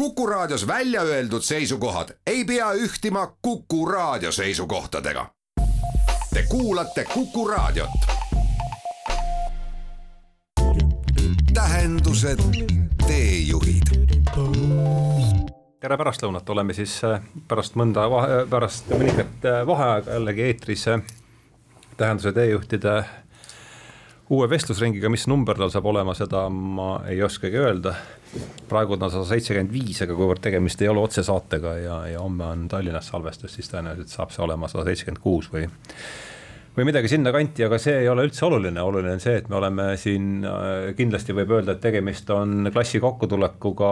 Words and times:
Kuku 0.00 0.26
Raadios 0.26 0.66
välja 0.66 1.02
öeldud 1.02 1.42
seisukohad 1.42 2.08
ei 2.26 2.44
pea 2.44 2.72
ühtima 2.72 3.36
Kuku 3.42 3.86
Raadio 3.86 4.32
seisukohtadega. 4.32 5.26
Te 6.34 6.42
kuulate 6.48 7.04
Kuku 7.04 7.48
Raadiot. 7.48 7.90
tähendused, 11.54 12.38
teejuhid 13.06 13.82
tere 15.80 15.96
pärastlõunat, 15.96 16.48
oleme 16.50 16.72
siis 16.72 17.04
äh, 17.04 17.20
pärast 17.48 17.76
mõnda, 17.76 18.08
pärast 18.50 18.88
mõningat 18.88 19.44
äh, 19.44 19.66
vaheaega 19.66 20.16
jällegi 20.16 20.42
eetris 20.48 20.88
äh, 20.88 21.02
tähenduse 21.96 22.32
teejuhtide 22.32 23.04
uue 24.30 24.46
vestlusringiga, 24.50 25.10
mis 25.10 25.26
number 25.30 25.58
tal 25.58 25.72
saab 25.74 25.88
olema, 25.90 26.14
seda 26.14 26.44
ma 26.52 27.00
ei 27.10 27.22
oskagi 27.26 27.58
öelda. 27.58 27.94
praegu 28.70 28.94
on 28.94 29.00
ta 29.02 29.08
sada 29.10 29.26
seitsekümmend 29.26 29.72
viis, 29.74 29.98
aga 30.04 30.14
kuivõrd 30.14 30.42
tegemist 30.44 30.82
ei 30.82 30.88
ole 30.88 31.02
otsesaatega 31.02 31.72
ja, 31.82 31.96
ja 32.12 32.20
homme 32.22 32.46
on 32.46 32.68
Tallinnas 32.70 33.10
salvestus, 33.10 33.56
siis 33.56 33.70
tõenäoliselt 33.72 34.12
saab 34.14 34.30
see 34.30 34.44
olema 34.44 34.68
sada 34.70 34.84
seitsekümmend 34.86 35.22
kuus 35.24 35.50
või 35.50 35.64
või 36.76 36.86
midagi 36.86 37.10
sinnakanti, 37.10 37.64
aga 37.66 37.78
see 37.82 37.96
ei 38.04 38.08
ole 38.08 38.22
üldse 38.28 38.44
oluline, 38.46 38.78
oluline 38.86 39.16
on 39.16 39.22
see, 39.22 39.40
et 39.40 39.48
me 39.50 39.56
oleme 39.58 39.88
siin 39.98 40.44
äh, 40.46 40.92
kindlasti 40.96 41.34
võib 41.34 41.56
öelda, 41.56 41.74
et 41.74 41.82
tegemist 41.82 42.30
on 42.30 42.70
klassi 42.70 43.00
kokkutulekuga 43.02 43.90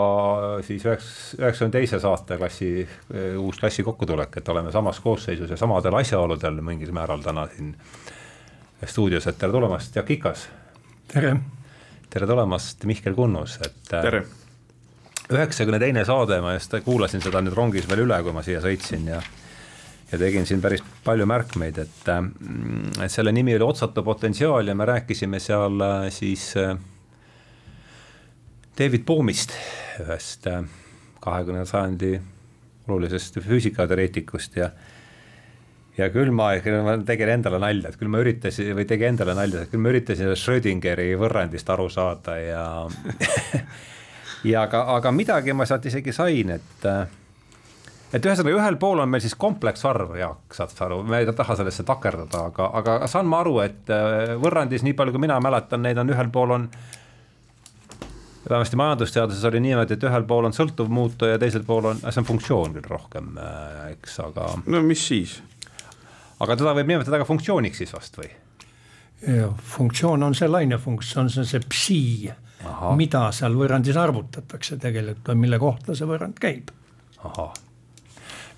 siis 0.66 0.86
üheks, 0.86 1.08
üheksakümne 1.40 1.74
teise 1.74 1.98
saateklassi, 2.04 2.70
äh, 2.86 3.34
uus 3.42 3.58
klassi 3.58 3.82
kokkutulek, 3.82 4.38
et 4.38 4.52
oleme 4.54 4.70
samas 4.72 5.02
koosseisus 5.02 5.50
ja 5.50 5.58
samadel 5.58 5.98
asjaoludel 5.98 6.62
mingil 6.62 6.94
määral 6.94 7.26
täna 7.26 7.48
siin 7.56 7.74
stuudios, 8.86 9.26
et 9.26 9.38
tere 9.38 9.52
tulemast, 9.52 9.96
Jaak 9.96 10.10
Ikas. 10.10 10.48
tere. 11.08 11.36
tere 12.10 12.26
tulemast, 12.26 12.84
Mihkel 12.84 13.14
Kunnus, 13.14 13.58
et. 13.64 13.92
Äh, 13.92 14.02
tere. 14.02 14.22
üheksakümne 15.28 15.78
teine 15.78 16.04
saade, 16.08 16.40
ma 16.40 16.54
just 16.54 16.72
kuulasin 16.84 17.20
seda 17.20 17.42
nüüd 17.44 17.56
rongis 17.56 17.88
veel 17.88 18.06
üle, 18.06 18.22
kui 18.24 18.32
ma 18.32 18.42
siia 18.42 18.62
sõitsin 18.64 19.10
ja 19.10 19.20
ja 20.08 20.18
tegin 20.18 20.46
siin 20.48 20.62
päris 20.64 20.80
palju 21.04 21.26
märkmeid, 21.28 21.78
et, 21.78 22.08
äh, 22.08 22.22
et 23.04 23.12
selle 23.12 23.32
nimi 23.32 23.56
oli 23.58 23.66
Otsatu 23.66 24.02
potentsiaal 24.02 24.70
ja 24.70 24.74
me 24.74 24.86
rääkisime 24.88 25.40
seal 25.40 25.80
äh, 25.84 26.08
siis 26.14 26.54
David 28.78 29.04
Boomist, 29.04 29.52
ühest 30.00 30.46
kahekümnenda 31.20 31.66
sajandi 31.66 32.12
olulisest 32.88 33.40
füüsikateoreetikust 33.42 34.56
ja 34.56 34.70
ja 35.98 36.08
küll 36.14 36.30
ma, 36.34 36.52
ma 36.86 36.96
tegin 37.06 37.34
endale 37.34 37.60
nalja, 37.62 37.90
et 37.90 38.00
küll 38.00 38.10
ma 38.12 38.22
üritasin 38.22 38.74
või 38.78 38.86
tegin 38.88 39.14
endale 39.14 39.34
nalja, 39.38 39.64
et 39.64 39.72
küll 39.72 39.82
ma 39.82 39.92
üritasin 39.92 40.34
Schrödingeri 40.38 41.10
võrrandist 41.18 41.70
aru 41.74 41.88
saada 41.92 42.36
ja 42.38 42.64
ja 44.52 44.66
aga, 44.66 44.84
aga 44.98 45.14
midagi 45.14 45.56
ma 45.56 45.66
sealt 45.68 45.88
isegi 45.90 46.14
sain, 46.14 46.54
et 46.58 46.86
et 48.14 48.24
ühesõnaga 48.24 48.54
ühel 48.56 48.78
pool 48.80 49.02
on 49.02 49.10
meil 49.10 49.24
siis 49.24 49.34
kompleksarv, 49.36 50.14
Jaak, 50.16 50.54
saad 50.56 50.72
sa 50.72 50.86
aru, 50.86 51.02
me 51.04 51.20
ei 51.22 51.28
taha 51.28 51.58
sellesse 51.58 51.84
takerdada, 51.88 52.46
aga, 52.52 52.70
aga 52.80 53.00
saan 53.10 53.28
ma 53.28 53.42
aru, 53.42 53.58
et 53.64 53.92
äh, 53.92 54.36
võrrandis, 54.40 54.86
nii 54.86 54.96
palju 54.96 55.16
kui 55.16 55.26
mina 55.26 55.36
mäletan, 55.44 55.84
neid 55.84 56.00
on 56.00 56.14
ühel 56.14 56.32
pool 56.32 56.56
on 56.56 56.70
vähemasti 58.48 58.78
majandusteaduses 58.80 59.44
oli 59.44 59.60
niimoodi, 59.60 59.98
et 59.98 60.08
ühel 60.08 60.24
pool 60.28 60.48
on 60.48 60.56
sõltuv 60.56 60.88
muutuja 60.88 61.36
ja 61.36 61.42
teisel 61.42 61.66
pool 61.68 61.90
on, 61.90 62.00
see 62.06 62.22
on 62.22 62.28
funktsioon 62.30 62.78
küll 62.78 62.88
rohkem, 62.88 63.34
äh, 63.42 63.92
eks, 63.98 64.20
aga. 64.24 64.54
no 64.64 64.82
mis 64.86 65.04
siis 65.10 65.36
aga 66.38 66.56
teda 66.56 66.74
võib 66.78 66.90
nimetada 66.92 67.20
ka 67.20 67.28
funktsiooniks 67.28 67.84
siis 67.84 67.94
vast 67.94 68.20
või? 68.20 68.30
funktsioon 69.74 70.22
on 70.22 70.34
see 70.38 70.46
lainefunktsioon, 70.46 71.30
see 71.30 71.40
on 71.42 71.48
see 71.50 71.62
psi, 71.66 72.02
mida 72.94 73.24
seal 73.34 73.56
võrrandis 73.58 73.98
arvutatakse 73.98 74.78
tegelikult 74.78 75.32
mille 75.34 75.58
kohta 75.58 75.96
see 75.98 76.06
võrrand 76.06 76.38
käib. 76.38 76.70
ahah 77.26 77.67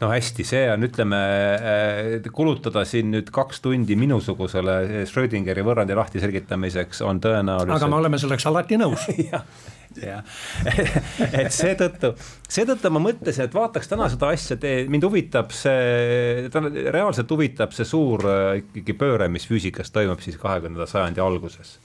no 0.01 0.09
hästi, 0.11 0.45
see 0.49 0.63
on, 0.73 0.85
ütleme 0.87 1.19
äh, 1.57 2.31
kulutada 2.35 2.85
siin 2.89 3.11
nüüd 3.13 3.29
kaks 3.35 3.61
tundi 3.65 3.97
minusugusele 4.01 5.05
Schrödingeri 5.09 5.65
võrrandi 5.67 5.97
lahti 5.99 6.23
selgitamiseks 6.23 7.03
on 7.07 7.21
tõenäoliselt. 7.23 7.77
aga 7.77 7.91
me 7.91 7.99
oleme 8.01 8.21
selleks 8.21 8.49
alati 8.49 8.81
nõus 8.81 9.05
jah, 9.31 10.25
et 11.43 11.53
seetõttu, 11.55 12.15
seetõttu 12.49 12.93
ma 12.95 13.03
mõtlesin, 13.11 13.49
et 13.49 13.57
vaataks 13.57 13.91
täna 13.91 14.09
seda 14.13 14.33
asja, 14.33 14.57
mind 14.89 15.05
huvitab 15.09 15.53
see, 15.55 16.49
reaalselt 16.95 17.37
huvitab 17.37 17.77
see 17.77 17.89
suur 17.89 18.25
äh, 18.31 18.57
ikkagi 18.63 18.97
pööre, 18.97 19.29
mis 19.33 19.49
füüsikas 19.51 19.93
toimub 19.95 20.23
siis 20.25 20.41
kahekümnenda 20.41 20.89
sajandi 20.89 21.25
alguses 21.25 21.77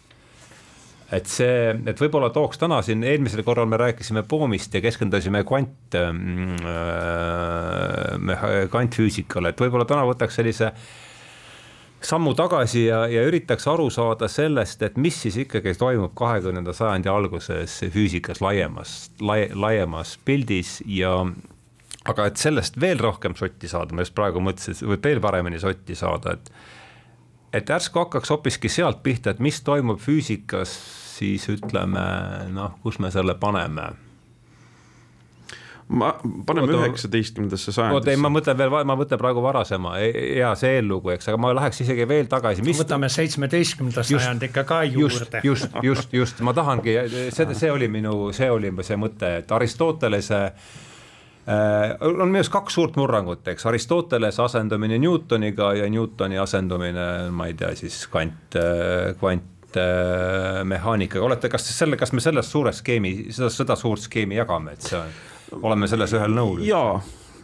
et 1.13 1.27
see, 1.29 1.69
et 1.85 1.99
võib-olla 2.01 2.31
tooks 2.33 2.57
täna 2.61 2.81
siin, 2.85 3.03
eelmisel 3.05 3.43
korral 3.45 3.67
me 3.69 3.77
rääkisime 3.77 4.23
poomist 4.27 4.73
ja 4.73 4.81
keskendusime 4.81 5.43
kvant 5.45 5.95
äh,, 5.99 6.09
kvantfüüsikale, 8.71 9.53
et 9.53 9.61
võib-olla 9.61 9.85
täna 9.89 10.05
võtaks 10.09 10.35
sellise 10.41 10.71
sammu 12.05 12.33
tagasi 12.37 12.85
ja, 12.87 13.05
ja 13.09 13.23
üritaks 13.25 13.67
aru 13.69 13.89
saada 13.93 14.27
sellest, 14.31 14.81
et 14.85 14.97
mis 15.01 15.17
siis 15.25 15.37
ikkagi 15.45 15.73
toimub 15.79 16.13
kahekümnenda 16.17 16.73
sajandi 16.75 17.09
alguses 17.11 17.79
füüsikas 17.93 18.41
laiemas 18.45 18.95
lai,, 19.21 19.49
laiemas 19.53 20.17
pildis 20.25 20.79
ja 20.85 21.17
aga 22.05 22.27
et 22.29 22.37
sellest 22.41 22.77
veel 22.81 23.01
rohkem 23.01 23.35
sotti 23.37 23.69
saada, 23.69 23.95
ma 23.95 24.05
just 24.05 24.15
praegu 24.17 24.41
mõtlesin, 24.43 24.93
et 24.93 25.05
veel 25.09 25.21
paremini 25.23 25.61
sotti 25.61 25.97
saada, 25.97 26.35
et 26.37 26.51
et 27.55 27.69
järsku 27.69 28.03
hakkaks 28.03 28.33
hoopiski 28.33 28.71
sealt 28.71 29.03
pihta, 29.03 29.35
et 29.35 29.43
mis 29.43 29.61
toimub 29.63 30.01
füüsikas, 30.03 30.73
siis 31.15 31.47
ütleme 31.51 32.03
noh, 32.53 32.75
kus 32.83 32.99
me 32.99 33.11
selle 33.13 33.37
paneme 33.39 33.93
ma, 35.87 36.11
paneme 36.45 36.73
üheksateistkümnendasse 36.73 37.71
sajandisse. 37.71 37.99
oota, 38.01 38.11
ei, 38.11 38.19
ma 38.19 38.31
mõtlen 38.33 38.57
veel, 38.59 38.73
ma 38.89 38.97
mõtlen 38.99 39.21
praegu 39.21 39.43
varasema, 39.45 39.95
hea 40.01 40.51
see 40.59 40.79
eellugu, 40.79 41.13
eks, 41.15 41.29
aga 41.31 41.41
ma 41.41 41.53
läheks 41.55 41.83
isegi 41.85 42.07
veel 42.09 42.31
tagasi 42.31 42.65
mis.... 42.65 42.79
võtame 42.81 43.09
seitsmeteistkümnenda 43.13 44.03
sajandi 44.07 44.49
ikka 44.51 44.65
ka 44.67 44.81
juurde. 44.89 45.43
just, 45.45 45.69
just, 45.71 45.79
just, 45.83 46.17
just, 46.19 46.43
ma 46.45 46.55
tahangi, 46.57 46.97
see, 47.35 47.47
see 47.55 47.71
oli 47.71 47.87
minu, 47.91 48.17
see 48.35 48.49
oli 48.51 48.73
see 48.83 48.99
mõte, 48.99 49.37
et 49.43 49.55
Aristotelese 49.55 50.41
äh, 50.49 50.73
on 51.45 52.29
minu 52.29 52.39
arust 52.39 52.53
kaks 52.53 52.73
suurt 52.73 52.95
murrangut, 52.97 53.47
eks, 53.47 53.65
Aristotelese 53.69 54.41
asendumine 54.45 54.97
Newtoniga 55.01 55.73
ja 55.77 55.89
Newtoni 55.89 56.37
asendumine, 56.41 57.29
ma 57.29 57.45
ei 57.51 57.55
tea, 57.59 57.75
siis 57.77 58.07
kvant, 58.09 58.57
äh, 58.57 59.13
kvantmehaanikaga, 59.19 61.25
olete, 61.25 61.49
kas 61.53 61.63
selle, 61.69 61.97
kas 62.01 62.11
me 62.17 62.21
selles 62.25 62.49
suures 62.51 62.77
skeemi, 62.81 63.11
seda, 63.35 63.49
seda 63.53 63.75
suurt 63.77 64.01
skeemi 64.07 64.35
jagame, 64.41 64.73
et 64.73 64.81
see 64.89 64.97
on 64.97 65.09
oleme 65.61 65.87
selles 65.89 66.13
ühel 66.15 66.35
nõul? 66.35 66.63
jaa, 66.65 66.99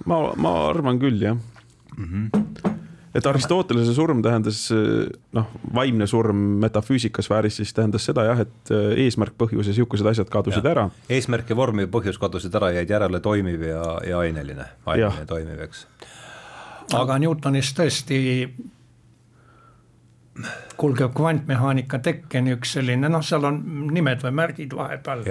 ma, 0.09 0.21
ma 0.39 0.53
arvan 0.69 0.99
küll 1.01 1.21
jah 1.21 1.37
mm. 1.37 2.05
-hmm. 2.05 2.79
Et 3.15 3.27
Aristotelese 3.27 3.93
surm 3.95 4.21
tähendas 4.23 4.63
noh, 4.71 5.47
vaimne 5.75 6.07
surm 6.07 6.41
metafüüsikasfääris 6.63 7.61
siis 7.61 7.73
tähendas 7.75 8.05
seda 8.07 8.25
jah, 8.29 8.43
et 8.45 8.73
eesmärk, 9.05 9.35
põhjus 9.39 9.71
ja 9.71 9.77
sihukesed 9.77 10.11
asjad 10.13 10.31
kadusid 10.31 10.65
ja. 10.65 10.75
ära. 10.75 10.89
eesmärk 11.11 11.51
ja 11.51 11.57
vorm 11.59 11.83
ja 11.83 11.91
põhjus 11.91 12.19
kadusid 12.21 12.55
ära, 12.59 12.71
jäid 12.77 12.91
järele 12.91 13.19
toimiv 13.23 13.65
ja, 13.67 13.85
ja 14.07 14.21
aineline, 14.23 14.67
aineline 14.85 15.27
toimiv, 15.29 15.65
eks. 15.67 15.85
aga 16.97 17.19
Newtonis 17.23 17.73
tõesti 17.77 18.21
kulgeb 20.77 21.13
kvantmehaanika 21.15 21.99
tekkeni 22.03 22.55
üks 22.55 22.75
selline 22.77 23.09
noh, 23.11 23.23
seal 23.25 23.45
on 23.47 23.59
nimed 23.93 24.23
või 24.25 24.33
märgid 24.41 24.73
vahepeal. 24.75 25.23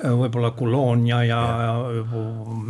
võib-olla 0.00 0.50
Coulomb 0.58 1.06
ja, 1.08 1.22
ja, 1.26 1.42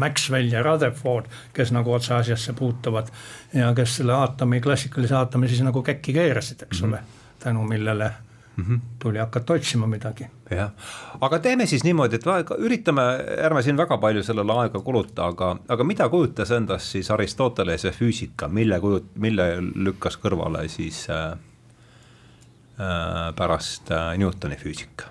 Maxwell 0.04 0.52
ja 0.52 0.62
Rutherford, 0.62 1.30
kes 1.54 1.72
nagu 1.74 1.94
otse 1.94 2.14
asjasse 2.14 2.52
puutuvad. 2.52 3.10
ja 3.54 3.72
kes 3.74 3.96
selle 4.00 4.12
aatomi, 4.12 4.60
klassikalise 4.60 5.14
aatomi 5.14 5.48
siis 5.48 5.62
nagu 5.62 5.82
käkki 5.82 6.12
keerasid, 6.12 6.62
eks 6.62 6.82
mm 6.82 6.88
-hmm. 6.88 6.94
ole, 6.94 7.38
tänu 7.38 7.64
millele 7.64 8.12
mm 8.56 8.64
-hmm. 8.64 8.80
tuli 8.98 9.18
hakata 9.18 9.52
otsima 9.52 9.86
midagi. 9.86 10.26
jah, 10.50 10.70
aga 11.20 11.38
teeme 11.38 11.66
siis 11.66 11.84
niimoodi, 11.84 12.16
et 12.16 12.24
üritame, 12.58 13.02
ärme 13.44 13.62
siin 13.62 13.76
väga 13.76 13.98
palju 13.98 14.22
sellele 14.22 14.52
aega 14.52 14.80
kuluta, 14.80 15.26
aga, 15.26 15.56
aga 15.68 15.84
mida 15.84 16.08
kujutas 16.08 16.50
endast 16.50 16.86
siis 16.86 17.10
Aristotelese 17.10 17.90
füüsika, 17.90 18.48
mille 18.48 18.78
kujut-, 18.78 19.14
mille 19.14 19.56
lükkas 19.74 20.18
kõrvale 20.18 20.68
siis 20.68 21.08
Äh, 21.10 21.53
pärast 23.36 23.90
äh, 23.90 24.14
Newtoni 24.18 24.56
füüsika? 24.60 25.10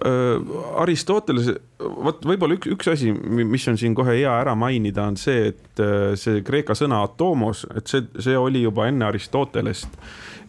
Äh, 0.00 0.40
Aristoteles, 0.80 1.52
vot 1.78 2.24
võib-olla 2.24 2.56
üks, 2.56 2.70
üks 2.72 2.90
asi, 2.94 3.12
mis 3.12 3.66
on 3.68 3.78
siin 3.80 3.94
kohe 3.94 4.16
hea 4.16 4.32
ära 4.42 4.56
mainida, 4.58 5.04
on 5.10 5.18
see, 5.20 5.52
et 5.52 5.84
see 6.20 6.40
kreeka 6.46 6.76
sõna 6.78 7.02
atomos, 7.04 7.66
et 7.76 7.90
see, 7.90 8.06
see 8.18 8.38
oli 8.38 8.64
juba 8.64 8.88
enne 8.90 9.06
Aristotelest. 9.08 10.00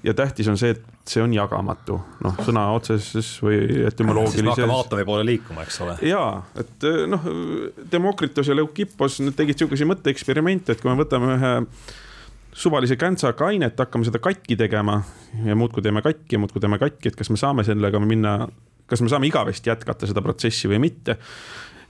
ja 0.04 0.16
tähtis 0.18 0.48
on 0.50 0.58
see, 0.58 0.72
et 0.74 0.82
see 1.06 1.22
on 1.22 1.34
jagamatu, 1.34 1.98
noh, 2.24 2.38
sõna 2.46 2.64
otseses 2.74 3.28
või 3.44 3.60
etümoloogilises. 3.90 4.54
hakkame 4.54 4.78
aatomi 4.78 5.06
poole 5.06 5.26
liikuma, 5.28 5.66
eks 5.68 5.82
ole. 5.84 5.98
ja, 6.10 6.24
et 6.58 6.88
noh, 7.12 7.28
Demokritos 7.92 8.50
ja 8.50 8.56
Leukippos, 8.58 9.20
nad 9.26 9.38
tegid 9.38 9.62
sihukesi 9.62 9.88
mõtteeksperimente, 9.90 10.74
et 10.74 10.82
kui 10.82 10.90
me 10.90 11.04
võtame 11.04 11.36
ühe 11.36 11.54
suvalise 12.54 12.96
käntsaga 13.00 13.48
ainet, 13.48 13.80
hakkame 13.80 14.06
seda 14.08 14.20
katki 14.20 14.58
tegema 14.60 15.02
ja 15.46 15.56
muudkui 15.56 15.84
teeme 15.84 16.02
katki 16.02 16.36
ja 16.36 16.40
muudkui 16.40 16.62
teeme 16.62 16.80
katki, 16.80 17.12
et 17.12 17.18
kas 17.20 17.32
me 17.32 17.40
saame 17.40 17.64
sellega 17.68 18.00
minna, 18.04 18.36
kas 18.90 19.02
me 19.02 19.10
saame 19.12 19.30
igavesti 19.30 19.72
jätkata 19.72 20.10
seda 20.10 20.24
protsessi 20.24 20.70
või 20.72 20.82
mitte. 20.88 21.18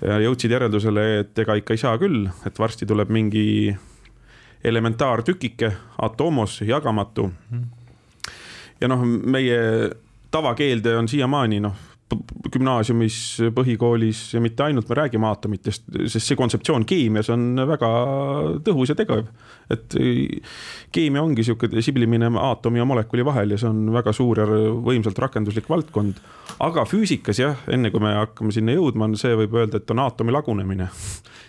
ja 0.02 0.18
jõudsid 0.18 0.50
järeldusele, 0.50 1.04
et 1.20 1.40
ega 1.40 1.56
ikka 1.60 1.76
ei 1.76 1.82
saa 1.82 1.98
küll, 2.02 2.26
et 2.46 2.60
varsti 2.60 2.88
tuleb 2.90 3.10
mingi 3.14 3.76
elementaartükike, 4.64 5.72
atomos, 6.02 6.62
jagamatu. 6.62 7.32
ja 8.82 8.88
noh, 8.88 9.06
meie 9.06 9.60
tavakeelde 10.32 10.98
on 10.98 11.08
siiamaani 11.08 11.60
noh, 11.60 11.91
gümnaasiumis, 12.52 13.18
põhikoolis 13.56 14.24
ja 14.36 14.42
mitte 14.44 14.66
ainult 14.66 14.90
me 14.90 14.98
räägime 15.02 15.28
aatomitest, 15.30 15.88
sest 16.06 16.26
see 16.26 16.40
kontseptsioon 16.40 16.86
keemias 16.90 17.32
on 17.34 17.56
väga 17.70 17.90
tõhus 18.66 18.94
ja 18.94 18.98
tegev. 19.00 19.26
et 19.72 19.96
keemia 20.92 21.24
ongi 21.24 21.46
sihuke 21.48 21.70
siblimine 21.82 22.32
aatomi 22.42 22.82
ja 22.82 22.86
molekuli 22.86 23.26
vahel 23.26 23.56
ja 23.56 23.62
see 23.62 23.70
on 23.70 23.92
väga 23.94 24.14
suur 24.16 24.44
ja 24.44 24.48
võimsalt 24.48 25.20
rakenduslik 25.20 25.70
valdkond. 25.72 26.20
aga 26.60 26.86
füüsikas 26.86 27.40
jah, 27.40 27.62
enne 27.72 27.92
kui 27.92 28.04
me 28.04 28.16
hakkame 28.18 28.52
sinna 28.56 28.76
jõudma, 28.76 29.08
on 29.10 29.20
see, 29.20 29.36
võib 29.44 29.56
öelda, 29.62 29.82
et 29.82 29.96
on 29.96 30.06
aatomi 30.06 30.36
lagunemine 30.36 30.90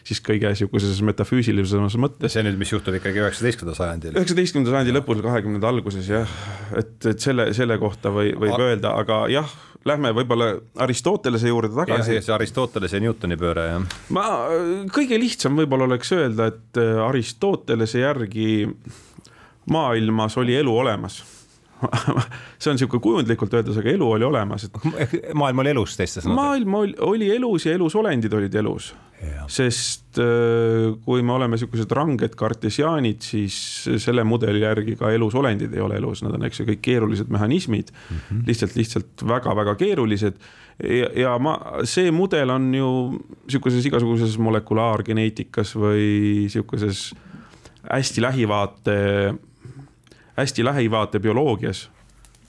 siis 0.06 0.20
kõige 0.24 0.50
sihukeses 0.58 1.00
metafüüsilisemas 1.06 1.96
mõttes. 2.00 2.34
see 2.34 2.44
nüüd, 2.46 2.58
mis 2.60 2.72
juhtub 2.72 2.96
ikkagi 2.98 3.22
üheksateistkümnendal 3.22 3.78
sajandil. 3.78 4.16
üheksateistkümnenda 4.18 4.74
sajandi 4.74 4.96
lõpus, 4.96 5.22
kahekümnenda 5.24 5.70
alguses 5.70 6.08
jah, 6.10 6.38
et, 6.78 6.96
et 7.06 7.22
selle, 7.22 7.50
selle 7.56 7.78
kohta 7.82 8.12
või, 8.14 8.32
võib 8.38 8.56
A 8.56 8.64
öelda, 8.66 8.96
aga 8.98 9.22
jah 9.32 9.52
lähme 9.88 10.12
võib-olla 10.14 10.52
Aristotelese 10.84 11.50
juurde 11.50 11.74
tagasi. 11.74 12.20
see 12.22 12.34
Aristotelese 12.34 12.98
ja 12.98 13.04
Newtoni 13.06 13.38
pööre, 13.40 13.66
jah. 13.72 13.98
ma, 14.14 14.26
kõige 14.94 15.18
lihtsam 15.20 15.58
võib-olla 15.58 15.90
oleks 15.90 16.12
öelda, 16.16 16.50
et 16.52 16.80
äh, 16.80 17.02
Aristotelese 17.06 18.04
järgi 18.04 18.48
maailmas 19.70 20.36
oli 20.42 20.56
elu 20.58 20.74
olemas 20.84 21.22
see 22.62 22.72
on 22.72 22.80
sihuke 22.80 23.00
kujundlikult 23.02 23.54
öeldes, 23.58 23.78
aga 23.80 23.94
elu 23.94 24.10
oli 24.16 24.26
olemas, 24.26 24.66
et. 24.68 24.76
maailm 25.38 25.62
oli 25.62 25.72
elus 25.74 25.96
teiste 25.98 26.22
sõnadega. 26.22 26.38
maailm 26.38 26.76
oli, 26.80 26.94
oli 27.06 27.30
elus 27.34 27.66
ja 27.66 27.74
elusolendid 27.78 28.38
olid 28.38 28.54
elus. 28.62 28.92
sest 29.52 30.18
kui 31.04 31.22
me 31.22 31.34
oleme 31.36 31.58
sihukesed 31.60 31.92
ranged 31.94 32.32
kartesiaanid, 32.38 33.20
siis 33.22 33.56
selle 34.02 34.24
mudeli 34.26 34.64
järgi 34.64 34.96
ka 34.98 35.12
elusolendid 35.14 35.74
ei 35.76 35.84
ole 35.84 36.00
elus, 36.00 36.24
nad 36.26 36.34
on, 36.34 36.46
eks 36.48 36.62
ju, 36.62 36.66
kõik 36.72 36.82
keerulised 36.82 37.30
mehhanismid 37.30 37.92
mm. 37.92 38.16
-hmm. 38.16 38.42
lihtsalt, 38.48 38.74
lihtsalt 38.76 39.26
väga-väga 39.28 39.76
keerulised. 39.78 40.42
ja, 40.82 41.10
ja 41.14 41.36
ma, 41.38 41.54
see 41.86 42.10
mudel 42.10 42.50
on 42.50 42.74
ju 42.74 42.90
sihukeses 43.46 43.86
igasuguses 43.86 44.38
molekulaargeneetikas 44.38 45.76
või 45.78 46.50
sihukeses 46.50 47.12
hästi 47.90 48.22
lähivaate 48.22 48.98
hästi 50.36 50.64
lähivaate 50.64 51.20
bioloogias 51.20 51.88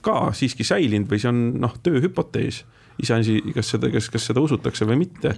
ka 0.04 0.30
siiski 0.36 0.64
säilinud 0.64 1.08
või 1.10 1.20
see 1.20 1.30
on 1.30 1.42
noh, 1.62 1.76
tööhüpotees 1.84 2.64
iseasi, 3.02 3.40
kas 3.54 3.72
seda, 3.74 3.90
kas, 3.92 4.08
kas 4.12 4.28
seda 4.30 4.42
usutakse 4.44 4.86
või 4.88 5.00
mitte. 5.04 5.34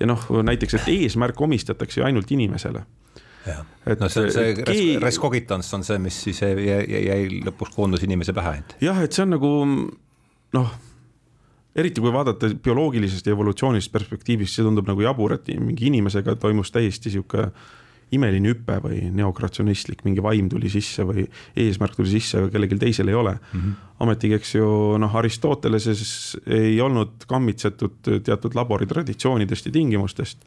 ja 0.00 0.08
noh, 0.08 0.26
näiteks, 0.44 0.78
et 0.80 0.90
eesmärk 0.92 1.40
omistatakse 1.40 2.00
ju 2.00 2.06
ainult 2.06 2.30
inimesele. 2.34 2.84
et 3.86 4.00
no 4.00 4.08
see 4.12 4.26
on 4.26 4.32
see 4.34 4.98
res 5.00 5.16
cogitans 5.22 5.72
on 5.74 5.84
see, 5.86 5.96
mis 6.02 6.18
siis 6.26 6.42
jäi, 6.42 6.52
jäi, 6.66 6.82
jäi 7.06 7.40
lõpuks 7.46 7.72
koondus 7.76 8.04
inimese 8.04 8.34
pähe. 8.36 8.60
jah, 8.84 9.00
et 9.02 9.16
see 9.16 9.24
on 9.24 9.34
nagu 9.36 9.52
noh, 10.58 10.74
eriti 11.78 12.02
kui 12.04 12.12
vaadata 12.12 12.50
bioloogilisest 12.64 13.26
ja 13.26 13.36
evolutsioonilisest 13.36 13.92
perspektiivist, 13.94 14.58
see 14.58 14.66
tundub 14.66 14.88
nagu 14.88 15.04
jabur, 15.04 15.38
et 15.38 15.48
mingi 15.56 15.88
inimesega 15.92 16.36
toimus 16.42 16.74
täiesti 16.74 17.14
sihuke 17.14 17.48
imeline 18.14 18.52
hüpe 18.52 18.78
või 18.84 19.00
neokratsionistlik, 19.14 20.04
mingi 20.06 20.22
vaim 20.24 20.48
tuli 20.48 20.70
sisse 20.72 21.04
või 21.08 21.26
eesmärk 21.58 21.98
tuli 21.98 22.12
sisse, 22.12 22.40
aga 22.40 22.52
kellelgi 22.54 22.78
teisel 22.80 23.10
ei 23.12 23.18
ole 23.18 23.34
mm. 23.36 23.58
-hmm. 23.60 23.74
ometigi, 24.06 24.38
eks 24.38 24.54
ju, 24.54 24.70
noh, 25.00 25.16
Aristoteleses 25.20 26.38
ei 26.46 26.80
olnud 26.80 27.26
kammitsetud 27.28 28.12
teatud 28.24 28.56
laboritraditsioonidest 28.56 29.68
ja 29.68 29.72
tingimustest, 29.72 30.38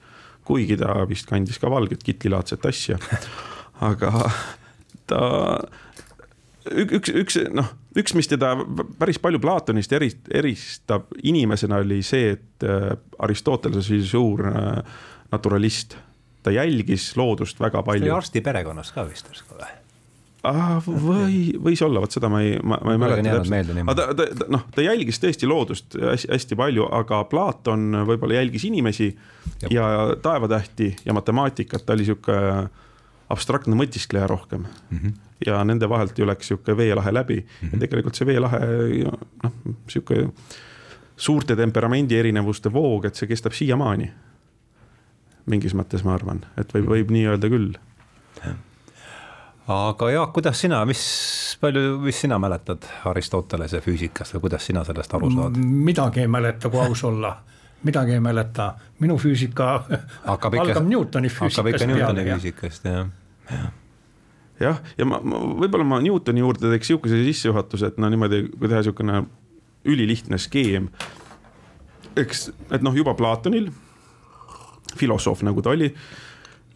kuigi 0.47 0.77
ta 0.77 1.05
vist 1.09 1.29
kandis 1.29 1.59
ka 1.61 1.69
valget 1.69 2.03
kitlilaadset 2.03 2.65
asja. 2.65 2.97
aga 3.91 4.29
ta 5.09 5.21
üks, 6.69 7.13
üks 7.13 7.39
noh, 7.53 7.71
üks, 7.97 8.13
mis 8.17 8.29
teda 8.29 8.53
päris 8.99 9.19
palju 9.21 9.41
Platonist 9.41 9.91
eri, 9.93 10.11
eristab 10.33 11.09
inimesena, 11.23 11.81
oli 11.83 12.01
see, 12.05 12.35
et 12.37 12.65
äh, 12.65 12.93
Aristoteles 13.19 13.89
oli 13.91 14.05
suur 14.05 14.45
äh, 14.49 15.01
naturalist 15.31 15.97
ta 16.43 16.51
jälgis 16.51 17.11
loodust 17.17 17.59
väga 17.59 17.83
palju. 17.83 18.03
see 18.03 18.11
oli 18.11 18.17
arsti 18.17 18.41
perekonnas 18.41 18.91
ka 18.95 19.05
vist 19.07 19.29
või? 19.31 19.71
ah,. 20.47 20.77
või, 20.85 21.39
võis 21.61 21.81
olla, 21.85 22.01
vot 22.03 22.13
seda 22.13 22.29
ma 22.31 22.41
ei, 22.45 22.55
ma, 22.63 22.79
ma 22.83 22.95
ei 22.95 23.01
mäleta 23.01 23.35
täpselt. 23.37 23.81
aga 23.83 23.95
ta, 23.97 24.07
ta, 24.17 24.27
ta, 24.39 24.47
noh, 24.53 24.63
ta 24.75 24.85
jälgis 24.85 25.21
tõesti 25.21 25.49
loodust 25.49 25.97
hästi, 25.97 26.31
hästi 26.33 26.57
palju, 26.59 26.87
aga 27.01 27.23
Platon 27.29 28.01
võib-olla 28.09 28.39
jälgis 28.39 28.65
inimesi 28.69 29.11
Jab. 29.11 29.73
ja 29.73 29.89
taevatähti 30.21 30.95
ja 31.05 31.17
matemaatikat, 31.17 31.85
ta 31.85 31.97
oli 31.97 32.07
sihuke 32.09 32.39
abstraktne 33.31 33.77
mõtiskleja 33.79 34.27
rohkem 34.27 34.65
mm. 34.65 34.97
-hmm. 34.97 35.13
ja 35.45 35.61
nende 35.67 35.89
vahelt 35.89 36.17
ju 36.17 36.27
läks 36.27 36.51
sihuke 36.51 36.77
veelahe 36.77 37.13
läbi 37.13 37.37
mm 37.37 37.45
-hmm. 37.45 37.73
ja 37.73 37.85
tegelikult 37.85 38.17
see 38.17 38.27
veelahe, 38.27 38.59
noh, 39.43 39.53
sihuke 39.89 40.27
suurte 41.15 41.55
temperamendi 41.55 42.17
erinevuste 42.17 42.73
voog, 42.73 43.05
et 43.05 43.15
see 43.15 43.29
kestab 43.29 43.53
siiamaani 43.53 44.09
mingis 45.49 45.75
mõttes 45.77 46.03
ma 46.05 46.15
arvan, 46.17 46.43
et 46.59 46.73
võib, 46.75 46.89
võib 46.91 47.13
nii 47.13 47.25
öelda 47.33 47.49
küll. 47.51 47.71
aga 49.71 50.11
Jaak, 50.11 50.33
kuidas 50.35 50.61
sina, 50.61 50.83
mis 50.85 51.01
palju, 51.61 51.99
mis 52.03 52.21
sina 52.25 52.39
mäletad 52.41 52.85
Aristotelese 53.09 53.81
füüsikast 53.81 54.35
või 54.35 54.47
kuidas 54.47 54.65
sina 54.67 54.83
sellest 54.87 55.13
aru 55.17 55.31
saad? 55.33 55.57
midagi 55.57 56.25
ei 56.25 56.31
mäleta, 56.31 56.69
kui 56.69 56.81
aus 56.83 57.03
olla 57.07 57.35
midagi 57.83 58.17
ei 58.17 58.23
mäleta, 58.23 58.73
minu 58.99 59.17
füüsika 59.21 59.73
hakkab 60.31 60.57
ikka, 60.57 60.65
algab 60.67 60.89
Newtoni 60.89 61.29
füüsikast. 61.33 61.87
Newtoni 61.89 62.25
füüsikast 62.29 62.89
jah, 62.89 63.07
jah 63.49 63.69
jah, 64.61 64.81
ja 64.97 65.07
ma, 65.07 65.19
ma 65.23 65.41
võib-olla 65.61 65.85
ma 65.87 66.01
Newtoni 66.03 66.43
juurde 66.43 66.71
teeks 66.71 66.91
sihukese 66.91 67.21
sissejuhatuse, 67.25 67.91
et 67.91 68.01
no 68.01 68.09
niimoodi, 68.11 68.43
kui 68.53 68.69
teha 68.69 68.83
sihukene 68.85 69.23
ülilihtne 69.89 70.37
skeem. 70.41 70.89
eks, 72.19 72.49
et 72.69 72.83
noh, 72.85 72.95
juba 72.95 73.15
Platonil 73.17 73.71
filosoof, 74.97 75.43
nagu 75.47 75.61
ta 75.61 75.73
oli. 75.75 75.91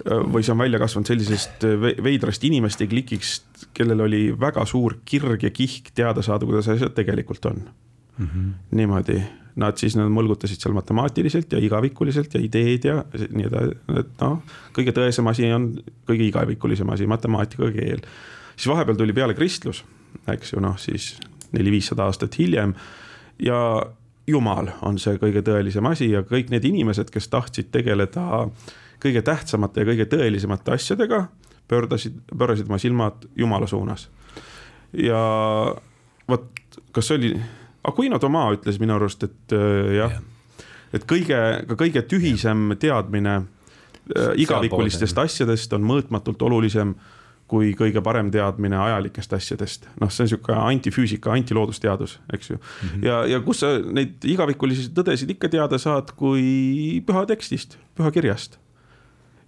või 0.06 0.44
see 0.44 0.52
on 0.52 0.60
välja 0.60 0.80
kasvanud 0.80 1.08
sellisest 1.08 1.64
veidrast 2.04 2.44
inimeste 2.44 2.84
klikist, 2.92 3.46
kellel 3.74 4.02
oli 4.04 4.26
väga 4.36 4.66
suur 4.68 4.98
kirg 5.08 5.44
ja 5.44 5.52
kihk 5.56 5.94
teada 5.96 6.22
saada, 6.22 6.46
kuidas 6.46 6.68
asjad 6.68 6.92
tegelikult 6.98 7.46
on 7.46 7.62
mm. 8.18 8.26
-hmm. 8.28 8.50
niimoodi, 8.72 9.22
nad 9.56 9.78
siis 9.78 9.96
nad 9.96 10.12
mõlgutasid 10.12 10.60
seal 10.60 10.76
matemaatiliselt 10.76 11.54
ja 11.56 11.60
igavikuliselt 11.64 12.34
ja 12.36 12.42
ideed 12.44 12.86
ja 12.86 12.98
nii 13.32 13.48
edasi, 13.48 13.78
et 14.02 14.22
noh, 14.22 14.42
kõige 14.76 14.92
tõesem 14.92 15.32
asi 15.32 15.52
on 15.52 15.72
kõige 16.08 16.28
igavikulisem 16.28 16.90
asi, 16.90 17.08
matemaatika, 17.08 17.72
keel. 17.72 18.04
siis 18.56 18.68
vahepeal 18.68 18.98
tuli 18.98 19.14
peale 19.14 19.34
kristlus, 19.34 19.84
eks 20.28 20.54
ju, 20.54 20.60
noh 20.60 20.80
siis 20.80 21.16
neli-viissada 21.52 22.04
aastat 22.04 22.38
hiljem 22.40 22.74
ja 23.40 23.86
jumal 24.28 24.72
on 24.82 25.00
see 25.02 25.20
kõige 25.22 25.44
tõelisem 25.46 25.86
asi 25.90 26.10
ja 26.12 26.24
kõik 26.26 26.50
need 26.54 26.66
inimesed, 26.66 27.12
kes 27.14 27.28
tahtsid 27.32 27.72
tegeleda 27.74 28.46
kõige 29.04 29.22
tähtsamate 29.26 29.84
ja 29.84 29.90
kõige 29.92 30.08
tõelisemate 30.10 30.74
asjadega, 30.76 31.26
pöördasid, 31.70 32.18
pöörasid 32.32 32.70
oma 32.70 32.80
silmad 32.82 33.28
jumala 33.38 33.68
suunas. 33.68 34.10
ja 34.94 35.20
vot, 36.30 36.48
kas 36.92 37.08
see 37.08 37.20
oli, 37.20 37.34
Aquino 37.86 38.20
Toma 38.20 38.48
ütles 38.56 38.80
minu 38.82 38.96
arust, 38.96 39.24
et 39.24 39.54
äh, 39.54 39.98
jah 40.00 40.16
yeah., 40.16 40.24
et 40.96 41.04
kõige, 41.10 41.38
ka 41.68 41.76
kõige 41.76 42.02
tühisem 42.08 42.70
teadmine 42.80 43.34
äh, 43.36 44.32
igavikulistest 44.40 45.18
asjadest 45.18 45.74
on 45.76 45.84
mõõtmatult 45.84 46.42
olulisem 46.48 46.96
kui 47.50 47.74
kõige 47.78 48.02
parem 48.06 48.32
teadmine 48.34 48.78
ajalikest 48.82 49.34
asjadest. 49.38 49.88
noh, 50.02 50.10
see 50.10 50.26
on 50.26 50.32
sihuke 50.34 50.54
antifüüsika, 50.58 51.34
antiloodusteadus, 51.38 52.20
eks 52.34 52.50
ju 52.50 52.58
mm. 52.58 52.90
-hmm. 52.90 53.06
ja, 53.06 53.26
ja 53.36 53.40
kus 53.46 53.62
sa 53.62 53.78
neid 53.80 54.26
igavikulisi 54.26 54.90
tõdesid 54.98 55.36
ikka 55.36 55.50
teada 55.50 55.78
saad, 55.78 56.14
kui 56.18 57.02
püha 57.06 57.26
tekstist, 57.26 57.78
püha 57.98 58.12
kirjast. 58.12 58.58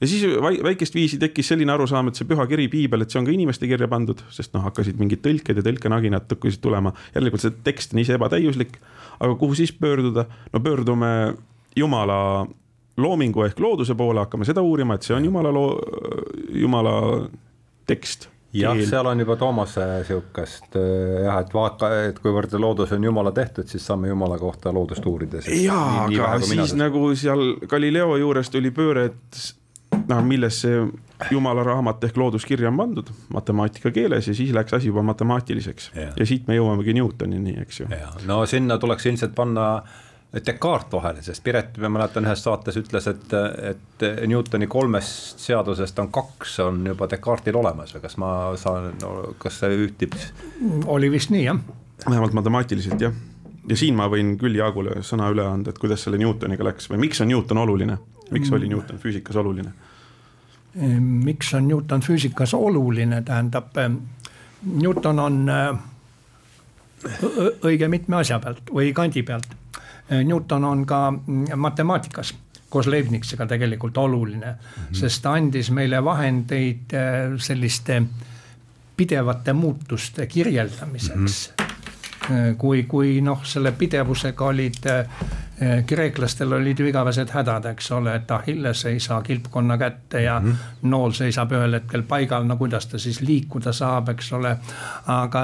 ja 0.01 0.07
siis 0.07 0.23
väikest 0.63 0.95
viisi 0.95 1.17
tekkis 1.17 1.47
selline 1.47 1.73
arusaam, 1.73 2.07
et 2.07 2.15
see 2.15 2.27
püha 2.29 2.47
kiri, 2.47 2.67
piibel, 2.67 3.01
et 3.01 3.09
see 3.09 3.19
on 3.19 3.25
ka 3.25 3.33
inimeste 3.33 3.67
kirja 3.67 3.87
pandud, 3.87 4.21
sest 4.29 4.53
noh, 4.53 4.61
hakkasid 4.69 4.99
mingid 4.99 5.25
tõlked 5.25 5.57
ja 5.57 5.65
tõlkenaginad 5.65 6.29
hakkasid 6.29 6.61
tulema. 6.61 6.93
järelikult 7.15 7.41
see 7.41 7.57
tekst 7.63 7.93
on 7.93 7.99
ise 7.99 8.13
ebatäiuslik. 8.13 8.77
aga 9.19 9.35
kuhu 9.35 9.55
siis 9.55 9.73
pöörduda? 9.73 10.25
no 10.53 10.59
pöördume 10.59 11.33
jumala 11.75 12.47
loomingu 12.97 13.43
ehk 13.43 13.59
looduse 13.59 13.95
poole, 13.95 14.19
hakkame 14.19 14.45
seda 14.45 14.61
uurima, 14.61 14.95
et 14.95 15.01
see 15.01 15.15
on 15.15 15.25
jumala 15.25 15.51
loo, 15.53 15.81
jumala 16.53 17.27
tekst 17.87 18.29
jah, 18.53 18.79
seal 18.89 19.05
on 19.05 19.19
juba 19.19 19.35
Toomase 19.35 19.85
sihukest 20.07 20.75
äh, 20.79 21.25
jah, 21.25 21.41
et 21.41 21.53
vaata, 21.53 21.91
et 22.07 22.19
kuivõrd 22.23 22.55
loodus 22.59 22.93
on 22.95 23.03
jumala 23.03 23.33
tehtud, 23.35 23.67
siis 23.69 23.85
saame 23.85 24.11
jumala 24.11 24.39
kohta 24.39 24.73
loodust 24.73 25.05
uurida. 25.05 25.43
jaa, 25.51 26.05
aga 26.07 26.39
siis 26.43 26.71
seda. 26.71 26.83
nagu 26.85 27.09
seal 27.15 27.53
Galileo 27.67 28.17
juures 28.21 28.51
tuli 28.53 28.71
pööre, 28.75 29.09
et 29.11 29.43
noh, 30.07 30.23
milles 30.25 30.61
see 30.63 30.81
jumala 31.31 31.63
raamat 31.65 32.03
ehk 32.07 32.17
looduskirja 32.19 32.69
on 32.69 32.77
pandud 32.77 33.07
matemaatika 33.33 33.91
keeles 33.95 34.27
ja 34.29 34.35
siis 34.37 34.51
läks 34.55 34.75
asi 34.77 34.91
juba 34.91 35.01
matemaatiliseks 35.07 35.91
ja, 35.95 36.11
ja 36.13 36.27
siit 36.29 36.47
me 36.47 36.57
jõuamegi 36.57 36.93
Newtonini, 36.97 37.55
eks 37.63 37.81
ju. 37.81 37.87
no 38.29 38.43
sinna 38.49 38.77
tuleks 38.81 39.07
ilmselt 39.09 39.33
panna 39.35 39.67
Descartes 40.33 40.91
vahele, 40.91 41.21
sest 41.23 41.43
Piret, 41.43 41.77
ma 41.79 41.89
mäletan 41.93 42.25
ühes 42.27 42.41
saates 42.43 42.75
ütles, 42.75 43.05
et, 43.07 43.33
et 43.71 44.05
Newtoni 44.27 44.67
kolmest 44.67 45.39
seadusest 45.39 45.99
on 46.03 46.09
kaks, 46.11 46.57
on 46.65 46.81
juba 46.89 47.07
Descartesil 47.07 47.55
olemas 47.55 47.93
või 47.95 48.03
kas 48.03 48.17
ma 48.19 48.31
saan 48.59 48.89
no,, 48.99 49.13
kas 49.39 49.61
see 49.61 49.77
ühtib? 49.85 50.17
oli 50.91 51.09
vist 51.13 51.31
nii 51.31 51.45
jah. 51.45 51.61
vähemalt 52.03 52.35
matemaatiliselt 52.35 53.05
jah, 53.07 53.15
ja 53.71 53.77
siin 53.79 53.95
ma 53.95 54.09
võin 54.11 54.35
küll 54.41 54.59
Jaagule 54.59 54.99
sõna 55.07 55.29
üle 55.31 55.45
anda, 55.47 55.71
et 55.71 55.79
kuidas 55.79 56.03
selle 56.03 56.19
Newtoniga 56.19 56.67
läks 56.67 56.91
või 56.91 56.99
miks 57.05 57.23
on 57.23 57.31
Newton 57.31 57.61
oluline, 57.63 57.95
miks 58.35 58.51
oli 58.51 58.67
Newton 58.67 58.99
füüsikas 58.99 59.39
oluline? 59.39 59.71
miks 60.99 61.53
on 61.55 61.69
Newton 61.69 62.03
füüsikas 62.03 62.51
oluline, 62.53 63.21
tähendab 63.25 63.71
Newton 64.67 65.23
on 65.23 65.39
õige 67.63 67.87
mitme 67.87 68.19
asja 68.19 68.41
pealt 68.43 68.73
või 68.75 68.91
kandi 68.97 69.23
pealt 69.23 69.55
Newton 70.23 70.63
on 70.63 70.85
ka 70.85 71.11
mm, 71.11 71.45
matemaatikas 71.55 72.33
koos 72.69 72.87
Leibniziga 72.87 73.45
tegelikult 73.47 73.97
oluline 73.97 74.45
mm, 74.45 74.57
-hmm. 74.57 74.95
sest 74.95 75.21
ta 75.21 75.33
andis 75.33 75.71
meile 75.71 76.03
vahendeid 76.03 76.93
äh, 76.93 77.37
selliste 77.37 78.01
pidevate 78.97 79.53
muutuste 79.53 80.27
kirjeldamiseks 80.27 81.53
mm. 81.59 81.65
-hmm. 82.27 82.55
kui, 82.57 82.83
kui 82.83 83.21
noh, 83.21 83.45
selle 83.45 83.71
pidevusega 83.71 84.45
olid 84.45 84.83
kreeklastel 85.85 86.53
olid 86.53 86.79
ju 86.79 86.85
igavesed 86.85 87.31
hädad, 87.33 87.65
eks 87.71 87.91
ole, 87.91 88.13
et 88.15 88.31
Achilles 88.31 88.83
ei 88.85 88.99
saa 88.99 89.21
kilpkonna 89.21 89.77
kätte 89.77 90.21
ja 90.21 90.39
mm 90.39 90.51
-hmm. 90.51 90.87
nool 90.89 91.11
seisab 91.11 91.51
ühel 91.51 91.73
hetkel 91.73 92.03
paigal, 92.03 92.43
no 92.43 92.57
kuidas 92.57 92.85
ta 92.85 92.99
siis 92.99 93.21
liikuda 93.21 93.73
saab, 93.73 94.09
eks 94.09 94.33
ole. 94.33 94.57
aga 95.07 95.43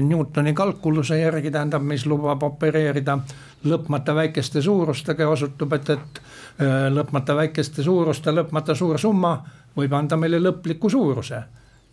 Newtoni 0.00 0.52
kalkuluse 0.52 1.18
järgi 1.18 1.50
tähendab, 1.50 1.82
mis 1.82 2.06
lubab 2.06 2.42
opereerida 2.42 3.18
lõpmata 3.64 4.14
väikeste 4.14 4.62
suurustega 4.62 5.22
ja 5.22 5.28
osutub, 5.28 5.72
et, 5.72 5.90
et 5.90 6.20
äh, 6.60 6.86
lõpmata 6.92 7.36
väikeste 7.36 7.82
suuruste 7.82 8.34
lõpmata 8.34 8.74
suur 8.74 8.98
summa 8.98 9.36
võib 9.76 9.92
anda 9.96 10.16
meile 10.16 10.40
lõpliku 10.42 10.90
suuruse. 10.90 11.42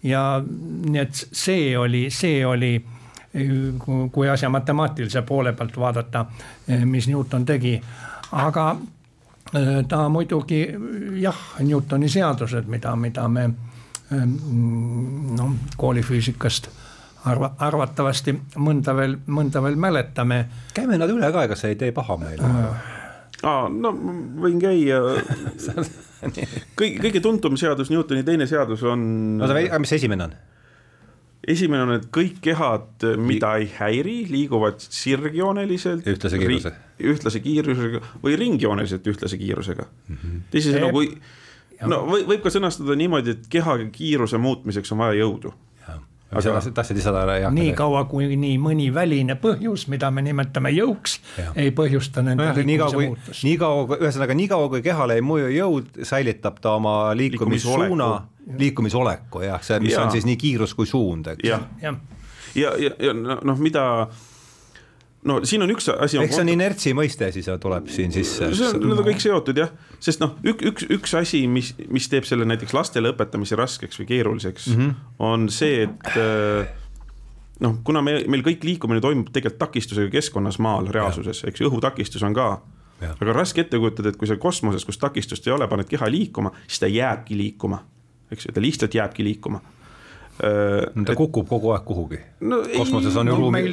ja 0.03 0.41
nii, 0.43 0.99
et 1.01 1.25
see 1.31 1.77
oli, 1.77 2.07
see 2.09 2.45
oli 2.45 2.73
kui 4.11 4.29
asja 4.29 4.49
matemaatilise 4.49 5.21
poole 5.21 5.53
pealt 5.53 5.77
vaadata, 5.77 6.25
äh, 6.71 6.85
mis 6.85 7.07
Newton 7.07 7.45
tegi, 7.45 7.75
aga 8.31 8.69
äh, 8.71 9.85
ta 9.87 10.09
muidugi 10.09 10.65
jah, 11.21 11.41
Newtoni 11.59 12.09
seadused, 12.09 12.67
mida, 12.67 12.95
mida 12.95 13.27
me 13.27 13.49
noh, 14.09 15.51
koolifüüsikast 15.77 16.69
arva, 17.25 17.51
arvatavasti 17.65 18.35
mõnda 18.61 18.95
veel, 18.95 19.17
mõnda 19.27 19.63
veel 19.63 19.75
mäletame. 19.79 20.43
käime 20.73 20.99
nad 21.01 21.11
üle 21.11 21.31
ka, 21.33 21.43
ega 21.47 21.57
see 21.59 21.73
ei 21.73 21.79
tee 21.79 21.91
paha 21.95 22.17
meile 22.21 22.45
äh.? 22.45 22.85
aa, 23.47 23.69
no 23.71 23.93
võin 24.43 24.59
käia 24.61 24.99
kõige, 26.79 26.99
kõige 26.99 27.23
tuntum 27.23 27.57
seadus, 27.59 27.91
Newtoni 27.93 28.23
teine 28.27 28.47
seadus 28.49 28.83
on. 28.83 29.01
oota, 29.41 29.57
aga 29.57 29.81
mis 29.83 29.95
esimene 29.99 30.29
on? 30.29 30.37
esimene 31.49 31.85
on, 31.85 31.93
et 31.97 32.07
kõik 32.13 32.39
kehad, 32.43 33.05
mida 33.23 33.55
ei 33.61 33.69
häiri, 33.77 34.17
liiguvad 34.31 34.81
sirgjooneliselt. 34.83 36.07
ühtlase 36.07 36.41
kiiruse. 36.41 36.73
ühtlase 37.13 37.43
kiirusega 37.43 38.03
või 38.23 38.35
ringjooneliselt 38.39 39.07
ühtlase 39.07 39.39
kiirusega 39.39 39.87
mm 39.87 40.15
-hmm.. 40.15 40.41
teisisõnu, 40.51 40.91
kui 40.95 41.13
no 41.87 42.03
võib 42.11 42.43
ka 42.43 42.51
sõnastada 42.53 42.95
niimoodi, 42.99 43.37
et 43.37 43.47
keha 43.51 43.77
kiiruse 43.95 44.37
muutmiseks 44.37 44.91
on 44.95 45.05
vaja 45.05 45.21
jõudu 45.23 45.53
aga 46.29 46.61
tahtsid 46.73 46.97
lisada? 46.99 47.49
nii 47.53 47.73
kaua, 47.77 48.03
kui 48.09 48.35
nii 48.37 48.57
mõni 48.61 48.89
väline 48.93 49.35
põhjus, 49.41 49.87
mida 49.91 50.11
me 50.13 50.23
nimetame 50.25 50.71
jõuks, 50.75 51.17
ei 51.55 51.73
põhjusta 51.75 52.23
nende 52.25 52.49
no, 52.51 52.55
liikumise 52.57 53.01
muutust. 53.01 53.43
nii 53.47 53.57
kaua, 53.61 53.99
ühesõnaga 53.99 54.37
nii 54.37 54.49
kaua, 54.51 54.69
kui 54.73 54.83
kehale 54.85 55.19
ei 55.19 55.25
mõju 55.25 55.49
jõud, 55.55 55.91
säilitab 56.05 56.61
ta 56.61 56.75
oma 56.77 56.95
liikumissuuna, 57.17 58.09
liikumisoleku 58.59 59.43
jah, 59.47 59.61
see, 59.65 59.81
mis 59.83 59.95
ja. 59.95 60.05
on 60.05 60.13
siis 60.13 60.27
nii 60.29 60.37
kiirus 60.39 60.75
kui 60.77 60.89
suund, 60.89 61.31
eks. 61.33 61.45
jah, 61.49 61.65
ja, 61.81 61.95
ja, 62.55 62.73
ja, 62.77 62.93
ja 63.09 63.15
noh, 63.15 63.57
mida 63.57 63.85
no 65.27 65.39
siin 65.47 65.63
on 65.63 65.71
üks 65.73 65.89
asi. 65.91 66.19
eks 66.21 66.37
see 66.37 66.45
on 66.45 66.51
inertsi 66.53 66.93
mõiste 66.97 67.29
siis 67.35 67.49
tuleb 67.61 67.89
siin 67.91 68.13
sisse. 68.15 68.51
see 68.55 68.71
on, 68.71 68.83
need 68.87 69.01
on 69.01 69.07
kõik 69.07 69.23
seotud 69.23 69.59
jah, 69.59 69.71
sest 70.03 70.23
noh, 70.23 70.35
üks, 70.47 70.65
üks, 70.71 70.87
üks 70.95 71.15
asi, 71.19 71.43
mis, 71.51 71.73
mis 71.91 72.07
teeb 72.11 72.27
selle 72.27 72.47
näiteks 72.49 72.75
lastele 72.75 73.11
õpetamise 73.13 73.59
raskeks 73.59 73.99
või 73.99 74.09
keeruliseks 74.13 74.69
mm, 74.71 74.79
-hmm. 74.79 75.15
on 75.27 75.47
see, 75.53 75.83
et 75.87 76.19
äh, 76.19 76.71
noh, 77.65 77.79
kuna 77.87 78.03
me, 78.05 78.19
meil 78.31 78.45
kõik 78.45 78.63
liikumine 78.67 79.03
toimub 79.03 79.31
tegelikult 79.33 79.59
takistusega 79.67 80.11
keskkonnas 80.13 80.59
maal, 80.63 80.87
reaalsuses, 80.93 81.43
eks 81.49 81.63
ju, 81.63 81.71
õhutakistus 81.71 82.23
on 82.27 82.37
ka. 82.37 82.51
aga 83.09 83.33
raske 83.35 83.63
ette 83.63 83.79
kujutada, 83.79 84.13
et 84.13 84.19
kui 84.19 84.27
sa 84.27 84.35
kosmoses, 84.39 84.85
kus 84.87 84.99
takistust 84.99 85.47
ei 85.47 85.55
ole, 85.55 85.67
paned 85.71 85.87
keha 85.87 86.07
liikuma, 86.11 86.51
siis 86.67 86.79
ta 86.83 86.87
jääbki 86.87 87.37
liikuma, 87.37 87.83
eks 88.31 88.47
ju, 88.47 88.55
ta 88.55 88.63
lihtsalt 88.63 88.95
jääbki 88.95 89.23
liikuma 89.27 89.61
ta 90.39 91.11
et, 91.11 91.17
kukub 91.19 91.47
kogu 91.49 91.73
aeg 91.75 91.83
kuhugi 91.87 92.19
no,. 92.47 92.61
kosmoses 92.77 93.15
on 93.19 93.27
ju 93.27 93.33
no, 93.35 93.39
ruumi, 93.41 93.63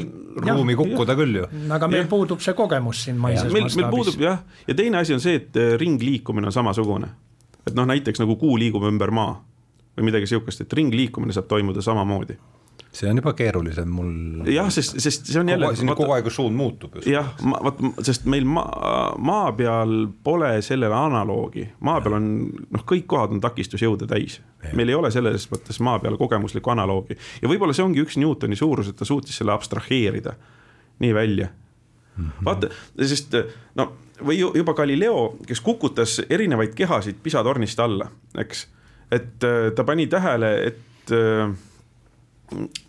ruumi 0.43 0.75
jah, 0.75 0.81
kukkuda 0.81 1.15
jah. 1.15 1.21
küll 1.21 1.39
ju. 1.39 1.47
aga 1.77 1.89
meil 1.93 2.03
ja. 2.03 2.09
puudub 2.11 2.43
see 2.43 2.57
kogemus 2.59 3.05
siin 3.07 3.21
maises 3.23 3.53
meil, 3.55 3.69
meil 3.79 3.91
puudub 3.93 4.19
jah, 4.21 4.43
ja 4.67 4.75
teine 4.75 4.99
asi 5.03 5.15
on 5.15 5.23
see, 5.23 5.39
et 5.39 5.61
äh, 5.61 5.77
ringliikumine 5.79 6.51
on 6.51 6.57
samasugune. 6.57 7.13
et 7.67 7.75
noh, 7.75 7.87
näiteks 7.87 8.23
nagu 8.23 8.35
kuu 8.41 8.59
liigub 8.59 8.87
ümber 8.89 9.15
maa 9.15 9.37
või 9.97 10.11
midagi 10.11 10.29
sihukest, 10.33 10.67
et 10.67 10.77
ringliikumine 10.77 11.33
saab 11.37 11.47
toimuda 11.51 11.85
samamoodi 11.85 12.37
see 12.97 13.11
on 13.11 13.19
juba 13.21 13.33
keerulisem 13.37 13.91
mul. 13.93 14.47
jah, 14.51 14.71
sest, 14.73 14.97
sest 15.03 15.29
see 15.29 15.41
on 15.41 15.51
jälle. 15.53 15.69
kogu 15.99 16.15
aeg 16.17 16.31
suund 16.33 16.57
muutub. 16.57 16.97
jah, 17.07 17.29
vot 17.43 17.83
sest 18.07 18.25
meil 18.31 18.47
maa, 18.49 19.13
maa 19.19 19.51
peal 19.57 19.95
pole 20.25 20.55
sellele 20.65 20.97
analoogi, 20.97 21.67
maa 21.85 22.01
peal 22.05 22.17
on 22.19 22.31
noh, 22.49 22.87
kõik 22.89 23.07
kohad 23.11 23.37
on 23.37 23.43
takistusjõude 23.45 24.09
täis. 24.11 24.41
meil 24.73 24.91
ei 24.91 24.99
ole 24.99 25.13
selles 25.15 25.49
mõttes 25.53 25.81
maa 25.85 26.01
peal 26.03 26.17
kogemuslikku 26.21 26.73
analoogi 26.73 27.19
ja 27.43 27.53
võib-olla 27.53 27.77
see 27.77 27.85
ongi 27.85 28.03
üks 28.03 28.19
Newtoni 28.21 28.57
suurus, 28.59 28.91
et 28.91 28.99
ta 28.99 29.09
suutis 29.09 29.37
selle 29.37 29.55
abstraheerida 29.55 30.35
nii 31.05 31.15
välja 31.15 31.51
mm. 31.53 32.25
-hmm. 32.25 32.49
vaata, 32.49 32.73
sest 33.05 33.37
no 33.77 33.93
või 34.25 34.39
juba 34.41 34.75
Galileo, 34.75 35.37
kes 35.47 35.61
kukutas 35.61 36.21
erinevaid 36.31 36.75
kehasid 36.75 37.21
pisatornist 37.23 37.81
alla, 37.81 38.09
eks. 38.39 38.67
et 39.13 39.45
äh, 39.45 39.73
ta 39.77 39.85
pani 39.85 40.07
tähele, 40.07 40.53
et 40.71 41.13
äh, 41.13 41.53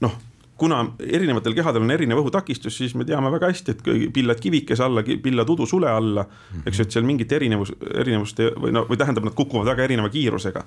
noh, 0.02 0.18
kuna 0.58 0.86
erinevatel 1.00 1.54
kehadel 1.54 1.86
on 1.86 1.94
erinev 1.94 2.22
õhutakistus, 2.22 2.78
siis 2.82 2.96
me 2.98 3.06
teame 3.06 3.30
väga 3.32 3.52
hästi, 3.52 3.76
et 3.76 4.12
pillad 4.14 4.40
kivikese 4.42 4.84
alla, 4.84 5.04
pillad 5.24 5.50
udusule 5.50 5.90
alla 5.92 6.24
-hmm. 6.24 6.62
eks 6.66 6.80
ju, 6.80 6.86
et 6.86 6.92
seal 6.92 7.06
mingit 7.06 7.32
erinevus, 7.32 7.74
erinevust 7.94 8.40
või 8.40 8.74
no, 8.74 8.86
või 8.90 8.98
tähendab, 8.98 9.24
nad 9.24 9.34
kukuvad 9.38 9.66
väga 9.66 9.84
erineva 9.84 10.10
kiirusega. 10.10 10.64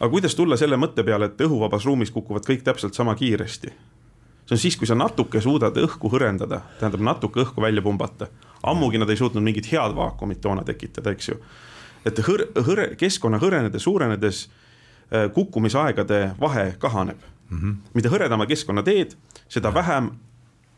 aga 0.00 0.10
kuidas 0.10 0.34
tulla 0.34 0.56
selle 0.56 0.76
mõtte 0.76 1.04
peale, 1.04 1.24
et 1.24 1.40
õhuvabas 1.40 1.84
ruumis 1.84 2.10
kukuvad 2.10 2.42
kõik 2.48 2.62
täpselt 2.62 2.94
sama 2.94 3.14
kiiresti? 3.14 3.68
see 4.46 4.54
on 4.54 4.58
siis, 4.58 4.76
kui 4.76 4.86
sa 4.86 4.94
natuke 4.94 5.40
suudad 5.40 5.76
õhku 5.76 6.08
hõrendada, 6.08 6.60
tähendab 6.80 7.00
natuke 7.00 7.40
õhku 7.40 7.60
välja 7.60 7.82
pumbata. 7.82 8.26
ammugi 8.62 8.98
nad 8.98 9.10
ei 9.10 9.16
suutnud 9.16 9.44
mingit 9.44 9.72
head 9.72 9.96
vaakumit 9.96 10.40
toona 10.40 10.64
tekitada, 10.64 11.10
eks 11.10 11.28
ju. 11.28 11.34
et 12.04 12.18
hõr-, 12.18 12.48
hõre-, 12.54 12.96
keskkonna 12.96 13.38
hõrenedes, 13.38 13.82
suurenedes 13.82 14.48
äh, 15.12 15.32
kukkumisaegade 15.32 16.30
vahe 16.40 16.74
kahaneb 16.78 17.18
mm. 17.50 17.58
-hmm. 17.58 17.76
mida 17.94 18.10
hõredama 18.12 18.46
keskkonna 18.48 18.82
teed, 18.86 19.14
seda 19.48 19.72
vähem 19.74 20.10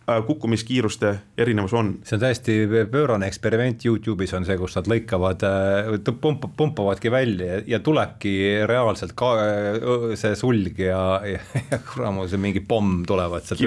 äh, 0.08 0.20
kukkumiskiiruste 0.26 1.12
erinevus 1.38 1.72
on. 1.72 1.92
see 2.04 2.16
on 2.16 2.20
täiesti 2.20 2.56
pöörane 2.90 3.26
eksperiment 3.26 3.84
Youtube'is 3.84 4.34
on 4.36 4.44
see, 4.44 4.56
kus 4.58 4.76
nad 4.76 4.90
lõikavad, 4.90 5.44
äh, 5.46 6.16
pump-, 6.22 6.48
pumpavadki 6.56 7.10
välja 7.10 7.60
ja 7.66 7.80
tulebki 7.80 8.34
reaalselt 8.66 9.12
ka 9.18 9.32
äh, 9.44 10.16
see 10.20 10.34
sulg 10.36 10.78
ja, 10.78 11.20
ja, 11.26 11.38
ja 11.70 11.80
kuramus 11.92 12.34
mingi 12.38 12.60
pomm 12.60 13.04
tulevad 13.06 13.46
sealt 13.46 13.62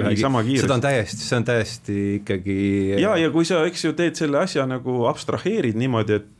seda 0.60 0.78
on 0.78 0.84
täiesti, 0.84 1.22
see 1.22 1.40
on 1.40 1.48
täiesti 1.50 1.98
ikkagi. 2.20 2.60
ja, 3.00 3.16
ja 3.16 3.30
kui 3.30 3.44
sa, 3.48 3.64
eks 3.68 3.88
ju, 3.88 3.96
teed 3.96 4.16
selle 4.18 4.42
asja 4.44 4.66
nagu 4.66 5.04
abstraheerid 5.10 5.76
niimoodi, 5.80 6.22
et 6.22 6.30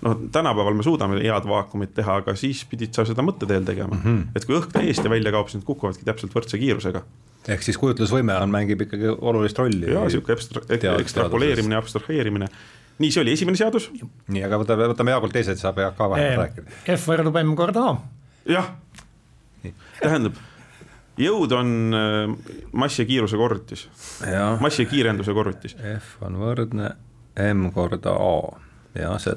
noh, 0.00 0.16
tänapäeval 0.32 0.74
me 0.74 0.82
suudame 0.82 1.20
head 1.22 1.46
vaakumit 1.48 1.94
teha, 1.96 2.20
aga 2.22 2.34
siis 2.38 2.62
pidid 2.70 2.94
sa 2.94 3.04
seda 3.08 3.24
mõtteteel 3.26 3.66
tegema 3.66 3.96
mm. 3.96 4.02
-hmm. 4.04 4.36
et 4.36 4.46
kui 4.46 4.56
õhk 4.58 4.72
täiesti 4.72 5.10
välja 5.10 5.32
kaob, 5.34 5.50
siis 5.50 5.60
nad 5.62 5.66
kukuvadki 5.68 6.06
täpselt 6.06 6.34
võrdse 6.34 6.58
kiirusega. 6.60 7.02
ehk 7.48 7.62
siis 7.66 7.78
kujutlusvõime 7.78 8.36
on, 8.42 8.50
mängib 8.54 8.84
ikkagi 8.86 9.14
olulist 9.18 9.58
rolli. 9.58 9.92
ja 9.92 10.08
sihuke 10.10 10.36
ekstra, 10.36 10.62
ekstrapoleerimine, 10.98 11.76
abstraheerimine. 11.76 12.48
nii, 12.98 13.10
see 13.10 13.22
oli 13.22 13.32
esimene 13.32 13.56
seadus. 13.56 13.90
nii, 14.28 14.44
aga 14.44 14.60
võtame, 14.62 14.92
võtame 14.94 15.16
Jaakult 15.16 15.32
teised, 15.32 15.58
saab 15.58 15.82
Jaak 15.82 15.96
ka 15.96 16.10
vahepeal 16.10 16.44
rääkida. 16.44 16.78
F 16.96 17.10
võrdub 17.10 17.42
M 17.42 17.56
korda 17.58 17.88
A. 17.88 17.96
jah, 18.46 18.70
tähendab 19.98 20.38
jõud 21.18 21.52
on 21.52 21.74
äh, 21.98 22.54
massi 22.72 23.02
ja 23.02 23.08
kiiruse 23.10 23.36
korrutis, 23.36 23.88
massi 24.60 24.84
ja 24.84 24.88
kiirenduse 24.88 25.34
korrutis. 25.34 25.74
F 25.98 26.22
on 26.22 26.38
võrdne 26.38 26.94
M 27.50 27.70
korda 27.74 28.14
A 28.14 28.67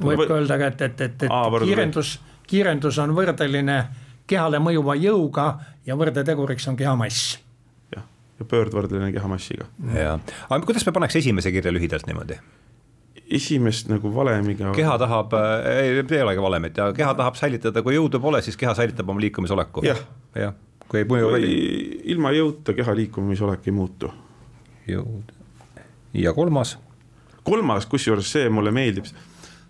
võib 0.03 0.25
ka 0.27 0.38
öelda, 0.39 0.58
et, 0.68 0.82
et, 0.82 1.01
et, 1.01 1.24
et 1.27 1.32
Aa, 1.32 1.50
kiirendus, 1.63 2.15
kiirendus 2.50 3.00
on 3.03 3.13
võrdeline 3.18 3.77
kehale 4.30 4.62
mõjuva 4.63 4.96
jõuga 5.00 5.48
ja 5.88 5.98
võrdeteguriks 6.00 6.68
on 6.72 6.80
keha 6.80 6.96
mass. 7.00 7.36
jah, 7.96 8.06
ja 8.39 8.48
pöördvõrdeline 8.48 9.12
keha 9.13 9.30
massiga. 9.32 9.68
ja, 9.96 10.18
aga 10.50 10.65
kuidas 10.65 10.86
me 10.88 10.96
paneks 10.96 11.20
esimese 11.22 11.53
kirja 11.53 11.74
lühidalt 11.74 12.08
niimoodi? 12.10 12.39
esimest 13.32 13.88
nagu 13.91 14.12
valemiga. 14.15 14.74
keha 14.75 14.98
tahab, 15.01 15.36
ei, 15.68 16.01
ei 16.01 16.24
olegi 16.24 16.44
valemit 16.44 16.77
ja 16.77 16.91
keha 16.96 17.13
tahab 17.18 17.39
säilitada, 17.39 17.84
kui 17.84 17.96
jõudu 17.96 18.20
pole, 18.24 18.41
siis 18.44 18.60
keha 18.60 18.74
säilitab 18.77 19.10
oma 19.10 19.24
liikumisoleku 19.24 19.86
ja.. 19.88 19.96
jah, 20.36 20.56
kui 20.88 21.03
ei 21.03 21.08
mõju. 21.10 21.36
ilma 22.15 22.34
jõuta 22.36 22.75
keha 22.77 22.96
liikumisolek 23.03 23.68
ei 23.68 23.75
muutu. 23.75 24.12
jõud 24.88 25.36
ja 26.13 26.34
kolmas. 26.34 26.77
kolmas, 27.44 27.86
kusjuures 27.86 28.32
see 28.32 28.50
mulle 28.50 28.72
meeldib 28.75 29.08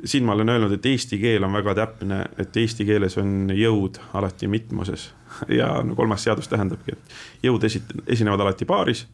siin 0.06 0.26
ma 0.26 0.34
olen 0.34 0.50
öelnud, 0.50 0.72
et 0.76 0.86
eesti 0.86 1.20
keel 1.22 1.44
on 1.44 1.54
väga 1.54 1.76
täpne, 1.78 2.22
et 2.42 2.58
eesti 2.58 2.86
keeles 2.88 3.18
on 3.22 3.52
jõud 3.56 4.00
alati 4.18 4.50
mitmuses 4.52 5.10
ja 5.60 5.74
no 5.86 5.96
kolmas 5.96 6.24
seadus 6.28 6.50
tähendabki, 6.52 6.96
et 6.96 7.48
jõud 7.48 7.64
esit-, 7.68 7.94
esinevad 8.08 8.46
alati 8.46 8.66
paaris 8.66 9.06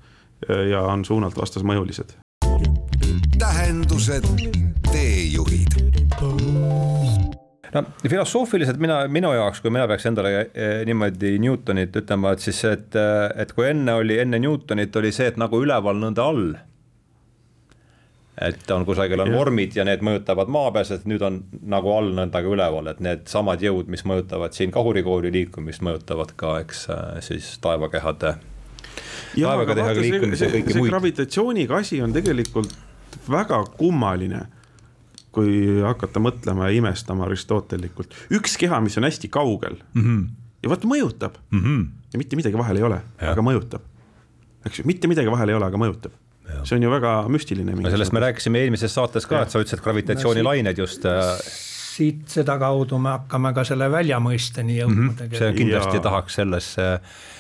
ja 0.47 0.83
on 0.85 1.05
suunalt 1.05 1.37
vastasmõjulised. 1.37 2.13
Tähendused, 3.39 4.27
teejuhid. 4.91 5.77
no 7.73 7.83
filosoofiliselt 8.09 8.77
mina, 8.81 8.99
minu 9.07 9.33
jaoks, 9.33 9.61
kui 9.61 9.73
mina 9.73 9.87
peaks 9.89 10.05
endale 10.09 10.33
eh, 10.53 10.85
niimoodi 10.85 11.37
Newtonit 11.41 11.95
ütlema, 12.01 12.33
et 12.33 12.45
siis, 12.45 12.63
et, 12.69 12.97
et 13.35 13.53
kui 13.53 13.69
enne 13.71 13.97
oli, 13.97 14.19
enne 14.21 14.39
Newtonit 14.39 14.95
oli 14.95 15.11
see, 15.11 15.29
et 15.33 15.41
nagu 15.41 15.61
üleval, 15.63 15.99
nõnda 16.01 16.25
all 16.29 16.55
et 18.41 18.71
on 18.71 18.85
kusagil 18.85 19.21
on 19.23 19.31
vormid 19.33 19.75
ja 19.75 19.85
need 19.87 20.03
mõjutavad 20.05 20.49
maapealset, 20.53 21.07
nüüd 21.09 21.23
on 21.25 21.39
nagu 21.69 21.89
all 21.93 22.11
nõnda 22.17 22.41
ka 22.43 22.51
üleval, 22.53 22.89
et 22.91 22.99
needsamad 23.03 23.63
jõud, 23.63 23.89
mis 23.89 24.03
mõjutavad 24.07 24.53
siin 24.53 24.73
kahurikooli 24.73 25.31
liikumist, 25.33 25.81
mõjutavad 25.85 26.35
ka, 26.37 26.57
eks 26.61 26.85
siis 27.25 27.55
taevakehade. 27.63 28.35
ja 30.45 30.51
kõiki 30.53 30.77
muid. 30.77 30.91
gravitatsiooniga 30.91 31.81
asi 31.81 32.01
on 32.01 32.13
tegelikult 32.13 32.75
väga 33.29 33.63
kummaline, 33.77 34.43
kui 35.33 35.81
hakata 35.81 36.21
mõtlema 36.21 36.69
ja 36.69 36.77
imestama 36.77 37.25
aristotelikult. 37.25 38.13
üks 38.37 38.57
keha, 38.57 38.81
mis 38.81 38.97
on 38.97 39.09
hästi 39.09 39.29
kaugel 39.33 39.81
mm 39.93 40.03
-hmm. 40.03 40.29
ja 40.63 40.69
vot 40.69 40.85
mõjutab 40.85 41.41
mm 41.49 41.63
-hmm. 41.63 41.87
ja 42.13 42.17
mitte 42.17 42.35
midagi 42.35 42.57
vahel 42.57 42.77
ei 42.77 42.83
ole, 42.83 43.01
aga 43.17 43.41
mõjutab. 43.41 43.81
eks 44.65 44.79
ju, 44.79 44.85
mitte 44.85 45.07
midagi 45.07 45.31
vahel 45.31 45.49
ei 45.49 45.55
ole, 45.55 45.65
aga 45.65 45.77
mõjutab 45.77 46.11
see 46.63 46.77
on 46.77 46.83
ju 46.83 46.91
väga 46.91 47.13
müstiline. 47.33 47.77
sellest 47.89 48.15
me 48.15 48.23
rääkisime 48.23 48.65
eelmises 48.65 48.93
saates 48.93 49.25
ka, 49.29 49.41
et 49.45 49.53
sa 49.53 49.61
ütlesid 49.63 49.83
gravitatsioonilained 49.83 50.83
just 50.83 51.05
äh, 51.05 51.33
siit 51.97 52.27
sedakaudu 52.29 52.99
me 53.01 53.15
hakkame 53.15 53.53
ka 53.57 53.65
selle 53.67 53.89
väljamõisteni 53.91 54.79
jõudma 54.81 55.11
mm. 55.11 55.17
-hmm. 55.17 55.39
see 55.41 55.53
kindlasti 55.57 55.99
ja... 55.99 56.05
tahaks 56.09 56.39
sellesse 56.41 56.87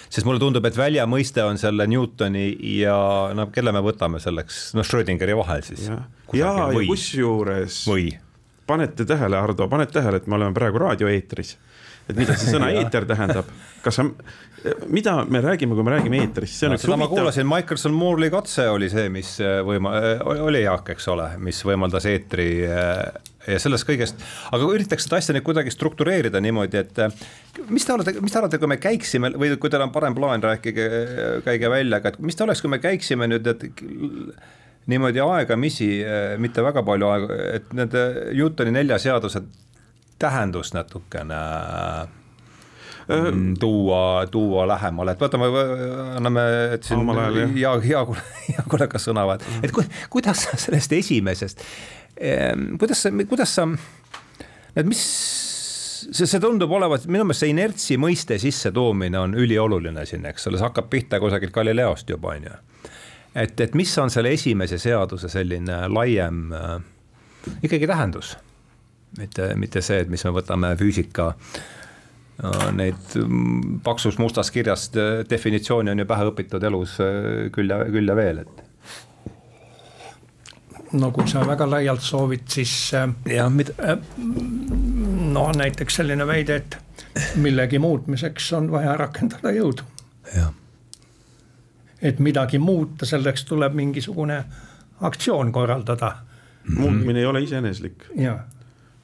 sest 0.07 0.23
mulle 0.27 0.39
tundub, 0.39 0.65
et 0.65 0.77
väljamõiste 0.77 1.43
on 1.43 1.59
selle 1.59 1.87
Newtoni 1.87 2.47
ja 2.77 2.97
no 3.35 3.49
kelle 3.51 3.73
me 3.75 3.81
võtame 3.83 4.21
selleks, 4.23 4.71
noh, 4.77 4.85
Schrödingeri 4.87 5.35
vahel 5.35 5.65
siis. 5.67 5.89
ja, 5.89 5.99
ja, 6.33 6.53
ja 6.71 6.87
kusjuures 6.87 7.83
panete 8.67 9.05
tähele, 9.07 9.39
Hardo, 9.39 9.67
paned 9.71 9.91
tähele, 9.93 10.19
et 10.19 10.27
me 10.27 10.35
oleme 10.35 10.55
praegu 10.55 10.81
raadioeetris. 10.83 11.55
Et 12.07 12.17
mida 12.17 12.35
see 12.39 12.53
sõna 12.55 12.69
eeter 12.71 13.07
tähendab, 13.09 13.49
kas 13.83 13.99
sa, 13.99 14.05
mida 14.91 15.17
me 15.27 15.41
räägime, 15.43 15.75
kui 15.77 15.85
me 15.85 15.93
räägime 15.95 16.21
eetrist, 16.23 16.57
see 16.57 16.69
on 16.69 16.75
no, 16.75 16.79
üks 16.79 16.87
huvitav. 16.87 17.01
ma 17.03 17.09
kuulasin, 17.11 17.47
Michelson 17.49 17.95
Moore'i 17.95 18.31
katse 18.33 18.67
oli 18.71 18.89
see, 18.91 19.07
mis 19.13 19.35
võima-, 19.67 19.95
oli 20.47 20.63
Jaak, 20.63 20.93
eks 20.95 21.07
ole, 21.13 21.29
mis 21.43 21.59
võimaldas 21.67 22.07
eetri 22.09 22.49
ja 23.47 23.59
sellest 23.63 23.87
kõigest, 23.87 24.23
aga 24.51 24.69
üritaks 24.75 25.07
seda 25.07 25.21
asja 25.21 25.35
nüüd 25.35 25.45
kuidagi 25.47 25.71
struktureerida 25.71 26.41
niimoodi, 26.43 26.81
et 26.81 27.69
mis 27.71 27.87
te 27.87 27.95
arvate, 27.95 28.17
mis 28.23 28.33
te 28.33 28.41
arvate, 28.41 28.59
kui 28.59 28.71
me 28.71 28.79
käiksime 28.81 29.31
või 29.39 29.53
kui 29.55 29.71
teil 29.71 29.85
on 29.85 29.93
parem 29.95 30.15
plaan, 30.17 30.43
rääkige, 30.43 30.87
käige 31.45 31.71
välja, 31.71 32.01
aga 32.01 32.13
et 32.13 32.19
mis 32.23 32.35
ta 32.35 32.47
oleks, 32.47 32.63
kui 32.63 32.71
me 32.73 32.81
käiksime 32.83 33.29
nüüd, 33.31 33.47
et 33.47 33.63
niimoodi 34.87 35.23
aegamisi, 35.23 35.87
mitte 36.43 36.63
väga 36.63 36.83
palju 36.87 37.09
aega, 37.11 37.39
et 37.59 37.71
nende 37.75 38.03
Newtoni 38.35 38.75
nelja 38.75 38.99
seaduse 39.03 39.43
tähendust 40.19 40.73
natukene 40.73 41.41
mm, 43.07 43.53
tuua, 43.59 44.25
tuua 44.31 44.65
lähemale, 44.67 45.13
et 45.13 45.21
võtame, 45.21 45.51
anname, 46.17 46.47
et 46.77 46.87
siin 46.87 47.05
hea, 47.55 47.75
hea, 47.85 48.03
hea 48.47 48.67
kollega 48.67 49.01
sõna, 49.01 49.27
et 49.61 49.75
ku, 49.75 49.85
kuidas 50.13 50.47
sellest 50.55 50.97
esimesest 50.97 51.63
Ehm, 52.17 52.75
kuidas 52.75 53.01
sa, 53.03 53.11
kuidas 53.29 53.55
sa, 53.55 53.67
et 54.75 54.85
mis, 54.89 55.01
see, 56.09 56.25
see 56.25 56.41
tundub 56.41 56.71
olevat, 56.73 57.05
minu 57.05 57.27
meelest 57.27 57.43
see 57.43 57.51
inertsi 57.53 57.97
mõiste 58.01 58.39
sissetoomine 58.41 59.19
on 59.21 59.35
ülioluline 59.37 60.05
siin, 60.09 60.25
eks 60.25 60.49
ole, 60.49 60.57
see 60.57 60.65
hakkab 60.65 60.89
pihta 60.89 61.21
kusagilt 61.21 61.53
Galileost 61.53 62.09
juba, 62.09 62.33
on 62.33 62.49
ju. 62.49 62.57
et, 63.35 63.53
et 63.61 63.77
mis 63.77 63.93
on 64.01 64.09
selle 64.13 64.33
esimese 64.33 64.79
seaduse 64.81 65.29
selline 65.29 65.83
laiem 65.93 66.41
äh, 66.57 66.73
ikkagi 67.61 67.89
tähendus, 67.89 68.33
mitte, 69.17 69.51
mitte 69.55 69.81
see, 69.81 70.01
et 70.03 70.09
mis 70.09 70.23
me 70.27 70.33
võtame 70.35 70.73
füüsika 70.79 71.27
äh, 71.33 72.69
neid 72.77 73.17
mm, 73.19 73.81
paksus 73.85 74.19
mustas 74.21 74.51
kirjas 74.51 74.89
definitsiooni 75.29 75.93
on 75.93 76.03
ju 76.03 76.07
pähe 76.09 76.29
õpitud 76.31 76.63
elus 76.69 76.99
äh, 77.03 77.47
küll 77.53 77.73
ja, 77.73 77.83
küll 77.91 78.09
ja 78.09 78.17
veel, 78.17 78.43
et 78.45 78.63
no 80.97 81.11
kui 81.11 81.27
sa 81.27 81.43
väga 81.47 81.67
laialt 81.69 82.03
soovid, 82.03 82.45
siis 82.49 82.73
äh, 82.95 83.07
jah, 83.33 83.49
mida 83.51 83.73
äh,. 83.83 83.97
no 85.33 85.49
näiteks 85.55 86.01
selline 86.01 86.27
väide, 86.27 86.61
et 86.61 86.77
millegi 87.41 87.79
muutmiseks 87.79 88.51
on 88.57 88.71
vaja 88.71 88.95
rakendada 88.97 89.51
jõudu. 89.55 89.83
et 92.01 92.19
midagi 92.19 92.59
muuta, 92.59 93.05
selleks 93.05 93.45
tuleb 93.45 93.73
mingisugune 93.73 94.43
aktsioon 95.01 95.51
korraldada 95.51 96.11
mm. 96.11 96.73
-hmm. 96.75 96.79
muutmine 96.79 97.19
ei 97.19 97.25
ole 97.25 97.41
iseeneslik. 97.41 98.05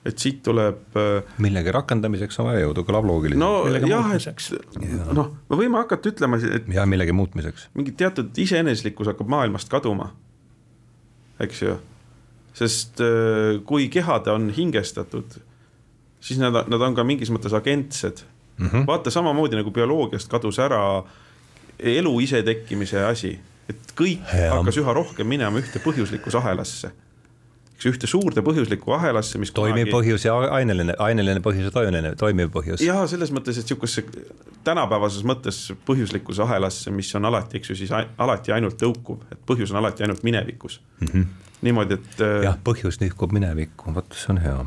Et 0.05 0.19
siit 0.19 0.41
tuleb. 0.43 0.81
Äh, 0.99 1.37
millegi 1.43 1.71
rakendamiseks 1.71 2.39
on 2.41 2.49
vaja 2.49 2.65
jõudu, 2.65 2.83
kõlab 2.87 3.07
loogiline. 3.07 3.39
no 3.39 3.63
jah, 3.87 4.11
et 4.17 5.15
noh, 5.15 5.31
me 5.49 5.59
võime 5.59 5.79
hakata 5.79 6.11
ütlema, 6.11 6.41
et. 6.43 6.67
ja 6.73 6.85
millegi 6.89 7.15
muutmiseks. 7.15 7.69
mingi 7.77 7.95
teatud 7.97 8.35
iseeneslikkus 8.45 9.13
hakkab 9.13 9.31
maailmast 9.31 9.71
kaduma 9.71 10.11
eks 11.41 11.61
ju. 11.63 11.77
sest 12.53 13.01
äh, 13.01 13.59
kui 13.65 13.87
kehad 13.89 14.27
on 14.29 14.51
hingestatud, 14.53 15.39
siis 16.21 16.39
nad, 16.41 16.53
nad 16.69 16.85
on 16.85 16.95
ka 16.97 17.05
mingis 17.07 17.31
mõttes 17.33 17.55
agentsed 17.57 18.21
mm. 18.57 18.67
-hmm. 18.67 18.85
vaata 18.87 19.11
samamoodi 19.11 19.57
nagu 19.57 19.71
bioloogiast 19.71 20.29
kadus 20.29 20.59
ära 20.59 21.03
elu 21.79 22.19
isetekkimise 22.21 23.05
asi, 23.05 23.39
et 23.69 23.95
kõik 23.97 24.21
ja. 24.29 24.53
hakkas 24.53 24.77
üha 24.77 24.93
rohkem 24.93 25.27
minema 25.27 25.59
ühte 25.59 25.81
põhjuslikku 25.81 26.37
ahelasse 26.37 26.91
eks 27.73 27.87
ühte 27.89 28.09
suurde 28.09 28.43
põhjuslikku 28.45 28.93
ahelasse, 28.95 29.39
mis 29.41 29.51
toimiv 29.55 29.87
kunagi... 29.87 29.93
põhjus 29.93 30.27
ja 30.27 30.35
aineline, 30.57 30.95
aineline 31.01 31.41
põhjus 31.43 31.67
ja 31.67 31.73
toimeline, 31.73 32.13
toimiv 32.19 32.51
põhjus. 32.53 32.83
ja 32.85 33.01
selles 33.09 33.33
mõttes, 33.35 33.59
et 33.59 33.69
sihukesse 33.69 34.05
tänapäevases 34.67 35.25
mõttes 35.27 35.59
põhjuslikkuse 35.87 36.45
ahelasse, 36.45 36.93
mis 36.95 37.09
on 37.19 37.27
alati, 37.31 37.59
eks 37.59 37.73
ju, 37.73 37.79
siis 37.83 37.91
alati 37.93 38.55
ainult 38.55 38.77
tõukuv, 38.81 39.25
et 39.33 39.41
põhjus 39.49 39.73
on 39.73 39.81
alati 39.81 40.05
ainult 40.05 40.23
minevikus 40.23 40.79
mm. 40.99 41.07
-hmm. 41.07 41.51
niimoodi, 41.67 41.99
et. 41.99 42.15
Äh, 42.21 42.39
jah, 42.47 42.57
põhjus 42.63 43.01
nihkub 43.03 43.35
minevikku, 43.35 43.93
vot 43.95 44.17
see 44.17 44.33
on 44.35 44.41
hea. 44.45 44.57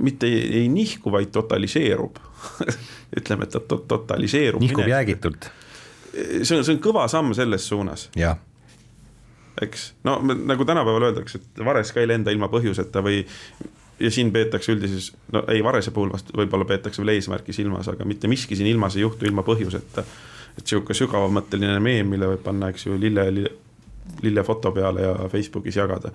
mitte 0.00 0.30
ei, 0.30 0.46
ei 0.60 0.68
nihku, 0.68 1.12
vaid 1.12 1.32
totaliseerub 1.34 2.20
ütleme, 3.18 3.48
et 3.48 3.56
ta 3.56 3.60
totaliseerub. 3.60 4.60
nihkub 4.60 4.88
jäägitult. 4.88 5.50
see 6.14 6.58
on, 6.58 6.64
see 6.64 6.76
on 6.76 6.82
kõva 6.82 7.08
samm 7.08 7.34
selles 7.34 7.68
suunas. 7.68 8.10
jah 8.16 8.38
eks, 9.62 9.92
no 10.04 10.18
nagu 10.22 10.64
tänapäeval 10.64 11.10
öeldakse, 11.10 11.38
et 11.38 11.64
vares 11.64 11.92
ka 11.92 12.02
ei 12.02 12.08
lenda 12.10 12.32
ilma 12.34 12.48
põhjuseta 12.52 13.02
või 13.04 13.22
ja 14.00 14.10
siin 14.10 14.32
peetakse 14.32 14.72
üldises, 14.72 15.12
no 15.32 15.44
ei, 15.48 15.62
varese 15.64 15.92
puhul 15.94 16.12
vast 16.12 16.32
võib-olla 16.36 16.66
peetakse 16.68 17.02
veel 17.02 17.14
eesmärki 17.14 17.54
silmas, 17.54 17.88
aga 17.88 18.06
mitte 18.08 18.28
miski 18.30 18.56
siin 18.58 18.68
ilmas 18.70 18.96
ei 18.96 19.04
juhtu 19.04 19.28
ilma 19.28 19.44
põhjuseta. 19.46 20.04
et 20.58 20.66
sihuke 20.66 20.94
sügavamõtteline 20.94 21.80
meem, 21.82 22.08
mille 22.08 22.28
võib 22.30 22.42
panna, 22.42 22.68
eks 22.70 22.86
ju, 22.86 22.98
lille, 23.00 23.24
lille, 23.34 23.50
lillefoto 24.22 24.70
peale 24.72 25.02
ja 25.02 25.14
Facebookis 25.28 25.76
jagada. 25.76 26.12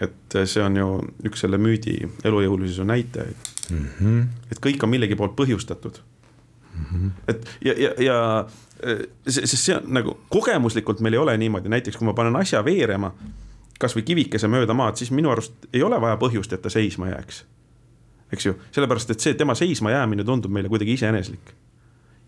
et 0.00 0.36
see 0.44 0.62
on 0.62 0.76
ju 0.76 0.86
üks 1.28 1.42
selle 1.44 1.58
müüdi 1.58 1.96
elujõulisuse 2.24 2.84
näitajaid 2.84 3.36
mm. 3.70 3.86
-hmm. 4.00 4.22
et 4.52 4.60
kõik 4.66 4.84
on 4.84 4.88
millegi 4.90 5.16
poolt 5.16 5.36
põhjustatud. 5.36 6.00
-hmm. 6.90 7.10
et 7.28 7.46
ja, 7.64 7.74
ja, 7.76 7.90
ja 8.04 8.18
sest 9.28 9.56
see 9.60 9.76
on 9.76 9.88
nagu 9.94 10.16
kogemuslikult 10.32 11.00
meil 11.04 11.16
ei 11.16 11.22
ole 11.22 11.36
niimoodi, 11.40 11.68
näiteks 11.72 11.98
kui 11.98 12.08
ma 12.08 12.14
panen 12.16 12.36
asja 12.40 12.62
veerema, 12.64 13.12
kasvõi 13.80 14.04
kivikese 14.06 14.48
mööda 14.48 14.76
maad, 14.76 14.98
siis 15.00 15.12
minu 15.14 15.32
arust 15.32 15.68
ei 15.72 15.82
ole 15.84 16.00
vaja 16.00 16.18
põhjust, 16.20 16.52
et 16.54 16.62
ta 16.62 16.72
seisma 16.72 17.10
jääks. 17.12 17.44
eks 18.32 18.46
ju, 18.46 18.54
sellepärast 18.70 19.10
et 19.10 19.20
see 19.20 19.34
tema 19.34 19.54
seisma 19.58 19.90
jäämine 19.90 20.24
tundub 20.24 20.52
meile 20.52 20.68
kuidagi 20.68 20.94
iseeneslik. 20.96 21.52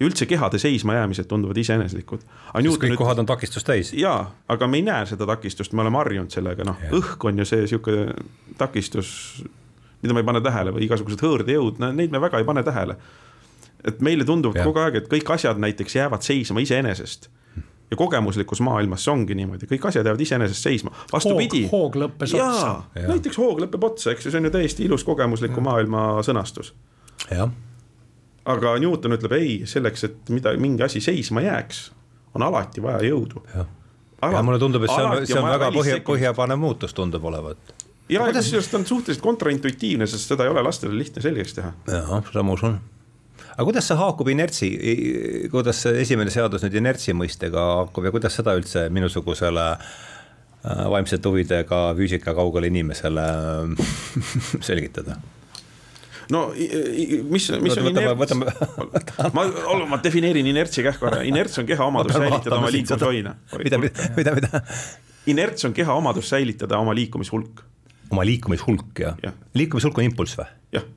ja 0.01 0.07
üldse 0.07 0.27
kehade 0.27 0.59
seisma 0.59 0.95
jäämised 0.95 1.29
tunduvad 1.29 1.57
iseeneslikud. 1.57 2.21
sest 2.21 2.83
kõik 2.85 2.95
nüüd... 2.95 3.01
kohad 3.01 3.19
on 3.19 3.27
takistust 3.27 3.67
täis. 3.67 3.93
jaa, 3.93 4.35
aga 4.49 4.67
me 4.67 4.77
ei 4.77 4.83
näe 4.83 5.07
seda 5.07 5.27
takistust, 5.27 5.73
me 5.73 5.83
oleme 5.83 5.97
harjunud 5.99 6.31
sellega, 6.31 6.65
noh, 6.65 6.77
õhk 7.01 7.29
on 7.29 7.39
ju 7.39 7.49
see 7.49 7.67
sihuke 7.67 8.15
takistus, 8.59 9.43
mida 10.03 10.15
me 10.15 10.21
ei 10.21 10.31
pane 10.33 10.41
tähele 10.41 10.73
või 10.73 10.89
igasugused 10.89 11.21
hõõrdejõud, 11.23 11.81
neid 11.93 12.11
me 12.11 12.21
väga 12.21 12.41
ei 12.41 12.49
pane 12.49 12.65
tähele 12.67 12.97
et 13.85 14.03
meile 14.05 14.27
tundub 14.27 14.57
kogu 14.57 14.83
aeg, 14.83 15.01
et 15.03 15.09
kõik 15.11 15.33
asjad 15.35 15.61
näiteks 15.63 15.97
jäävad 15.99 16.27
seisma 16.27 16.63
iseenesest. 16.63 17.29
ja 17.93 17.97
kogemuslikus 17.97 18.61
maailmas 18.65 19.03
see 19.05 19.13
ongi 19.13 19.35
niimoodi, 19.37 19.67
kõik 19.69 19.83
asjad 19.91 20.07
jäävad 20.09 20.21
iseenesest 20.25 20.69
seisma, 20.69 20.95
vastupidi. 21.13 21.67
hoog 21.73 21.99
lõppes 22.05 22.35
otsa. 22.39 22.83
näiteks 22.95 23.39
hoog 23.39 23.61
lõpeb 23.67 23.85
otsa, 23.91 24.15
eks 24.15 24.27
ju, 24.27 24.33
see 24.33 24.41
on 24.41 24.49
ju 24.49 24.55
täiesti 24.55 24.87
ilus 24.87 25.05
kogemusliku 25.05 25.61
ja. 25.61 25.67
maailma 25.69 26.07
sõnastus. 26.27 26.73
jah. 27.31 27.51
aga 28.45 28.79
Newton 28.79 29.19
ütleb 29.19 29.37
ei, 29.39 29.53
selleks, 29.67 30.09
et 30.09 30.33
mida, 30.33 30.55
mingi 30.57 30.87
asi 30.87 31.01
seisma 31.05 31.45
jääks, 31.45 31.91
on 32.35 32.47
alati 32.49 32.83
vaja 32.83 33.03
jõudu. 33.11 33.45
ja 33.53 34.43
mulle 34.43 34.59
tundub, 34.63 34.87
et 34.87 34.95
see 34.95 35.05
on, 35.05 35.27
see 35.27 35.41
on 35.41 35.51
väga 35.51 35.73
põhja, 35.75 36.03
põhjapanev 36.07 36.63
muutus 36.63 36.95
tundub 36.95 37.25
olevat 37.25 37.75
ja 38.09 38.25
Kuidas... 38.25 38.45
kusjuures 38.45 38.69
ta 38.71 38.79
on 38.79 38.87
suhteliselt 38.87 39.23
kontraintuitiivne, 39.23 40.07
sest 40.07 40.33
seda 40.33 40.47
ei 40.47 40.51
ole 40.55 40.63
lastele 40.63 40.97
lihtne 40.99 41.23
selgeks 41.23 41.55
teha. 41.59 41.73
jah, 41.91 42.17
seda 42.31 42.47
ma 42.47 42.57
usun 42.57 42.81
aga 43.53 43.67
kuidas 43.69 43.89
see 43.91 43.99
haakub 43.99 44.31
inertsi, 44.33 44.71
kuidas 45.53 45.83
see 45.85 46.01
esimene 46.05 46.33
seadus 46.35 46.65
nüüd 46.67 46.79
inertsi 46.81 47.15
mõistega 47.17 47.67
haakub 47.83 48.09
ja 48.09 48.15
kuidas 48.15 48.39
seda 48.39 48.55
üldse 48.59 48.87
minusugusele 48.95 49.67
äh, 49.73 50.89
vaimsete 50.95 51.29
huvidega 51.29 51.85
füüsika 51.99 52.35
kaugele 52.39 52.73
inimesele 52.73 53.27
selgitada? 54.69 55.19
no 56.33 56.47
mis, 56.55 57.51
mis 57.61 57.77
on 57.79 57.91
inerts? 57.91 58.35
ma, 59.37 59.47
ma 59.91 60.01
defineerin 60.05 60.49
inertsi 60.53 60.85
kähku 60.87 61.11
ära, 61.11 61.21
inerts 61.29 61.61
on 61.61 61.69
keha 61.69 61.91
omadus 61.91 62.17
säilitada 62.17 62.57
oma 62.61 62.73
liikumishoina. 62.73 63.37
mida, 63.59 63.83
mida, 64.17 64.35
mida? 64.39 64.63
inerts 65.27 65.69
on 65.69 65.77
keha 65.77 65.95
omadus 65.99 66.33
säilitada 66.33 66.79
oma 66.79 66.95
liikumishulk. 66.97 67.63
oma 68.11 68.27
liikumishulk 68.27 69.05
jah 69.05 69.19
ja.? 69.23 69.35
liikumishulk 69.55 69.99
on 69.99 70.09
impulss 70.09 70.39
või? 70.41 70.51
jah 70.79 70.89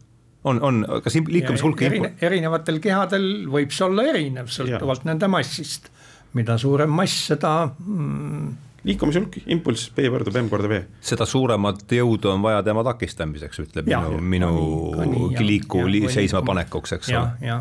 on, 0.46 0.62
on, 0.64 0.84
kas 1.04 1.18
liikumishulk 1.18 1.82
erine, 1.88 2.12
erinevatel 2.24 2.80
kehadel 2.84 3.26
võib 3.52 3.74
see 3.76 3.88
olla 3.88 4.06
erinev, 4.12 4.52
sõltuvalt 4.54 5.06
ja. 5.06 5.12
nende 5.12 5.30
massist. 5.32 5.90
mida 6.36 6.58
suurem 6.60 6.92
mass, 6.92 7.30
seda 7.32 7.54
mm, 7.72 8.52
liikumishulk, 8.86 9.40
impulss, 9.56 9.90
P 9.96 10.10
võrdub 10.12 10.38
M 10.42 10.52
korda 10.52 10.70
V. 10.70 10.82
seda 11.06 11.28
suuremat 11.30 11.86
jõudu 11.98 12.34
on 12.34 12.44
vaja 12.46 12.62
tema 12.66 12.84
takistamiseks, 12.86 13.64
ütleb 13.66 13.90
ja, 13.90 14.04
minu, 14.20 14.52
minu 15.00 15.32
liiku 15.40 15.86
ja, 15.88 16.14
seisma 16.20 16.44
panekuks, 16.46 16.96
eks 17.00 17.12
ole. 17.16 17.58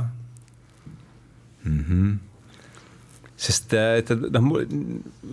mm 1.64 1.82
-hmm 1.88 2.14
sest 3.44 3.74
et 3.74 4.10
noh, 4.14 4.44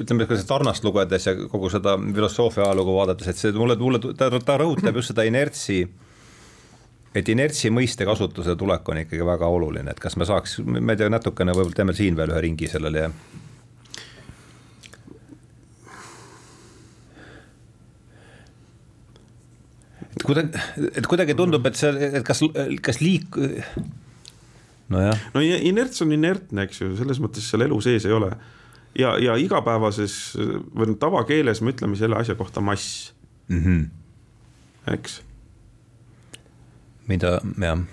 ütleme 0.02 0.26
ka 0.26 0.36
seda 0.36 0.48
Tarnast 0.50 0.84
lugedes 0.84 1.28
ja 1.28 1.36
kogu 1.52 1.70
seda 1.72 1.94
filosoofia 2.02 2.66
ajalugu 2.66 2.96
vaadates, 2.98 3.28
et 3.30 3.38
see 3.40 3.54
mulle, 3.56 3.78
mulle 3.80 4.02
ta, 4.18 4.30
ta 4.42 4.58
rõhutab 4.60 4.98
just 4.98 5.14
seda 5.14 5.26
inertsi 5.30 5.84
et 7.16 7.30
inertsi 7.30 7.72
mõiste 7.74 8.08
kasutuse 8.08 8.56
tulek 8.60 8.90
on 8.90 9.02
ikkagi 9.04 9.26
väga 9.28 9.48
oluline, 9.52 9.92
et 9.92 10.00
kas 10.00 10.16
me 10.20 10.28
saaks, 10.28 10.60
ma 10.64 10.94
ei 10.94 11.00
tea, 11.00 11.12
natukene 11.12 11.56
võib-olla 11.56 11.82
teeme 11.82 11.96
siin 11.96 12.18
veel 12.20 12.32
ühe 12.32 12.44
ringi 12.48 12.70
sellele 12.72 13.08
ja. 13.08 13.10
et 20.16 20.24
kuidagi, 20.28 20.62
et 21.02 21.10
kuidagi 21.10 21.36
tundub, 21.38 21.66
et 21.68 21.80
see, 21.80 21.92
et 22.22 22.24
kas, 22.28 22.44
kas 22.86 23.02
liik-, 23.04 23.40
nojah. 24.94 25.28
no 25.36 25.44
inerts 25.44 26.04
on 26.06 26.14
inertne, 26.16 26.68
eks 26.68 26.84
ju, 26.84 26.94
selles 27.00 27.20
mõttes 27.24 27.48
seal 27.48 27.66
elu 27.68 27.80
sees 27.84 28.08
ei 28.08 28.16
ole. 28.16 28.32
ja, 28.98 29.18
ja 29.20 29.36
igapäevases 29.40 30.38
või 30.38 30.96
tavakeeles 31.00 31.64
me 31.64 31.76
ütleme 31.76 32.00
selle 32.00 32.20
asja 32.20 32.38
kohta 32.40 32.64
mass 32.64 33.12
mm. 33.50 33.60
-hmm. 33.60 34.96
eks 34.96 35.20
mida, 37.10 37.40
jah. 37.62 37.84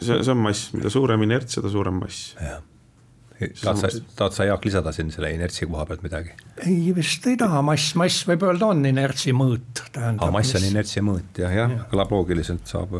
see, 0.00 0.16
see 0.22 0.32
on 0.32 0.42
mass, 0.46 0.70
mida 0.76 0.92
suurem 0.92 1.22
inerts, 1.28 1.58
seda 1.58 1.72
suurem 1.72 2.00
mass. 2.00 2.34
jah 2.40 2.60
tahad 3.40 3.76
sa, 3.80 3.88
tahad 4.16 4.34
sa 4.36 4.44
Jaak 4.44 4.64
lisada 4.64 4.92
siin 4.92 5.10
selle 5.12 5.30
inertsi 5.32 5.66
koha 5.66 5.86
pealt 5.88 6.02
midagi? 6.04 6.34
ei, 6.66 6.94
vist 6.96 7.26
ei 7.30 7.38
taha, 7.40 7.62
mass, 7.64 7.94
mass 7.96 8.26
võib 8.28 8.44
öelda 8.48 8.70
on 8.74 8.84
inertsi 8.86 9.32
mõõt. 9.36 9.84
aa, 9.96 10.30
mass 10.34 10.56
on 10.58 10.66
inertsi 10.68 11.02
mõõt 11.04 11.40
jah, 11.40 11.54
jah 11.54 11.76
ja., 11.76 11.86
kõlab 11.92 12.12
loogiliselt, 12.12 12.66
saab. 12.68 12.98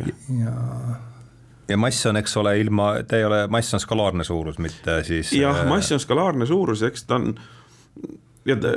ja, 0.00 0.16
ja 0.42 0.56
ja 1.70 1.78
mass 1.78 2.06
on, 2.10 2.18
eks 2.18 2.36
ole, 2.40 2.56
ilma, 2.60 2.92
ta 3.06 3.20
ei 3.20 3.24
ole, 3.24 3.44
mass 3.52 3.76
on 3.76 3.82
skalaarne 3.82 4.26
suurus, 4.26 4.58
mitte 4.62 5.00
siis. 5.06 5.32
jah, 5.36 5.64
mass 5.70 5.92
on 5.94 6.02
skalaarne 6.02 6.48
suurus, 6.50 6.84
eks 6.86 7.06
ta 7.06 7.20
on 7.20 7.32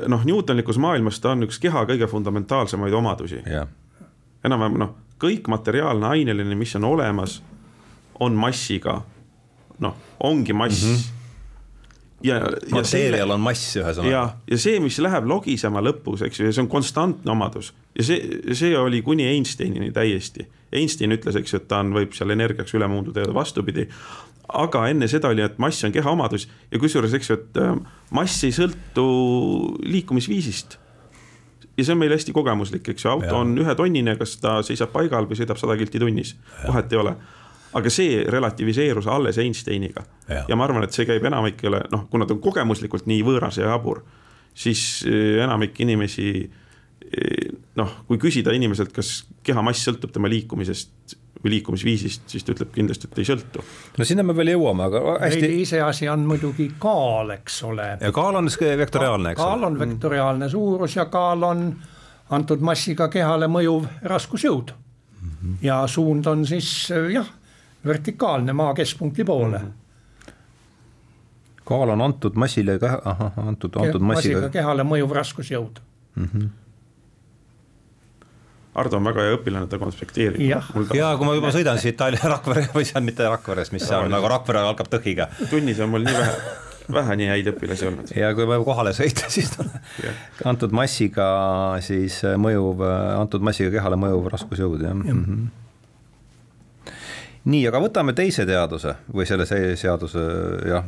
noh, 0.08 0.26
Newtonlikus 0.26 0.78
maailmas 0.78 1.19
ta 1.19 1.32
on 1.32 1.47
üks 1.47 1.60
keha 1.60 1.86
kõige 1.89 2.08
fundamentaalsemaid 2.12 2.93
omadusi 2.93 3.41
yeah.. 3.45 3.67
enam-vähem 4.43 4.78
noh, 4.82 4.93
kõik 5.23 5.47
materiaalne 5.47 6.08
aineline, 6.08 6.56
mis 6.56 6.76
on 6.76 6.84
olemas, 6.84 7.41
on 8.19 8.36
massiga. 8.36 9.02
noh, 9.80 9.95
ongi 10.19 10.54
mass 10.54 10.84
mm. 10.84 10.95
-hmm 10.95 11.22
ja, 12.23 12.39
ja 12.39 12.73
mateerial 12.73 13.36
on 13.36 13.43
mass 13.43 13.77
ühesõnaga. 13.79 14.12
ja, 14.12 14.23
ja 14.49 14.59
see, 14.59 14.79
mis 14.83 14.99
läheb 15.03 15.27
logisema 15.29 15.83
lõpus, 15.83 16.25
eks 16.27 16.39
ju, 16.41 16.49
ja 16.49 16.55
see 16.55 16.65
on 16.65 16.71
konstantne 16.71 17.33
omadus 17.33 17.73
ja 17.97 18.07
see, 18.07 18.41
see 18.55 18.75
oli 18.77 19.03
kuni 19.05 19.27
Einsteinini 19.29 19.91
täiesti. 19.93 20.47
Einstein 20.73 21.13
ütles, 21.13 21.36
eks 21.38 21.53
ju, 21.53 21.62
et 21.62 21.67
ta 21.69 21.83
on, 21.83 21.91
võib 21.93 22.15
seal 22.17 22.33
energiaks 22.33 22.73
üle 22.73 22.88
muunduda 22.89 23.25
ja 23.25 23.33
vastupidi 23.36 23.88
aga 24.53 24.88
enne 24.91 25.07
seda 25.09 25.31
oli, 25.31 25.43
et 25.45 25.59
mass 25.62 25.83
on 25.88 25.93
keha 25.93 26.12
omadus 26.12 26.47
ja 26.71 26.79
kusjuures, 26.81 27.13
eks 27.17 27.29
ju, 27.29 27.38
et 27.39 27.59
äh, 27.62 27.75
mass 28.15 28.43
ei 28.45 28.55
sõltu 28.55 29.05
liikumisviisist. 29.86 30.79
ja 31.77 31.86
see 31.86 31.93
on 31.95 32.01
meil 32.01 32.13
hästi 32.13 32.36
kogemuslik, 32.36 32.89
eks 32.93 33.05
ju, 33.05 33.13
auto 33.13 33.31
ja. 33.31 33.39
on 33.39 33.55
ühetonnine, 33.57 34.17
kas 34.19 34.36
ta 34.41 34.59
seisab 34.65 34.91
paigal 34.93 35.29
või 35.29 35.39
sõidab 35.39 35.62
sada 35.62 35.77
kilti 35.79 36.01
tunnis, 36.01 36.36
vahet 36.67 36.91
ei 36.93 37.01
ole 37.01 37.15
aga 37.73 37.93
see 37.93 38.23
relativiseerus 38.29 39.07
alles 39.07 39.39
Einsteiniga 39.41 40.03
ja. 40.27 40.55
ma 40.55 40.67
arvan, 40.67 40.86
et 40.86 40.95
see 40.95 41.07
käib 41.09 41.25
enamikele, 41.29 41.86
noh, 41.93 42.07
kuna 42.12 42.27
ta 42.29 42.36
on 42.36 42.43
kogemuslikult 42.43 43.07
nii 43.09 43.23
võõras 43.25 43.57
ja 43.62 43.71
jabur, 43.71 44.03
siis 44.53 45.03
äh, 45.09 45.41
enamik 45.43 45.79
inimesi 45.86 46.29
äh, 46.43 47.51
noh, 47.79 47.99
kui 48.07 48.21
küsida 48.21 48.53
inimeselt, 48.55 48.93
kas 48.95 49.23
keha 49.43 49.65
mass 49.65 49.86
sõltub 49.88 50.13
tema 50.13 50.31
liikumisest 50.31 51.19
või 51.43 51.57
liikumisviisist, 51.57 52.23
siis 52.31 52.45
ta 52.45 52.53
ütleb 52.53 52.71
kindlasti, 52.71 53.09
et 53.09 53.19
ei 53.19 53.27
sõltu. 53.27 53.63
no 53.97 54.05
sinna 54.07 54.23
me 54.23 54.36
veel 54.38 54.53
jõuame, 54.53 54.86
aga 54.88 55.17
hästi. 55.25 55.49
iseasi 55.63 56.07
on 56.09 56.23
muidugi 56.27 56.69
kaal, 56.79 57.33
eks 57.36 57.57
ole. 57.67 57.89
ja 57.99 58.12
kaal 58.15 58.39
on 58.39 58.47
vektoriaalne, 58.47 59.33
eks 59.33 59.41
ole. 59.41 59.49
kaal 59.49 59.67
on 59.67 59.79
vektoriaalne 59.79 60.49
suurus 60.49 60.95
ja 60.95 61.05
kaal 61.12 61.43
on 61.49 61.65
antud 62.33 62.63
massiga 62.63 63.09
kehale 63.12 63.49
mõjuv 63.51 63.89
raskusjõud 64.13 64.71
mm. 64.71 65.29
-hmm. 65.29 65.57
ja 65.67 65.83
suund 65.88 66.25
on 66.31 66.47
siis 66.47 66.69
jah, 67.13 67.27
vertikaalne 67.86 68.54
maa 68.54 68.74
keskpunkti 68.74 69.24
poole 69.24 69.60
mm. 69.60 69.65
-hmm 69.65 69.80
kaal 71.63 71.89
on 71.89 72.02
antud 72.02 72.36
massile, 72.36 72.80
ahah, 73.06 73.38
antud, 73.38 73.76
antud 73.80 74.02
massiga. 74.04 74.39
massiga 74.39 74.50
kehale 74.52 74.84
mõjuv 74.84 75.15
raskusjõud 75.19 75.80
mm. 76.15 76.28
-hmm 76.34 76.52
Ardo 78.74 78.98
on 78.98 79.06
väga 79.06 79.22
hea 79.22 79.34
õpilane, 79.36 79.67
ta 79.69 79.78
konspekteerib. 79.78 80.41
ja, 80.41 80.58
ja 80.98 81.12
kui 81.17 81.28
ma 81.28 81.36
juba 81.38 81.52
sõidan 81.54 81.78
siit 81.78 81.98
Tallinna 81.98 82.32
Rakvere 82.32 82.63
või 82.74 82.88
seal 82.89 83.04
mitte 83.06 83.28
Rakveres, 83.30 83.69
mis 83.72 83.86
seal 83.86 84.10
nagu 84.10 84.32
Rakvere 84.32 84.63
algab 84.65 84.89
tõhiga. 84.89 85.28
tunnis 85.50 85.80
on 85.80 85.91
mul 85.93 86.02
nii 86.08 86.15
vähe, 86.17 86.39
vähe 86.98 87.17
nii 87.22 87.28
häid 87.30 87.52
õpilasi 87.54 87.88
olnud. 87.91 88.15
ja 88.17 88.34
kui 88.34 88.50
ma 88.50 88.58
kohale 88.65 88.96
sõita, 88.98 89.30
siis 89.30 89.54
antud 90.52 90.74
massiga 90.74 91.28
siis 91.86 92.17
mõjuv, 92.48 92.82
antud 93.19 93.46
massiga 93.46 93.69
kehale 93.78 94.00
mõjuv 94.08 94.32
raskusjõud 94.34 94.82
jah 94.82 94.89
ja. 94.89 95.13
mm. 95.13 95.28
-hmm 95.28 95.62
nii, 97.45 97.67
aga 97.67 97.82
võtame 97.84 98.15
teise 98.17 98.45
teaduse 98.47 98.95
või 99.13 99.27
selle 99.29 99.47
seaduse 99.49 100.23
jah, 100.69 100.88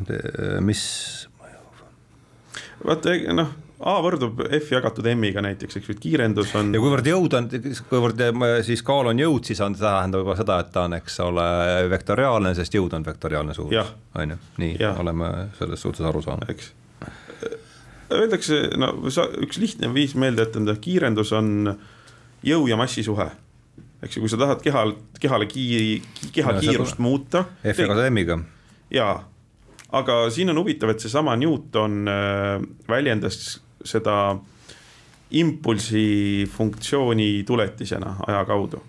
mis 0.63 0.81
vaata 2.85 3.15
noh 3.35 3.53
A 3.85 3.97
võrdub 3.99 4.39
F 4.55 4.71
jagatud 4.71 5.05
M-iga 5.11 5.41
näiteks, 5.43 5.75
eks 5.77 5.89
ju, 5.89 5.93
et 5.97 5.99
kiirendus 5.99 6.53
on. 6.55 6.69
ja 6.71 6.79
kuivõrd 6.79 7.09
jõud 7.09 7.33
on, 7.35 7.49
kuivõrd 7.89 8.21
siis 8.63 8.79
kaal 8.87 9.11
on 9.11 9.19
jõud, 9.19 9.43
siis 9.43 9.59
on, 9.65 9.75
tähendab 9.75 10.23
juba 10.23 10.37
seda, 10.39 10.61
et 10.63 10.71
ta 10.71 10.85
on, 10.87 10.95
eks 10.95 11.19
ole, 11.25 11.47
vektoriaalne, 11.91 12.53
sest 12.55 12.77
jõud 12.77 12.95
on 12.95 13.03
vektoriaalne 13.05 13.53
suurus. 13.57 13.91
on 14.15 14.31
ju, 14.31 14.37
nii 14.63 14.77
ja. 14.79 14.93
oleme 15.03 15.31
selles 15.59 15.83
suhtes 15.83 16.07
aru 16.07 16.23
saanud. 16.23 16.55
eks. 16.55 16.71
Öeldakse, 18.15 18.61
no 18.79 18.93
sa, 19.11 19.27
üks 19.43 19.59
lihtne 19.59 19.91
viis 19.93 20.15
meelde 20.15 20.45
jätta, 20.45 20.77
kiirendus 20.79 21.35
on 21.35 21.75
jõu 22.45 22.69
ja 22.71 22.79
massi 22.79 23.03
suhe 23.03 23.27
eks 24.05 24.17
ju, 24.17 24.23
kui 24.23 24.31
sa 24.31 24.39
tahad 24.39 24.61
kehal, 24.63 24.93
kehale 25.21 25.47
kiiri, 25.49 26.01
keha 26.33 26.55
ja, 26.57 26.63
kiirust 26.63 26.99
muuta. 27.03 27.45
F 27.63 27.81
jagada 27.81 28.05
M-iga. 28.09 28.39
jaa, 28.93 29.15
aga 29.97 30.17
siin 30.33 30.53
on 30.53 30.61
huvitav, 30.61 30.93
et 30.93 31.03
seesama 31.03 31.35
Newton 31.39 32.05
äh, 32.11 32.59
väljendas 32.89 33.57
seda 33.85 34.35
impulsi 35.35 36.45
funktsiooni 36.51 37.43
tuletisena 37.47 38.15
aja 38.27 38.45
kaudu. 38.45 38.83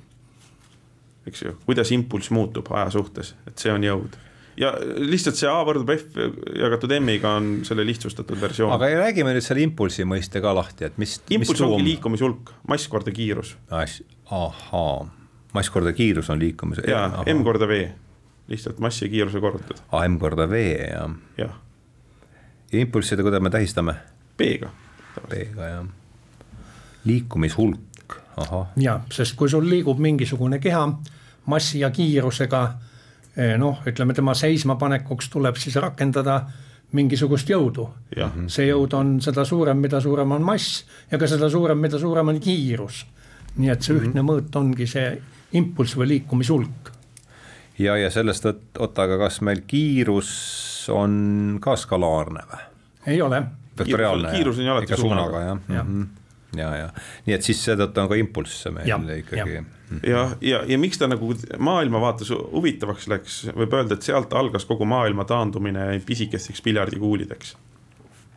eks 1.27 1.43
ju, 1.43 1.57
kuidas 1.67 1.91
impulss 1.93 2.31
muutub 2.31 2.69
aja 2.71 2.91
suhtes, 2.91 3.35
et 3.49 3.59
see 3.59 3.73
on 3.73 3.83
jõud 3.83 4.21
ja 4.61 4.73
lihtsalt 4.81 5.39
see 5.39 5.51
A 5.51 5.59
võrdub 5.67 5.91
F 5.97 6.17
jagatud 6.57 6.95
M-iga 7.01 7.37
on 7.41 7.51
selle 7.69 7.85
lihtsustatud 7.87 8.41
versioon. 8.41 8.73
aga 8.77 8.89
räägime 9.03 9.35
nüüd 9.37 9.45
selle 9.45 9.65
impulsi 9.67 10.07
mõiste 10.09 10.43
ka 10.45 10.55
lahti, 10.57 10.89
et 10.89 10.99
mis. 11.03 11.19
impulss 11.31 11.67
ongi 11.67 11.85
liikumishulk, 11.91 12.55
mass 12.69 12.89
korda 12.93 13.15
kiirus. 13.15 13.57
ahaa, 13.71 15.07
mass 15.55 15.71
korda 15.71 15.93
kiirus 15.97 16.31
on 16.33 16.43
liikumise. 16.43 16.87
ja 16.89 17.09
M 17.27 17.45
korda 17.47 17.69
V 17.69 17.87
lihtsalt 18.49 18.79
massi 18.79 19.05
ja 19.05 19.11
kiiruse 19.11 19.41
korrutad. 19.41 19.77
m 20.09 20.19
korda 20.19 20.51
v 20.51 20.55
jah. 20.91 21.11
jah. 21.39 21.55
ja 22.73 22.79
impulsside, 22.79 23.23
kuidas 23.23 23.43
me 23.43 23.51
tähistame? 23.51 23.95
B-ga. 24.39 24.71
B-ga 25.29 25.69
jah. 25.69 25.87
liikumishulk, 27.05 28.17
ahah. 28.37 28.67
ja, 28.77 29.01
sest 29.13 29.37
kui 29.37 29.49
sul 29.49 29.69
liigub 29.69 29.99
mingisugune 29.99 30.59
keha 30.59 30.87
massi 31.47 31.81
ja 31.81 31.91
kiirusega 31.91 32.63
noh, 33.59 33.83
ütleme 33.87 34.15
tema 34.17 34.35
seismapanekuks 34.35 35.29
tuleb 35.29 35.59
siis 35.61 35.77
rakendada 35.77 36.41
mingisugust 36.97 37.51
jõudu. 37.51 37.89
see 38.49 38.69
jõud 38.69 38.95
on 38.95 39.17
seda 39.21 39.45
suurem, 39.45 39.79
mida 39.83 40.01
suurem 40.01 40.33
on 40.33 40.43
mass 40.43 40.85
ja 41.11 41.19
ka 41.19 41.27
seda 41.27 41.51
suurem, 41.51 41.79
mida 41.79 41.99
suurem 41.99 42.29
on 42.29 42.41
kiirus. 42.41 43.07
nii 43.57 43.71
et 43.71 43.83
see 43.83 43.95
mm 43.95 44.01
-hmm. 44.01 44.07
ühtne 44.09 44.23
mõõt 44.23 44.57
ongi 44.57 44.87
see 44.87 45.23
impulss 45.53 45.97
või 45.97 46.09
liikumishulk. 46.09 46.93
ja, 47.79 47.97
ja 47.97 48.11
sellest, 48.11 48.47
et 48.47 48.79
oota, 48.79 49.03
aga 49.03 49.19
kas 49.19 49.41
meil 49.41 49.63
kiirus 49.67 50.89
on 50.93 51.59
ka 51.61 51.77
skalaarne 51.77 52.41
või? 52.53 52.63
ei 53.07 53.23
ole. 53.23 53.43
vektoriaalne. 53.79 54.31
kiirus 54.33 54.59
on 54.59 54.65
ju 54.65 54.73
alati 54.73 54.97
suunaga 54.97 55.41
jah 55.41 55.59
ja. 55.69 55.83
Mm 55.83 56.03
-hmm 56.03 56.26
ja, 56.59 56.71
ja 56.77 56.89
nii 57.27 57.37
et 57.37 57.47
siis 57.47 57.63
seetõttu 57.67 58.03
on 58.03 58.11
ka 58.11 58.19
impulss 58.21 58.67
meil 58.75 58.89
ja, 58.89 58.99
ikkagi. 59.21 59.59
ja, 59.59 59.65
ja, 60.03 60.25
ja, 60.41 60.63
ja 60.69 60.81
miks 60.81 60.99
ta 61.01 61.09
nagu 61.11 61.33
maailmavaates 61.59 62.33
huvitavaks 62.33 63.09
läks, 63.13 63.39
võib 63.57 63.79
öelda, 63.79 63.99
et 63.99 64.07
sealt 64.07 64.35
algas 64.37 64.67
kogu 64.69 64.89
maailma 64.89 65.27
taandumine 65.29 65.89
pisikesteks 66.07 66.63
piljardikuulideks 66.67 67.57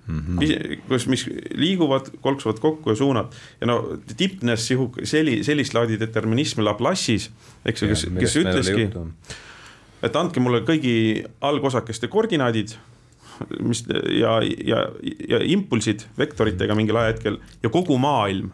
mm. 0.10 0.20
-hmm. 0.20 0.82
kus, 0.88 1.08
mis 1.08 1.26
liiguvad, 1.56 2.12
kolksuvad 2.22 2.60
kokku 2.60 2.90
ja 2.90 2.96
suunad 2.96 3.34
ja 3.62 3.68
no 3.68 4.00
Tipnes 4.18 4.70
selli, 5.04 5.44
sellist 5.44 5.74
laadi 5.74 6.00
determinism 6.00 6.62
Laplace'is, 6.62 7.30
eks 7.66 7.82
ju, 7.82 7.88
kes, 7.88 8.06
kes 8.20 8.36
ütleski, 8.44 8.90
et 10.04 10.16
andke 10.16 10.40
mulle 10.40 10.62
kõigi 10.68 11.26
algosakeste 11.42 12.08
koordinaadid 12.08 12.76
mis 13.64 13.84
ja, 14.20 14.40
ja, 14.66 14.86
ja 15.30 15.44
impulsid 15.44 16.06
vektoritega 16.18 16.76
mingil 16.76 16.98
ajahetkel 17.00 17.40
ja 17.64 17.70
kogu 17.70 17.98
maailm 17.98 18.52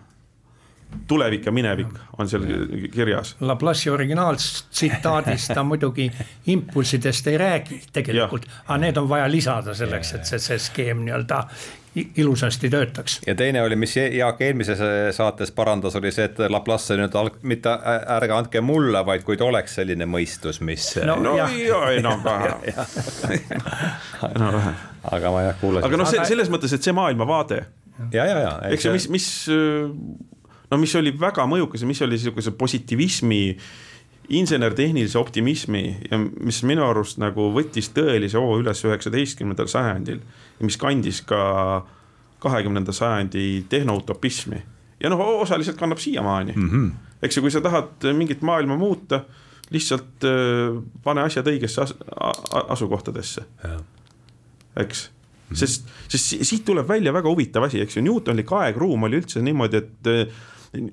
tulevik 1.08 1.46
ja 1.46 1.52
minevik 1.52 1.96
on 2.18 2.30
seal 2.30 2.46
kirjas. 2.94 3.36
Laplace'i 3.40 3.92
originaaltsitaadis 3.92 5.48
ta 5.54 5.64
muidugi 5.64 6.12
impulssidest 6.48 7.28
ei 7.28 7.38
räägi 7.38 7.82
tegelikult, 7.94 8.46
aga 8.68 8.78
need 8.78 8.98
on 9.02 9.10
vaja 9.10 9.32
lisada 9.32 9.76
selleks, 9.76 10.14
et 10.16 10.30
see, 10.30 10.40
see 10.40 10.62
skeem 10.70 11.04
nii-öelda 11.06 11.42
ilusasti 11.96 12.70
töötaks. 12.70 13.20
ja 13.28 13.36
teine 13.36 13.62
oli, 13.64 13.76
mis 13.76 13.96
Jaak 13.96 14.42
eelmises 14.42 14.80
saates 15.16 15.52
parandas, 15.56 15.96
oli 15.96 16.12
see, 16.12 16.28
et 16.30 16.40
Laplace 16.50 16.98
nüüd 17.00 17.16
alg-, 17.16 17.40
mitte 17.48 17.72
ärge 18.18 18.36
andke 18.36 18.62
mulle, 18.62 19.06
vaid 19.08 19.24
kuid 19.28 19.42
oleks 19.46 19.78
selline 19.80 20.08
mõistus, 20.10 20.62
mis. 20.66 20.92
no, 21.08 21.18
no 21.24 21.38
ja, 21.40 21.50
enam-vähem 21.96 22.66
enam-vähem. 24.36 24.76
aga 25.16 25.32
ma 25.34 25.44
jah 25.50 25.58
kuulasin. 25.60 25.88
aga 25.88 26.00
noh, 26.02 26.14
selles 26.28 26.52
mõttes, 26.54 26.76
et 26.76 26.86
see 26.86 26.96
maailmavaade. 26.96 27.64
ja, 28.12 28.26
ja, 28.26 28.40
ja. 28.44 28.54
eks 28.72 28.88
ju, 28.88 28.96
mis, 28.96 29.10
mis 29.14 29.28
no 30.72 30.80
mis 30.82 30.96
oli 31.00 31.14
väga 31.20 31.46
mõjukas 31.50 31.84
ja 31.84 31.90
mis 31.90 32.02
oli 32.06 32.20
sihukese 32.22 32.56
positiivismi 32.58 33.44
insener-tehnilise 34.30 35.20
optimismi 35.20 35.98
ja 36.12 36.18
mis 36.20 36.64
minu 36.66 36.86
arust 36.86 37.20
nagu 37.22 37.50
võttis 37.54 37.92
tõelise 37.94 38.40
hoo 38.42 38.60
üles 38.62 38.82
üheksateistkümnendal 38.86 39.70
sajandil 39.70 40.22
ja 40.60 40.66
mis 40.66 40.78
kandis 40.82 41.22
ka 41.28 41.86
kahekümnenda 42.42 42.94
sajandi 42.94 43.66
tehnoutopismi. 43.70 44.62
ja 45.00 45.10
noh, 45.10 45.22
osaliselt 45.42 45.78
kannab 45.78 45.98
siiamaani 45.98 46.54
mm, 46.56 46.70
-hmm. 46.70 46.92
eks 47.22 47.38
ju, 47.38 47.42
kui 47.42 47.52
sa 47.52 47.62
tahad 47.62 48.08
mingit 48.14 48.42
maailma 48.42 48.78
muuta, 48.78 49.24
lihtsalt 49.70 50.24
äh, 50.24 50.82
pane 51.04 51.22
asjad 51.22 51.48
õigesse 51.48 51.82
as 51.82 51.94
asukohtadesse. 52.70 53.42
eks 54.76 55.10
mm, 55.10 55.54
-hmm. 55.54 55.56
sest, 55.56 55.88
sest 56.08 56.36
siit 56.42 56.66
tuleb 56.66 56.88
välja 56.88 57.14
väga 57.14 57.30
huvitav 57.30 57.64
asi, 57.64 57.82
eks 57.82 57.98
ju, 57.98 58.02
Newtonlik 58.02 58.52
aegruum 58.52 59.04
oli 59.04 59.22
üldse 59.22 59.42
niimoodi, 59.42 59.78
et 59.78 60.08
äh, 60.08 60.34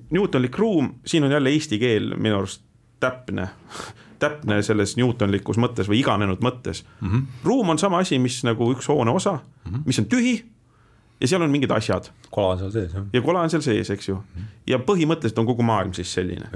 Newtonlik 0.09 0.57
ruum, 0.57 0.93
siin 1.05 1.23
on 1.23 1.31
jälle 1.31 1.49
eesti 1.49 1.79
keel 1.79 2.15
minu 2.17 2.37
arust 2.37 2.61
täpne 3.03 3.49
täpne 4.23 4.61
selles 4.63 4.95
Newtonlikus 4.99 5.59
mõttes 5.59 5.89
või 5.91 5.99
iganenud 5.99 6.43
mõttes 6.43 6.83
mm. 6.83 7.09
-hmm. 7.09 7.43
ruum 7.43 7.73
on 7.73 7.79
sama 7.81 7.99
asi, 8.03 8.19
mis 8.19 8.41
nagu 8.47 8.69
üks 8.71 8.87
hoone 8.91 9.11
osa 9.11 9.33
mm, 9.33 9.71
-hmm. 9.71 9.83
mis 9.85 9.99
on 9.99 10.07
tühi 10.11 10.35
ja 11.19 11.27
seal 11.31 11.41
on 11.41 11.51
mingid 11.51 11.71
asjad. 11.71 12.09
kola 12.31 12.53
on 12.53 12.61
seal 12.61 12.71
sees 12.71 12.93
jah. 12.93 13.05
ja 13.13 13.21
kola 13.21 13.43
on 13.43 13.49
seal 13.49 13.65
sees, 13.65 13.89
eks 13.89 14.09
ju 14.09 14.15
mm. 14.15 14.23
-hmm. 14.37 14.55
ja 14.67 14.79
põhimõtteliselt 14.79 15.39
on 15.39 15.45
kogu 15.45 15.63
maailm 15.63 15.93
siis 15.93 16.13
selline. 16.13 16.49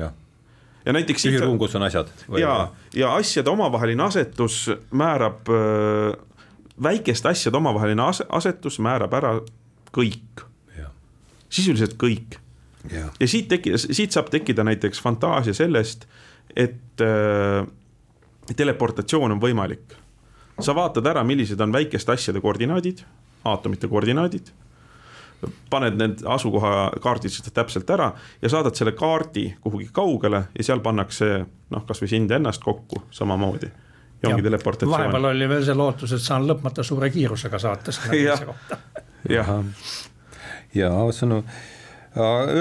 ja 0.86 0.93
näiteks. 0.93 1.23
tühi 1.23 1.39
ruum, 1.43 1.57
kus 1.60 1.75
on 1.75 1.83
asjad. 1.83 2.07
ja, 2.39 2.71
ja 2.93 3.15
asjade 3.15 3.49
omavaheline 3.49 4.03
asetus 4.03 4.71
määrab 4.91 5.49
äh,, 5.49 6.17
väikeste 6.83 7.29
asjade 7.29 7.57
omavaheline 7.57 8.03
asetus 8.29 8.79
määrab 8.79 9.13
ära 9.13 9.39
kõik. 9.97 10.45
sisuliselt 11.49 11.93
kõik 12.03 12.39
ja, 12.91 13.07
ja 13.19 13.27
siit 13.27 13.47
tekib, 13.47 13.75
siit 13.77 14.12
saab 14.12 14.29
tekkida 14.29 14.63
näiteks 14.67 15.01
fantaasia 15.01 15.53
sellest, 15.53 16.07
et 16.57 17.05
äh, 17.05 17.67
teleportatsioon 18.55 19.37
on 19.37 19.41
võimalik. 19.41 19.95
sa 20.59 20.73
vaatad 20.73 21.05
ära, 21.05 21.23
millised 21.23 21.59
on 21.61 21.73
väikeste 21.73 22.11
asjade 22.11 22.41
koordinaadid, 22.41 23.03
aatomite 23.45 23.87
koordinaadid 23.87 24.49
paned 25.69 25.97
need 25.99 26.23
asukoha 26.25 26.91
kaardistused 27.01 27.53
täpselt 27.53 27.89
ära 27.93 28.11
ja 28.41 28.49
saadad 28.49 28.75
selle 28.75 28.95
kaardi 28.97 29.51
kuhugi 29.61 29.89
kaugele 29.93 30.43
ja 30.57 30.65
seal 30.65 30.81
pannakse 30.85 31.27
noh, 31.45 31.83
kasvõi 31.85 32.09
sind 32.09 32.33
ennast 32.33 32.63
kokku 32.63 33.03
samamoodi. 33.11 33.69
ja 34.23 34.29
ongi 34.29 34.43
teleportatsioon. 34.43 34.97
vahepeal 34.97 35.29
oli 35.29 35.49
veel 35.49 35.65
see 35.65 35.77
lootus, 35.77 36.15
et 36.17 36.25
saan 36.25 36.47
lõpmata 36.49 36.83
suure 36.83 37.09
kiirusega 37.13 37.59
saata 37.59 37.93
teise 37.93 38.45
kohta. 38.49 38.77
jah, 39.29 39.53
ja 40.73 40.91
see 41.11 41.29
on 41.29 41.43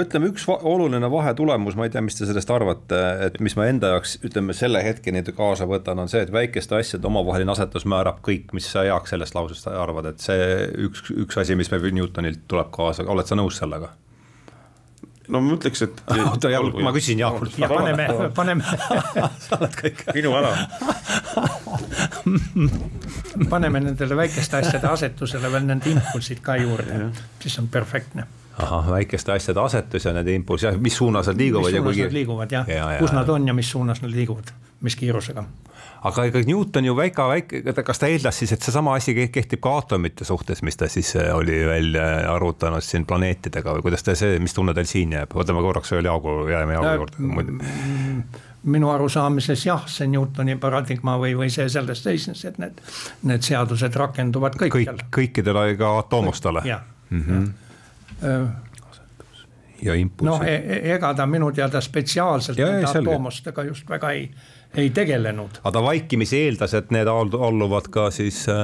ütleme, 0.01 0.31
üks 0.31 0.45
va 0.47 0.57
oluline 0.67 1.09
vahetulemus, 1.11 1.77
ma 1.79 1.87
ei 1.87 1.93
tea, 1.93 2.01
mis 2.05 2.17
te 2.17 2.27
sellest 2.27 2.51
arvate, 2.53 2.99
et 3.27 3.39
mis 3.43 3.55
ma 3.57 3.67
enda 3.69 3.93
jaoks 3.95 4.17
ütleme 4.27 4.55
selle 4.57 4.81
hetkeni 4.85 5.23
kaasa 5.27 5.67
võtan, 5.69 6.01
on 6.03 6.11
see, 6.11 6.23
et 6.25 6.33
väikeste 6.33 6.77
asjade 6.77 7.07
omavaheline 7.09 7.53
asetus 7.53 7.87
määrab 7.89 8.21
kõik, 8.25 8.51
mis 8.57 8.69
sa 8.71 8.85
Jaak 8.87 9.09
sellest 9.09 9.37
lausest 9.37 9.69
arvad, 9.71 10.11
et 10.11 10.23
see 10.23 10.67
üks, 10.87 11.07
üks 11.13 11.39
asi, 11.43 11.57
mis 11.59 11.71
meil 11.73 11.87
Newtonilt 11.97 12.45
tuleb 12.51 12.69
kaasa, 12.75 13.07
oled 13.07 13.29
sa 13.29 13.39
nõus 13.39 13.61
sellega? 13.61 13.93
no 15.27 15.41
ma 15.43 15.57
ütleks, 15.57 15.81
et 15.83 16.01
oota, 16.23 16.51
ma 16.83 16.93
küsin 16.95 17.19
Jaakult. 17.19 17.57
ja 17.59 17.67
paneme, 17.71 18.07
paneme. 18.35 18.77
Sa 19.43 19.59
oled 19.59 19.75
kõik 19.75 20.05
minu 20.15 20.31
ala 20.37 20.53
paneme 23.51 23.81
nendele 23.83 24.17
väikeste 24.17 24.61
asjade 24.61 24.87
asetusele 24.87 25.51
veel 25.51 25.67
nende 25.67 25.91
impulsid 25.91 26.39
ka 26.43 26.55
juurde, 26.61 27.09
siis 27.43 27.59
on 27.61 27.67
perfektne 27.71 28.27
ahah, 28.63 28.89
väikeste 28.91 29.31
asjade 29.31 29.61
asetus 29.61 30.05
ja 30.05 30.13
nende 30.15 30.33
impulss 30.33 30.65
ja 30.65 30.73
mis 30.77 30.97
suunas 30.97 31.27
nad 31.27 31.37
liiguvad. 31.37 31.71
mis 31.71 31.77
suunas 31.77 31.97
nad 31.97 32.13
liiguvad 32.13 32.51
jah 32.51 32.69
ja, 32.69 32.91
ja, 32.93 32.99
kus 32.99 33.13
nad 33.13 33.29
on 33.29 33.47
ja 33.47 33.53
mis 33.53 33.71
suunas 33.71 34.01
nad 34.01 34.11
liiguvad, 34.11 34.49
mis 34.81 34.95
kiirusega. 34.95 35.43
aga 36.09 36.25
ega 36.29 36.41
Newton 36.47 36.85
ju 36.85 36.95
väga 36.97 37.27
väike, 37.29 37.61
kas 37.85 38.01
ta 38.01 38.09
eeldas 38.09 38.39
siis, 38.39 38.53
et 38.55 38.65
seesama 38.65 38.95
asi 38.97 39.13
kehtib 39.17 39.61
ka 39.61 39.75
aatomite 39.77 40.25
suhtes, 40.25 40.63
mis 40.65 40.77
ta 40.77 40.89
siis 40.89 41.15
äh, 41.15 41.29
oli 41.35 41.59
välja 41.67 42.07
arvutanud 42.33 42.85
siin 42.85 43.05
planeetidega 43.05 43.77
või 43.77 43.85
kuidas 43.85 44.05
ta 44.05 44.15
see, 44.17 44.39
mis 44.39 44.57
tunne 44.57 44.73
teil 44.77 44.89
siin 44.89 45.13
jääb, 45.19 45.37
võtame 45.37 45.61
korraks 45.65 45.93
veel 45.93 46.09
Jaagu, 46.09 46.39
jääme 46.49 46.77
Jaagu 46.79 46.95
juurde 47.03 47.31
muidu 47.33 47.59
minu 48.67 48.89
arusaamises 48.91 49.61
jah, 49.63 49.85
see 49.87 50.09
Newtoni 50.11 50.57
paradigma 50.59 51.13
või, 51.21 51.35
või 51.37 51.47
see 51.53 51.69
selles 51.71 52.01
seisnes, 52.03 52.41
et 52.49 52.57
need, 52.59 52.81
need 53.29 53.45
seadused 53.45 53.95
rakenduvad 53.95 54.57
kõikjal 54.59 54.97
Kõik,. 54.97 55.13
kõikidele 55.13 55.69
ka 55.79 55.93
atoomustele. 56.01 56.65
jah 56.65 56.83
mm 57.09 57.21
-hmm 57.21 57.47
ja 57.47 57.66
impulsid. 59.93 60.31
noh, 60.31 60.41
ega 60.95 61.13
ta 61.13 61.25
minu 61.29 61.51
teada 61.55 61.81
spetsiaalselt 61.81 62.57
ja, 62.59 62.71
nende 62.71 62.89
atoomustega 62.89 63.67
just 63.67 63.89
väga 63.89 64.11
ei, 64.15 64.29
ei 64.75 64.89
tegelenud. 64.93 65.59
aga 65.61 65.71
ta 65.73 65.83
vaikimisi 65.83 66.41
eeldas, 66.45 66.73
et 66.77 66.91
need 66.93 67.07
alluvad 67.09 67.87
ka 67.93 68.07
siis 68.13 68.43
äh,, 68.51 68.57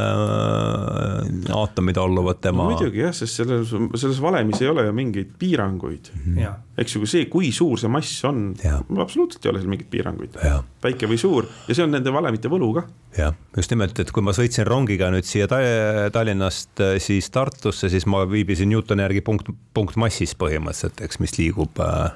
aatomid 1.55 1.97
alluvad 2.01 2.41
tema 2.43 2.65
no,. 2.65 2.73
muidugi 2.73 3.03
jah, 3.03 3.13
sest 3.15 3.41
selles, 3.41 3.71
selles 3.71 4.21
valemis 4.21 4.61
ei 4.61 4.69
ole 4.71 4.85
ju 4.87 4.95
mingeid 4.95 5.33
piiranguid 5.39 6.11
mm. 6.13 6.35
-hmm. 6.35 6.59
eks 6.77 6.95
ju, 6.95 7.05
see, 7.09 7.25
kui 7.31 7.51
suur 7.55 7.79
see 7.79 7.91
mass 7.91 8.25
on, 8.29 8.51
absoluutselt 8.99 9.45
ei 9.45 9.53
ole 9.53 9.63
seal 9.63 9.73
mingeid 9.73 9.91
piiranguid. 9.93 10.37
väike 10.83 11.09
või 11.09 11.19
suur 11.21 11.47
ja 11.67 11.75
see 11.75 11.85
on 11.85 11.95
nende 11.95 12.13
valemite 12.13 12.51
võlu 12.51 12.73
ka. 12.79 12.85
jah, 13.17 13.33
just 13.57 13.71
nimelt, 13.71 13.99
et 13.99 14.11
kui 14.11 14.23
ma 14.23 14.35
sõitsin 14.35 14.67
rongiga 14.67 15.11
nüüd 15.13 15.27
siia 15.27 15.47
Tallinnast 15.47 16.83
äh, 16.83 16.97
siis 17.01 17.29
Tartusse, 17.33 17.89
siis 17.89 18.05
ma 18.05 18.25
viibisin 18.29 18.69
Newtoni 18.69 19.01
järgi 19.05 19.21
punkt, 19.21 19.49
punkt 19.73 19.95
massis 19.95 20.35
põhimõtteliselt, 20.35 21.01
eks, 21.05 21.19
mis 21.23 21.37
liigub 21.39 21.79
äh, 21.79 22.11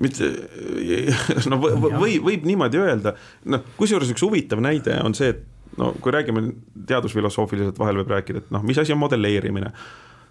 mitte 0.00 0.30
no 1.50 1.60
või 1.60 2.18
võib 2.24 2.46
niimoodi 2.48 2.80
öelda, 2.80 3.14
noh, 3.52 3.64
kusjuures 3.78 4.10
üks 4.14 4.24
huvitav 4.24 4.62
näide 4.64 4.96
on 5.04 5.16
see, 5.16 5.34
et 5.34 5.44
no 5.80 5.92
kui 6.02 6.14
räägime 6.14 6.42
teadusfilosoofiliselt, 6.88 7.78
vahel 7.78 8.00
võib 8.00 8.14
rääkida, 8.16 8.44
et 8.44 8.54
noh, 8.54 8.64
mis 8.66 8.78
asi 8.80 8.94
on 8.94 9.02
modelleerimine. 9.02 9.72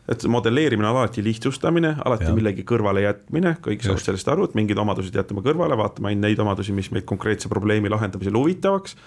et 0.10 0.23
modelleerimine 0.25 0.88
on 0.89 0.97
alati 0.97 1.23
lihtsustamine, 1.23 1.95
alati 2.05 2.25
ja. 2.25 2.34
millegi 2.34 2.65
kõrvale 2.65 3.03
jätmine, 3.05 3.55
kõik 3.62 3.86
saavad 3.86 4.01
sellest 4.01 4.32
aru, 4.34 4.47
et 4.49 4.55
mingid 4.58 4.77
omadused 4.82 5.15
jätame 5.15 5.43
kõrvale, 5.45 5.77
vaatame 5.77 6.10
ainult 6.10 6.25
neid 6.25 6.39
omadusi, 6.41 6.73
mis 6.73 6.89
meid 6.91 7.05
konkreetse 7.10 7.51
probleemi 7.51 7.91
lahendamisel 7.93 8.38
huvitavaks 8.38 8.97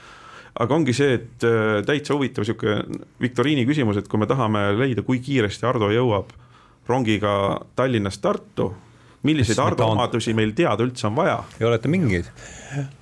aga 0.63 0.77
ongi 0.77 0.93
see, 0.95 1.17
et 1.17 1.45
äh, 1.49 1.81
täitsa 1.89 2.15
huvitav 2.15 2.47
sihuke 2.47 2.83
viktoriini 3.21 3.65
küsimus, 3.67 3.99
et 3.99 4.09
kui 4.09 4.21
me 4.21 4.29
tahame 4.31 4.69
leida, 4.77 5.03
kui 5.03 5.19
kiiresti 5.25 5.67
Ardo 5.67 5.89
jõuab 5.91 6.31
rongiga 6.89 7.35
Tallinnast 7.79 8.23
Tartu 8.23 8.73
milliseid 9.23 9.59
Ardo 9.63 9.87
omadusi 9.93 10.35
meil 10.35 10.53
teada 10.57 10.85
üldse 10.85 11.07
on 11.09 11.15
vaja? 11.17 11.37
ei 11.61 11.67
oleta 11.67 11.91
mingeid. 11.91 12.29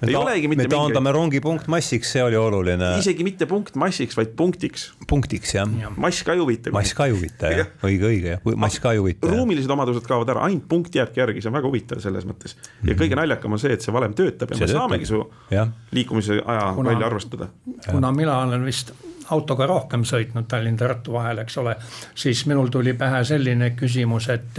ei 0.06 0.16
olegi 0.16 0.50
mitte 0.50 0.66
mingeid. 0.66 0.68
me 0.68 0.74
taandame 0.74 1.12
rongi 1.16 1.40
punktmassiks, 1.44 2.12
see 2.16 2.22
oli 2.24 2.36
oluline. 2.36 2.92
isegi 3.00 3.24
mitte 3.26 3.48
punktmassiks, 3.50 4.16
vaid 4.18 4.34
punktiks. 4.36 4.90
punktiks 5.08 5.54
jah 5.56 5.70
ja.. 5.80 5.92
mass 5.96 6.24
ka 6.26 6.36
ei 6.36 6.42
huvita. 6.42 6.72
mass 6.74 6.94
ka 6.96 7.08
ei 7.08 7.14
huvita 7.16 7.52
jah, 7.54 7.70
õige, 7.86 8.10
õige 8.12 8.34
jah, 8.34 8.56
mass 8.60 8.82
ka 8.82 8.94
ei 8.96 9.02
huvita. 9.02 9.30
ruumilised 9.32 9.76
omadused 9.76 10.08
kaovad 10.08 10.34
ära, 10.34 10.44
ainult 10.48 10.66
punkt 10.68 10.98
jääbki 11.00 11.22
järgi, 11.22 11.44
see 11.44 11.52
on 11.52 11.56
väga 11.56 11.70
huvitav 11.70 12.02
selles 12.04 12.26
mõttes. 12.28 12.56
ja 12.56 12.64
mm 12.64 12.88
-hmm. 12.88 13.00
kõige 13.04 13.20
naljakam 13.20 13.56
on 13.56 13.62
see, 13.62 13.72
et 13.76 13.86
see 13.86 13.94
valem 13.94 14.16
töötab 14.16 14.52
ja 14.52 14.58
see 14.58 14.66
me 14.66 14.72
töötab. 14.72 14.82
saamegi 14.82 15.06
su 15.08 15.22
ja. 15.50 15.66
liikumise 15.96 16.42
aja 16.44 16.72
kuna, 16.74 16.90
välja 16.90 17.06
arvestada. 17.06 17.48
kuna 17.90 18.12
mina 18.12 18.38
olen 18.42 18.64
vist 18.64 18.92
autoga 19.30 19.66
rohkem 19.66 20.04
sõitnud 20.04 20.48
Tallinn-Tartu 20.50 21.12
vahel, 21.14 21.38
eks 21.44 21.58
ole, 21.62 21.76
siis 22.18 22.44
minul 22.50 22.68
tuli 22.68 22.92
pähe 22.98 23.22
selline 23.24 23.70
küsimus, 23.78 24.28
et, 24.28 24.58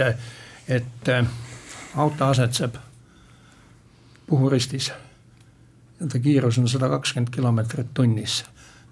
et 0.68 1.10
auto 1.96 2.24
asetseb 2.24 2.74
Puhuristis. 4.26 4.92
ta 6.12 6.18
kiirus 6.18 6.58
on 6.58 6.68
sada 6.68 6.88
kakskümmend 6.88 7.30
kilomeetrit 7.30 7.94
tunnis. 7.94 8.44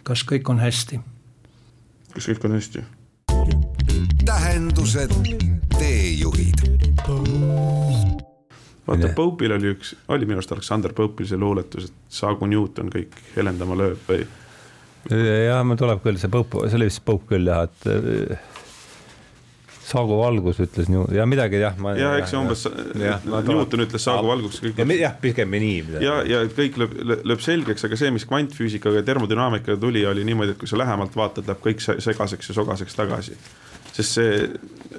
kas 0.02 0.24
kõik 0.24 0.50
on 0.50 0.58
hästi? 0.58 1.00
kas 2.14 2.28
kõik 2.28 2.44
on 2.44 2.52
hästi? 2.52 2.84
tähendused, 4.24 5.14
teejuhid. 5.78 6.60
vaata, 8.86 9.08
Pope'il 9.16 9.52
oli 9.52 9.72
üks, 9.74 9.96
oli 10.08 10.26
minu 10.28 10.40
arust 10.40 10.52
Aleksander 10.52 10.92
Pope'il 10.92 11.28
see 11.28 11.40
luuletus, 11.40 11.88
et 11.88 12.20
saagu 12.20 12.46
Newton 12.46 12.92
kõik 12.92 13.16
helendama 13.36 13.78
lööb 13.80 14.04
või? 14.08 14.26
jah, 15.46 15.64
mul 15.64 15.80
tuleb 15.80 16.02
küll 16.04 16.20
see 16.20 16.28
Pope, 16.28 16.68
see 16.68 16.76
oli 16.76 16.90
vist 16.90 17.04
Pope 17.04 17.32
küll 17.32 17.48
jah, 17.48 17.64
et 17.64 18.36
Saagu 19.90 20.16
valgus 20.20 20.60
ütles 20.62 20.88
ja 21.14 21.24
midagi 21.26 21.58
jah. 21.58 21.78
ja 21.98 22.12
eks 22.20 22.30
see 22.30 22.38
umbes, 22.38 22.62
Newton 23.48 23.82
ütles 23.84 24.04
Saagu 24.06 24.28
valgus. 24.30 24.60
jah, 24.62 25.16
pigem 25.22 25.50
nii. 25.50 25.80
ja, 26.04 26.20
ja 26.26 26.42
kõik 26.54 26.78
lööb, 26.80 26.94
lööb 27.26 27.42
selgeks, 27.42 27.86
aga 27.88 27.98
see, 27.98 28.12
mis 28.14 28.26
kvantfüüsikaga 28.30 29.00
ja 29.00 29.06
termodünaamikaga 29.08 29.78
tuli, 29.82 30.04
oli 30.06 30.26
niimoodi, 30.28 30.54
et 30.54 30.60
kui 30.60 30.70
sa 30.70 30.78
lähemalt 30.78 31.16
vaatad, 31.18 31.48
läheb 31.50 31.62
kõik 31.64 31.82
segaseks 31.82 32.52
ja 32.52 32.58
sogaseks 32.60 32.98
tagasi. 32.98 33.34
sest 33.90 34.18
see 34.20 34.36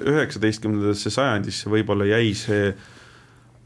üheksateistkümnendasse 0.01 1.13
sajandisse 1.13 1.71
võib-olla 1.71 2.09
jäi 2.11 2.33
see 2.35 2.73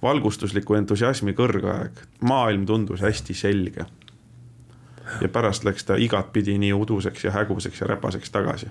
valgustusliku 0.06 0.78
entusiasmi 0.78 1.34
kõrgaeg, 1.34 2.06
maailm 2.22 2.70
tundus 2.70 3.02
hästi 3.02 3.34
selge. 3.34 3.90
ja 5.22 5.30
pärast 5.30 5.66
läks 5.66 5.86
ta 5.86 5.98
igatpidi 6.02 6.58
nii 6.62 6.74
uduseks 6.74 7.26
ja 7.26 7.34
häguseks 7.34 7.82
ja 7.82 7.94
räpaseks 7.96 8.32
tagasi 8.34 8.70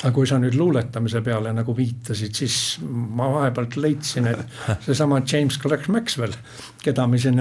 aga 0.00 0.10
kui 0.14 0.26
sa 0.26 0.38
nüüd 0.40 0.56
luuletamise 0.58 1.20
peale 1.22 1.52
nagu 1.54 1.74
viitasid, 1.76 2.34
siis 2.34 2.56
ma 2.82 3.28
vahepealt 3.34 3.76
leidsin, 3.78 4.28
et 4.32 4.40
seesama 4.86 5.20
James 5.20 5.58
Clerk 5.62 5.88
Maxwell, 5.92 6.34
keda 6.82 7.06
me 7.06 7.20
siin 7.22 7.38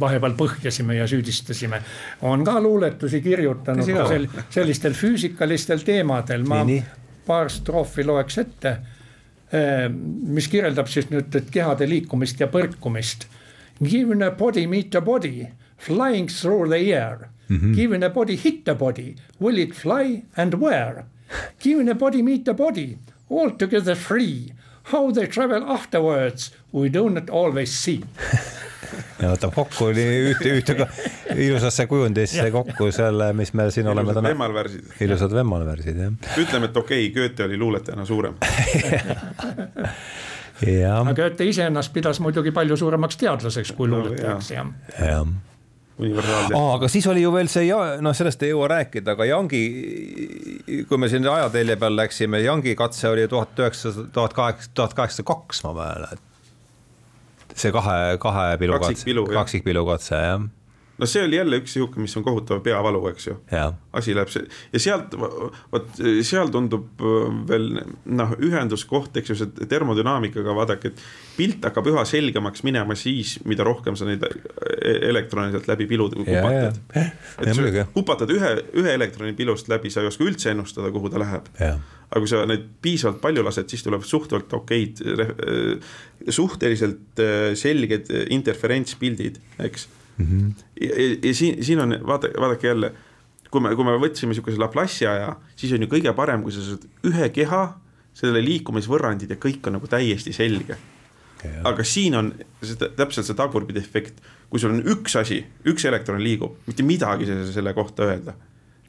vahepeal 0.00 0.36
põhjasime 0.38 0.96
ja 0.96 1.08
süüdistasime, 1.10 1.82
on 2.28 2.46
ka 2.46 2.58
luuletusi 2.64 3.20
kirjutanud 3.24 3.92
ka 3.98 4.06
sel, 4.08 4.28
sellistel 4.54 4.96
füüsikalistel 4.96 5.84
teemadel. 5.84 6.46
ma 6.48 6.62
nii, 6.62 6.78
nii. 6.78 7.18
paar 7.26 7.50
stroofi 7.52 8.06
loeks 8.08 8.38
ette, 8.44 8.76
eh, 9.52 9.88
mis 9.90 10.48
kirjeldab 10.48 10.88
siis 10.88 11.10
nüüd 11.12 11.34
kehade 11.52 11.88
liikumist 11.90 12.40
ja 12.40 12.48
põrkumist. 12.52 13.28
Given 13.82 14.24
a 14.26 14.30
body 14.34 14.66
meet 14.66 14.94
a 14.98 15.02
body, 15.04 15.46
flying 15.78 16.30
through 16.30 16.70
the 16.70 16.80
air 16.94 17.28
mm. 17.48 17.56
-hmm. 17.56 17.74
Given 17.74 18.02
a 18.02 18.10
body 18.10 18.36
hit 18.36 18.68
a 18.68 18.74
body, 18.74 19.14
will 19.40 19.58
it 19.58 19.74
fly 19.74 20.22
and 20.36 20.54
where? 20.54 21.04
Giving 21.60 21.88
a 21.88 21.94
body 21.94 22.22
meet 22.22 22.48
a 22.48 22.54
body, 22.54 22.98
altogether 23.30 23.94
free. 23.94 24.52
How 24.92 25.10
they 25.12 25.26
travel 25.26 25.64
afterwards, 25.68 26.52
we 26.72 26.88
do 26.88 27.10
not 27.10 27.28
always 27.30 27.70
see 27.70 28.00
ja 29.18 29.32
võtab 29.32 29.54
kokku 29.56 29.90
ühte, 29.92 30.52
ühte 30.58 30.76
ilusasse 31.34 31.86
kujundisse 31.90 32.46
kokku 32.54 32.90
selle, 32.94 33.32
mis 33.36 33.52
me 33.56 33.68
siin 33.74 33.88
oleme 33.90 34.14
täna. 34.16 34.32
vemmalvärsid. 34.32 34.94
ilusad 35.04 35.34
vemmalvärsid 35.34 36.00
jah. 36.04 36.14
ütleme, 36.44 36.70
et 36.70 36.76
okei 36.76 37.08
okay,, 37.08 37.14
Goethe 37.16 37.48
oli 37.48 37.58
luuletajana 37.60 38.06
suurem 38.08 38.38
aga 40.92 41.14
Goethe 41.14 41.50
iseennast 41.50 41.92
pidas 41.94 42.22
muidugi 42.24 42.54
palju 42.54 42.76
suuremaks 42.80 43.20
teadlaseks 43.20 43.74
kui 43.78 43.90
luuletajaks 43.90 44.50
no, 44.54 44.72
jah 44.98 45.26
ja 45.98 46.04
universaalne 46.04 46.56
oh,. 46.56 46.74
aga 46.74 46.88
siis 46.88 47.06
oli 47.10 47.22
ju 47.22 47.32
veel 47.34 47.50
see, 47.52 47.68
noh, 48.04 48.16
sellest 48.16 48.42
ei 48.46 48.52
jõua 48.52 48.70
rääkida, 48.74 49.16
aga 49.16 49.26
Youngi, 49.28 49.62
kui 50.88 51.00
me 51.00 51.10
siin 51.10 51.26
ajatelje 51.28 51.78
peal 51.80 51.98
läksime, 51.98 52.42
Youngi 52.44 52.76
katse 52.78 53.10
oli 53.10 53.26
tuhat 53.28 53.58
üheksasada, 53.58 54.08
tuhat 54.14 54.36
kaheksa, 54.36 54.70
tuhat 54.74 54.94
kaheksasada 54.98 55.26
kaks, 55.32 55.64
ma 55.66 55.74
mäletan. 55.80 56.24
see 57.58 57.74
kahe, 57.74 57.98
kahe 58.22 58.46
pilu 58.60 58.78
katse, 58.78 59.14
kaksikpilu 59.34 59.86
katse, 59.88 60.22
jah 60.22 60.46
no 60.98 61.06
see 61.06 61.22
oli 61.24 61.38
jälle 61.38 61.60
üks 61.62 61.74
sihuke, 61.76 62.00
mis 62.02 62.16
on 62.18 62.24
kohutav 62.26 62.60
peavalu, 62.64 63.00
eks 63.12 63.28
ju. 63.28 63.36
asi 63.98 64.14
läheb 64.16 64.30
see 64.32 64.46
ja 64.72 64.82
sealt, 64.82 65.14
vot 65.72 66.00
seal 66.26 66.50
tundub 66.54 67.02
äh, 67.02 67.28
veel 67.48 67.68
noh, 68.18 68.34
ühenduskoht, 68.44 69.16
eks 69.20 69.32
ju, 69.32 69.38
see 69.38 69.68
termodünaamikaga 69.70 70.54
vaadake, 70.58 70.92
et 70.92 71.02
pilt 71.36 71.68
hakkab 71.68 71.90
üha 71.92 72.04
selgemaks 72.08 72.64
minema 72.66 72.96
siis, 72.98 73.36
mida 73.48 73.66
rohkem 73.66 73.96
sa 73.98 74.08
neid 74.08 74.24
e-, 74.26 74.96
elektrone 75.10 75.52
sealt 75.54 75.68
läbi 75.70 75.86
pilude 75.90 76.18
kupatad. 76.18 76.80
et 76.96 77.54
sa 77.54 77.86
kupatad 77.94 78.34
ühe, 78.34 78.54
ühe 78.82 78.96
elektroni 78.98 79.36
pilust 79.38 79.70
läbi, 79.70 79.92
sa 79.94 80.02
ei 80.02 80.10
oska 80.10 80.26
üldse 80.26 80.50
ennustada, 80.54 80.90
kuhu 80.94 81.12
ta 81.12 81.22
läheb. 81.22 81.52
aga 82.08 82.24
kui 82.24 82.30
sa 82.30 82.42
neid 82.48 82.64
piisavalt 82.82 83.20
palju 83.22 83.44
lased, 83.44 83.68
siis 83.70 83.84
tuleb 83.84 84.02
suhteliselt 84.08 84.54
okeid, 84.56 85.04
äh, 85.04 85.94
suhteliselt 86.32 87.22
äh, 87.22 87.52
selged 87.58 88.10
interferentspildid, 88.34 89.38
eks 89.62 89.86
mm. 90.18 90.26
-hmm. 90.26 90.52
ja, 90.80 91.28
ja 91.28 91.34
siin, 91.34 91.64
siin 91.64 91.80
on 91.80 91.98
vaata, 92.06 92.28
vaadake 92.40 92.66
jälle, 92.66 92.92
kui 93.50 93.60
me, 93.60 93.74
kui 93.76 93.84
me 93.84 93.96
võtsime 94.02 94.34
sihukese 94.34 94.60
Laplace'i 94.60 95.08
aja, 95.08 95.36
siis 95.56 95.72
on 95.72 95.82
ju 95.82 95.88
kõige 95.88 96.12
parem, 96.14 96.42
kui 96.42 96.52
sa 96.52 96.64
saad 96.64 96.86
ühe 97.08 97.30
keha, 97.34 97.64
sellele 98.18 98.42
liikumisvõrrandid 98.44 99.30
ja 99.30 99.38
kõik 99.40 99.66
on 99.66 99.78
nagu 99.78 99.86
täiesti 99.86 100.32
selge. 100.32 100.78
aga 101.64 101.84
siin 101.86 102.16
on 102.18 102.32
see, 102.62 102.74
täpselt 102.98 103.26
see 103.26 103.34
tagurpidi 103.38 103.78
efekt, 103.78 104.16
kui 104.50 104.58
sul 104.58 104.72
on 104.74 104.80
üks 104.82 105.14
asi, 105.20 105.44
üks 105.70 105.84
elektron 105.86 106.18
liigub, 106.22 106.56
mitte 106.66 106.82
midagi 106.82 107.28
selle 107.52 107.74
kohta 107.74 108.08
öelda. 108.10 108.34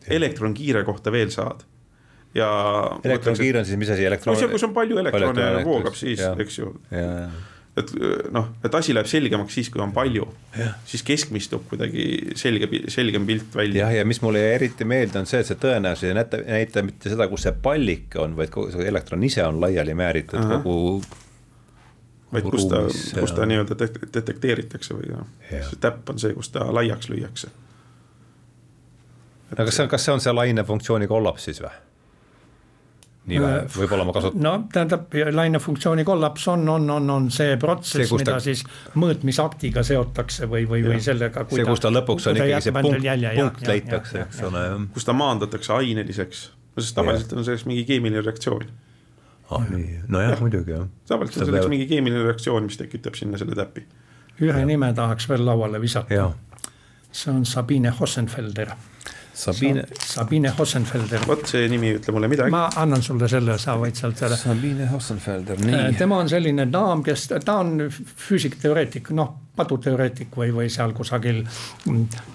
elektronkiire 0.08 0.84
kohta 0.84 1.12
veel 1.12 1.30
saad 1.30 1.62
ja. 2.34 2.50
elektronkiir 3.04 3.58
on 3.58 3.65
siis 3.65 3.78
mis 3.78 3.89
asi, 3.89 4.06
elektron? 4.06 4.34
no 4.34 4.39
seal, 4.39 4.52
kus 4.52 4.65
on 4.65 4.74
palju 4.74 4.98
elektrone 5.02 5.63
voogab, 5.65 5.96
siis, 5.98 6.22
eks 6.46 6.60
ju 6.60 6.74
et 7.80 7.94
noh, 8.34 8.50
et 8.65 8.76
asi 8.76 8.94
läheb 8.96 9.08
selgemaks 9.10 9.56
siis, 9.58 9.70
kui 9.74 9.82
on 9.84 9.94
palju, 9.96 10.26
siis 10.89 11.04
keskmistub 11.08 11.65
kuidagi 11.70 12.36
selge, 12.39 12.70
selgem 12.92 13.26
pilt 13.30 13.56
välja. 13.56 13.86
jah, 13.86 13.96
ja 14.00 14.06
mis 14.08 14.22
mulle 14.26 14.44
eriti 14.56 14.88
meelde, 14.88 15.22
on 15.22 15.30
see, 15.30 15.42
et 15.44 15.50
see 15.50 15.60
tõenäosus 15.62 16.10
ei 16.10 16.18
näita, 16.18 16.42
näita 16.46 16.84
mitte 16.86 17.12
seda, 17.13 17.30
kus 17.32 17.48
see 17.48 17.56
pallik 17.63 18.20
on, 18.22 18.36
vaid 18.39 18.54
kogu 18.54 18.74
see 18.76 18.88
elektron 18.89 19.24
ise 19.28 19.46
on 19.46 19.62
laiali 19.62 19.96
määritud 19.98 20.39
Aha. 20.42 20.62
kogu. 20.63 21.02
vaid 22.34 22.50
kus 22.52 22.68
ta, 22.70 22.84
kus 23.20 23.34
ta 23.38 23.50
nii-öelda 23.50 23.78
detekteeritakse 24.13 24.98
või 24.98 25.12
noh, 25.15 25.28
see 25.50 25.82
täpp 25.82 26.10
on 26.13 26.22
see, 26.22 26.36
kus 26.38 26.54
ta 26.56 26.68
laiaks 26.74 27.10
lüüakse. 27.10 27.52
no 29.52 29.65
kas 29.65 29.76
see 29.76 29.86
on, 29.86 29.94
kas 29.94 30.06
see 30.06 30.18
on 30.18 30.26
see 30.26 30.36
lainefunktsiooni 30.42 31.08
kollaps 31.10 31.50
siis 31.50 31.63
või? 31.65 31.76
Nii 33.30 33.42
vähe, 33.44 33.62
võib-olla 33.74 34.06
ma 34.08 34.13
kasutan. 34.15 34.42
no 34.44 34.54
tähendab, 34.74 35.13
lainefunktsiooni 35.36 36.06
kollaps 36.08 36.48
on, 36.52 36.65
on, 36.70 36.89
on, 36.96 37.10
on 37.13 37.30
see 37.34 37.56
protsess, 37.62 38.12
mida 38.15 38.36
ta... 38.36 38.42
siis 38.44 38.63
mõõtmisaktiga 39.00 39.84
seotakse 39.86 40.50
või, 40.50 40.65
või, 40.70 40.84
või 40.88 41.00
sellega. 41.04 41.46
see, 41.52 41.65
kus 41.68 41.84
ta 41.84 41.94
lõpuks 41.94 42.30
on 42.32 42.39
ikkagi 42.39 42.62
see 42.68 42.76
punkt, 42.76 43.08
punkt 43.39 43.72
leitakse, 43.72 44.26
eks 44.26 44.44
ole. 44.50 44.65
kus 44.96 45.08
ta 45.08 45.15
maandatakse 45.18 45.74
aineliseks, 45.78 46.44
sest 46.80 46.97
tavaliselt 46.97 47.38
on 47.38 47.47
selleks 47.47 47.66
mingi 47.70 47.86
keemiline 47.89 48.26
reaktsioon. 48.26 48.68
ah 49.56 49.72
nii, 49.72 50.03
nojah, 50.08 50.38
muidugi 50.43 50.76
jah. 50.76 50.86
tavaliselt 51.10 51.45
on 51.45 51.51
selleks 51.53 51.72
mingi 51.72 51.89
keemiline 51.89 52.28
reaktsioon, 52.28 52.70
mis 52.70 52.80
tekitab 52.82 53.18
sinna 53.20 53.41
selle 53.41 53.58
täpi. 53.60 53.88
ühe 54.43 54.66
nime 54.66 54.93
tahaks 54.97 55.30
veel 55.30 55.45
lauale 55.45 55.82
visata. 55.82 56.32
see 57.12 57.34
on 57.34 57.45
Sabine 57.45 57.93
Hossenfelder 57.99 58.76
Sabine. 59.40 59.84
Sabine 60.04 60.52
Hossenfelder. 60.58 61.22
vot 61.28 61.46
see 61.48 61.68
nimi 61.72 61.94
ei 61.94 62.00
ütle 62.00 62.14
mulle 62.16 62.28
midagi. 62.32 62.52
ma 62.52 62.66
annan 62.82 63.04
sulle 63.06 63.30
selle, 63.32 63.58
sa 63.62 63.78
võid 63.80 63.96
sealt 64.00 64.20
selle. 64.20 64.38
Sabine 64.40 64.88
Hossenfelder, 64.92 65.62
nii. 65.64 65.78
Äh, 65.78 65.94
tema 66.00 66.18
on 66.20 66.32
selline 66.32 66.68
daam, 66.72 67.04
kes, 67.06 67.30
ta 67.46 67.60
on 67.64 67.88
füüsikteoreetik, 67.90 69.14
noh, 69.16 69.32
paduteoreetik 69.56 70.36
või, 70.36 70.52
või 70.56 70.68
seal 70.74 70.92
kusagil 70.98 71.46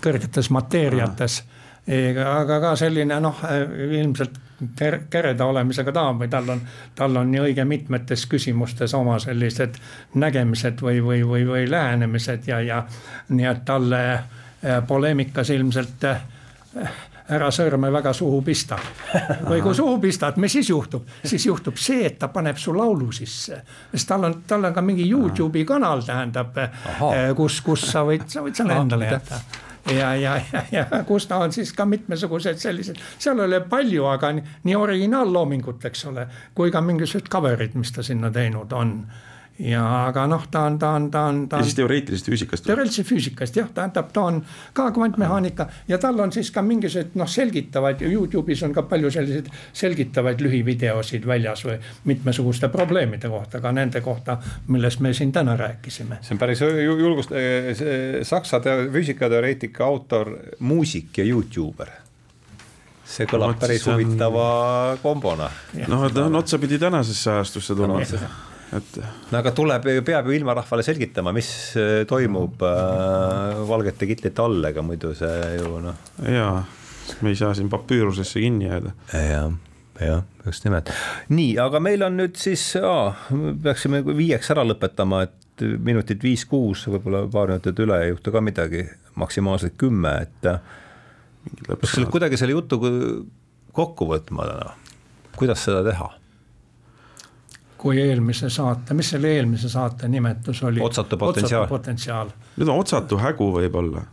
kõrgetes 0.04 0.50
mateeriates. 0.54 1.42
aga 1.84 2.60
ka 2.60 2.72
selline 2.80 3.20
noh, 3.20 3.44
ilmselt 4.00 4.40
kereda 5.10 5.46
olemisega 5.46 5.92
tahab 5.92 6.22
või 6.22 6.30
tal 6.32 6.48
on, 6.54 6.60
tal 6.94 7.16
on 7.20 7.30
nii 7.30 7.40
õige 7.48 7.64
mitmetes 7.68 8.26
küsimustes 8.30 8.94
oma 8.94 9.18
sellised 9.18 9.76
nägemised 10.14 10.80
või, 10.80 11.02
või, 11.04 11.22
või, 11.26 11.44
või 11.48 11.66
lähenemised 11.70 12.48
ja, 12.48 12.60
ja 12.64 12.84
nii 13.28 13.50
et 13.50 13.64
talle 13.68 14.02
äh, 14.14 14.80
poleemikas 14.86 15.50
ilmselt 15.50 16.04
äh, 16.08 16.22
ära 17.34 17.48
sõrme 17.54 17.90
väga 17.92 18.12
suhu 18.12 18.42
pista. 18.44 18.78
või 19.48 19.62
kui 19.64 19.74
suhu 19.74 19.98
pistad, 20.02 20.36
mis 20.36 20.52
siis 20.52 20.70
juhtub? 20.70 21.08
siis 21.24 21.46
juhtub 21.46 21.76
see, 21.80 22.06
et 22.06 22.18
ta 22.18 22.28
paneb 22.28 22.58
su 22.60 22.74
laulu 22.76 23.12
sisse. 23.12 23.62
sest 23.92 24.08
tal 24.08 24.24
on, 24.24 24.40
tal 24.46 24.64
on 24.64 24.74
ka 24.74 24.82
mingi 24.84 25.08
Youtube'i 25.10 25.64
kanal, 25.64 26.02
tähendab, 26.06 26.58
kus, 27.36 27.60
kus 27.64 27.86
sa 27.92 28.04
võid, 28.04 28.28
sa 28.28 28.44
võid 28.44 28.58
selle 28.58 28.80
endale 28.80 29.12
jätta 29.12 29.40
ja, 29.92 30.14
ja, 30.16 30.40
ja, 30.52 30.62
ja 30.72 31.04
kus 31.04 31.26
ta 31.26 31.38
on 31.44 31.52
siis 31.52 31.72
ka 31.76 31.84
mitmesugused 31.88 32.60
sellised, 32.60 33.00
seal 33.18 33.40
ei 33.40 33.48
ole 33.48 33.60
palju, 33.68 34.06
aga 34.08 34.32
nii 34.38 34.76
originaalloomingut, 34.76 35.84
eks 35.84 36.06
ole, 36.12 36.26
kui 36.54 36.72
ka 36.72 36.80
mingisugused 36.84 37.28
cover'id, 37.32 37.76
mis 37.78 37.92
ta 37.92 38.02
sinna 38.02 38.30
teinud 38.32 38.72
on 38.72 38.96
ja 39.58 39.82
aga 40.08 40.24
noh, 40.26 40.46
ta 40.50 40.64
on, 40.66 40.78
ta 40.78 40.90
on, 40.98 41.10
ta 41.10 41.20
on, 41.30 41.44
ta 41.48 41.56
on. 41.56 41.62
ja 41.62 41.68
siis 41.68 41.76
teoreetilisest 41.78 42.26
füüsikast. 42.26 42.64
teoreetilisest 42.66 43.08
füüsikast 43.08 43.56
jah, 43.56 43.68
tähendab, 43.74 44.10
ta 44.12 44.24
on 44.26 44.40
ka 44.74 44.88
kvantmehaanika 44.94 45.68
ja 45.88 45.98
tal 46.02 46.18
on 46.20 46.32
siis 46.34 46.50
ka 46.50 46.62
mingisugused 46.62 47.14
noh, 47.18 47.28
selgitavaid, 47.30 48.02
Youtube'is 48.02 48.64
on 48.66 48.74
ka 48.74 48.82
palju 48.90 49.12
selliseid 49.14 49.50
selgitavaid 49.72 50.42
lühivideosid 50.42 51.26
väljas 51.26 51.62
või 51.68 51.76
mitmesuguste 52.10 52.68
probleemide 52.72 53.30
kohta, 53.30 53.60
ka 53.62 53.72
nende 53.72 54.02
kohta, 54.02 54.40
millest 54.68 55.02
me 55.04 55.14
siin 55.14 55.32
täna 55.32 55.56
rääkisime. 55.56 56.18
see 56.22 56.34
on 56.34 56.40
päris 56.42 56.62
julgust-, 56.64 57.36
saksa 58.22 58.60
füüsikateoreetika 58.64 59.84
autor, 59.86 60.32
muusik 60.58 61.22
ja 61.22 61.28
Youtuber 61.28 61.92
see 63.04 63.28
kõlab 63.30 63.54
no, 63.54 63.60
päris 63.60 63.86
on... 63.86 63.94
huvitava 63.94 64.48
kombona. 65.02 65.46
noh, 65.86 66.08
ta 66.10 66.26
on 66.26 66.42
otsapidi 66.42 66.80
tänasesse 66.82 67.30
ajastusse 67.30 67.78
tulnud 67.78 68.02
no, 68.02 68.32
et. 68.78 68.96
no 69.30 69.40
aga 69.40 69.52
tuleb, 69.56 69.90
peab 70.06 70.30
ju 70.30 70.38
ilmarahvale 70.38 70.86
selgitama, 70.86 71.34
mis 71.36 71.50
äh, 71.80 72.02
toimub 72.10 72.64
äh, 72.66 73.60
valgete 73.68 74.08
kitlite 74.10 74.42
all, 74.44 74.62
ega 74.70 74.84
muidu 74.86 75.14
see 75.18 75.54
ju 75.58 75.78
noh. 75.84 76.00
jaa, 76.24 76.56
me 77.20 77.34
ei 77.34 77.38
saa 77.38 77.54
siin 77.56 77.70
papüürusesse 77.72 78.42
kinni 78.42 78.68
jääda. 78.70 78.96
jah 79.12 79.54
jah, 80.00 80.22
just 80.46 80.64
nimelt. 80.64 80.90
nii, 81.28 81.54
aga 81.62 81.80
meil 81.82 82.02
on 82.06 82.18
nüüd 82.18 82.38
siis, 82.40 82.62
peaksime 83.62 84.02
viieks 84.06 84.50
ära 84.54 84.64
lõpetama, 84.66 85.24
et 85.28 85.64
minutit 85.84 86.22
viis-kuus, 86.24 86.88
võib-olla 86.90 87.24
paar 87.30 87.52
minutit 87.52 87.78
üle 87.84 88.00
ei 88.02 88.10
juhtu 88.10 88.34
ka 88.34 88.42
midagi, 88.42 88.88
maksimaalselt 89.20 89.76
kümme, 89.78 90.16
et. 90.26 90.50
kas 91.70 91.96
kuidagi 92.10 92.40
selle 92.40 92.56
jutu 92.56 92.80
kokku 93.74 94.10
võtma 94.10 94.48
täna, 94.50 94.74
kuidas 95.38 95.62
seda 95.66 95.84
teha? 95.86 96.10
Kui 97.84 98.00
eelmise 98.00 98.48
saate, 98.52 98.96
mis 98.96 99.12
selle 99.12 99.34
eelmise 99.36 99.68
saate 99.68 100.08
nimetus 100.08 100.62
oli? 100.64 100.80
otsatu 100.84 101.18
potentsiaal. 101.20 101.68
potentsiaal. 101.68 102.32
nüüd 102.56 102.70
on 102.70 102.80
otsatu 102.80 103.18
hägu 103.20 103.50
võib-olla 103.58 104.06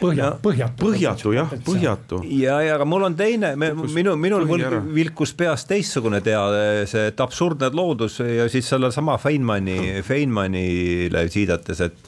põhja, 0.00 0.30
põhjatu. 0.42 0.80
põhjatu 0.80 1.34
jah, 1.36 1.52
põhjatu. 1.66 2.20
ja, 2.40 2.56
ja 2.64 2.74
aga 2.78 2.86
mul 2.88 3.06
on 3.10 3.16
teine, 3.18 3.52
minu, 3.58 4.16
minul 4.18 4.46
vilkus 4.94 5.34
peas 5.38 5.66
teistsugune 5.70 6.22
teade, 6.24 6.86
see, 6.90 7.06
et 7.12 7.22
absurdne 7.22 7.70
loodus 7.76 8.18
ja 8.24 8.48
siis 8.52 8.68
sellesama 8.72 9.18
Feynmani, 9.22 10.00
Feynmanile 10.06 11.24
viidates, 11.34 11.84
et, 11.86 12.02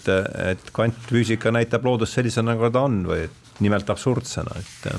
et 0.49 0.74
kvantfüüsika 0.74 1.55
näitab 1.55 1.87
loodust 1.87 2.18
sellisena, 2.18 2.57
nagu 2.57 2.72
ta 2.72 2.87
on 2.89 3.03
või 3.12 3.22
nimelt 3.62 3.95
absurdsena, 3.95 4.59
et 4.59 4.91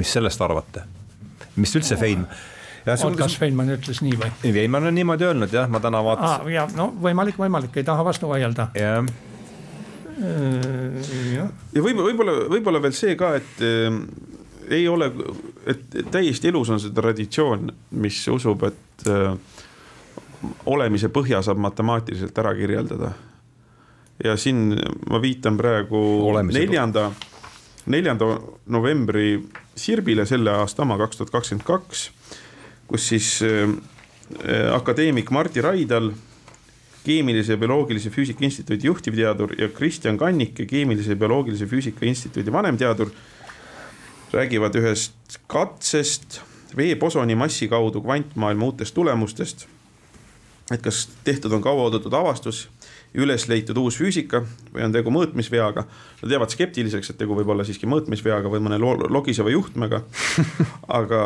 mis 0.00 0.16
sellest 0.16 0.48
arvate? 0.48 0.88
mis 1.60 1.70
üldse 1.76 1.94
Feynman 1.98 2.53
on, 3.04 3.16
kas 3.18 3.36
Feynman 3.40 3.70
ütles 3.76 4.02
nii 4.04 4.16
või? 4.20 4.32
Feynman 4.44 4.90
on 4.90 4.94
niimoodi 4.94 5.28
öelnud 5.28 5.52
jah, 5.52 5.68
ma 5.72 5.80
täna 5.80 6.02
vaatasin. 6.04 6.50
ja 6.52 6.66
no 6.76 6.90
võimalik, 7.02 7.38
võimalik, 7.40 7.76
ei 7.80 7.86
taha 7.86 8.04
vastu 8.06 8.28
vaielda. 8.32 8.70
jah 8.78 9.06
ja, 11.34 11.48
ja 11.74 11.82
võib-olla, 11.82 12.08
võib-olla, 12.10 12.36
võib-olla 12.52 12.80
veel 12.84 12.94
see 12.96 13.16
ka, 13.18 13.34
et 13.40 13.62
äh, 13.64 13.98
ei 14.74 14.86
ole, 14.88 15.10
et 15.68 15.98
täiesti 16.12 16.50
elus 16.52 16.70
on 16.72 16.80
see 16.80 16.94
traditsioon, 16.94 17.68
mis 18.00 18.20
usub, 18.32 18.64
et 18.68 19.06
äh, 19.10 19.34
olemise 20.70 21.10
põhja 21.12 21.42
saab 21.44 21.60
matemaatiliselt 21.64 22.38
ära 22.42 22.54
kirjeldada. 22.56 23.12
ja 24.24 24.36
siin 24.38 24.76
ma 25.10 25.18
viitan 25.20 25.56
praegu 25.58 26.00
olemise 26.28 26.60
neljanda, 26.60 27.10
neljanda 27.86 28.36
novembri 28.70 29.42
Sirbile 29.74 30.22
selle 30.26 30.52
aasta 30.54 30.84
oma, 30.84 30.94
kaks 31.00 31.18
tuhat 31.18 31.32
kakskümmend 31.34 31.66
kaks 31.66 32.10
kus 32.88 33.08
siis 33.08 33.42
äh, 33.42 33.68
äh, 34.44 34.74
akadeemik 34.74 35.30
Martti 35.30 35.60
Raidal, 35.64 36.12
Keemilise 37.04 37.52
ja 37.52 37.60
Bioloogilise 37.60 38.10
Füüsika 38.10 38.44
Instituudi 38.44 38.86
juhtivteadur 38.86 39.52
ja 39.60 39.68
Kristjan 39.68 40.18
Kannike, 40.18 40.66
Keemilise 40.66 41.12
ja 41.12 41.16
Bioloogilise 41.16 41.66
Füüsika 41.66 42.06
Instituudi 42.06 42.52
vanemteadur, 42.52 43.10
räägivad 44.32 44.74
ühest 44.80 45.38
katsest 45.46 46.40
veeposoni 46.76 47.36
massi 47.36 47.68
kaudu 47.68 48.00
kvantmaailma 48.02 48.72
uutest 48.72 48.94
tulemustest. 48.94 49.68
Et 50.72 50.82
kas 50.82 51.08
tehtud 51.24 51.52
on 51.52 51.62
kauaoodatud 51.62 52.12
avastus, 52.14 52.68
üles 53.14 53.46
leitud 53.48 53.78
uus 53.78 53.98
füüsika 54.00 54.42
või 54.74 54.86
on 54.86 54.94
tegu 54.94 55.12
mõõtmisveaga. 55.14 55.84
Nad 56.22 56.32
jäävad 56.34 56.54
skeptiliseks, 56.54 57.10
et 57.10 57.18
tegu 57.20 57.36
võib 57.36 57.52
olla 57.52 57.66
siiski 57.66 57.86
mõõtmisveaga 57.86 58.50
või 58.50 58.62
mõne 58.64 58.80
logiseva 58.80 59.52
juhtmega 59.54 60.02
aga 61.00 61.20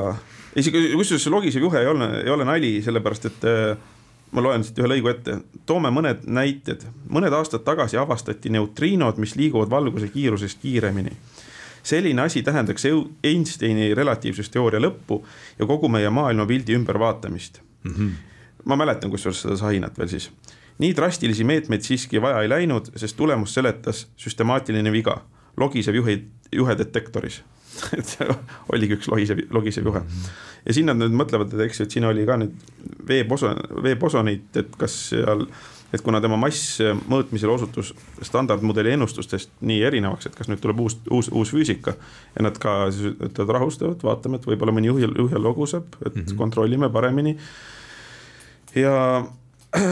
isegi 0.58 0.90
kusjuures 0.96 1.24
see 1.24 1.32
logisev 1.32 1.64
juhe 1.64 1.80
ei 1.80 1.88
ole, 1.88 2.10
ei 2.24 2.34
ole 2.34 2.44
nali, 2.48 2.72
sellepärast 2.84 3.30
et 3.30 3.46
äh, 3.48 3.88
ma 4.32 4.44
loen 4.44 4.64
siit 4.64 4.78
ühe 4.80 4.90
lõigu 4.90 5.10
ette, 5.12 5.38
toome 5.66 5.90
mõned 5.94 6.26
näited. 6.28 6.84
mõned 7.08 7.32
aastad 7.32 7.64
tagasi 7.64 7.96
avastati 7.96 8.52
neutriinod, 8.52 9.18
mis 9.18 9.36
liiguvad 9.36 9.70
valguse 9.70 10.08
kiirusest 10.12 10.60
kiiremini. 10.62 11.12
selline 11.82 12.22
asi 12.22 12.42
tähendaks 12.42 12.84
Einsteini 13.24 13.94
relatiivsusteooria 13.94 14.80
lõppu 14.80 15.24
ja 15.58 15.66
kogu 15.66 15.88
meie 15.88 16.10
maailmapildi 16.10 16.74
ümbervaatamist 16.74 17.60
mm. 17.84 17.92
-hmm. 17.92 18.10
Ma 18.64 18.76
mäletan 18.76 19.10
kusjuures 19.10 19.42
seda 19.42 19.56
sahinat 19.56 19.98
veel 19.98 20.08
siis. 20.08 20.30
nii 20.78 20.94
drastilisi 20.96 21.44
meetmeid 21.44 21.82
siiski 21.82 22.22
vaja 22.22 22.42
ei 22.42 22.48
läinud, 22.48 22.90
sest 22.96 23.16
tulemust 23.16 23.54
seletas 23.54 24.06
süstemaatiline 24.16 24.92
viga, 24.92 25.20
logisev 25.56 25.94
juhe, 25.94 26.20
juhe 26.52 26.78
detektoris 26.78 27.42
et 27.98 28.14
oligi 28.72 28.98
üks 28.98 29.08
lohisev, 29.10 29.40
logisev 29.54 29.88
juhe. 29.88 30.02
ja 30.64 30.74
siin 30.74 30.88
nad 30.90 30.98
nüüd 30.98 31.14
mõtlevad, 31.16 31.52
et 31.54 31.66
eks 31.68 31.82
ju, 31.82 31.86
et 31.88 31.96
siin 31.96 32.06
oli 32.08 32.26
ka 32.28 32.38
nüüd 32.40 32.54
veeposon, 33.08 33.58
veeposonit, 33.84 34.48
et 34.60 34.74
kas 34.80 34.96
seal, 35.12 35.46
et 35.94 36.04
kuna 36.04 36.20
tema 36.24 36.38
mass 36.40 36.80
mõõtmisel 36.82 37.52
osutus 37.52 37.94
standardmudeli 38.26 38.92
ennustustest 38.96 39.52
nii 39.64 39.80
erinevaks, 39.88 40.28
et 40.28 40.38
kas 40.38 40.50
nüüd 40.50 40.62
tuleb 40.64 40.82
uus, 40.84 40.98
uus, 41.14 41.30
uus 41.32 41.54
füüsika. 41.54 41.96
ja 42.34 42.46
nad 42.46 42.58
ka 42.60 42.90
siis 42.92 43.14
ütlevad 43.14 43.56
rahustavad, 43.60 44.04
vaatame, 44.04 44.40
et 44.40 44.48
võib-olla 44.50 44.74
mõni 44.74 44.92
juhil, 44.92 45.14
juhil 45.24 45.42
loguseb, 45.42 45.98
et 46.04 46.14
mm 46.14 46.22
-hmm. 46.22 46.36
kontrollime 46.36 46.90
paremini. 46.92 47.38
Ja 48.80 49.24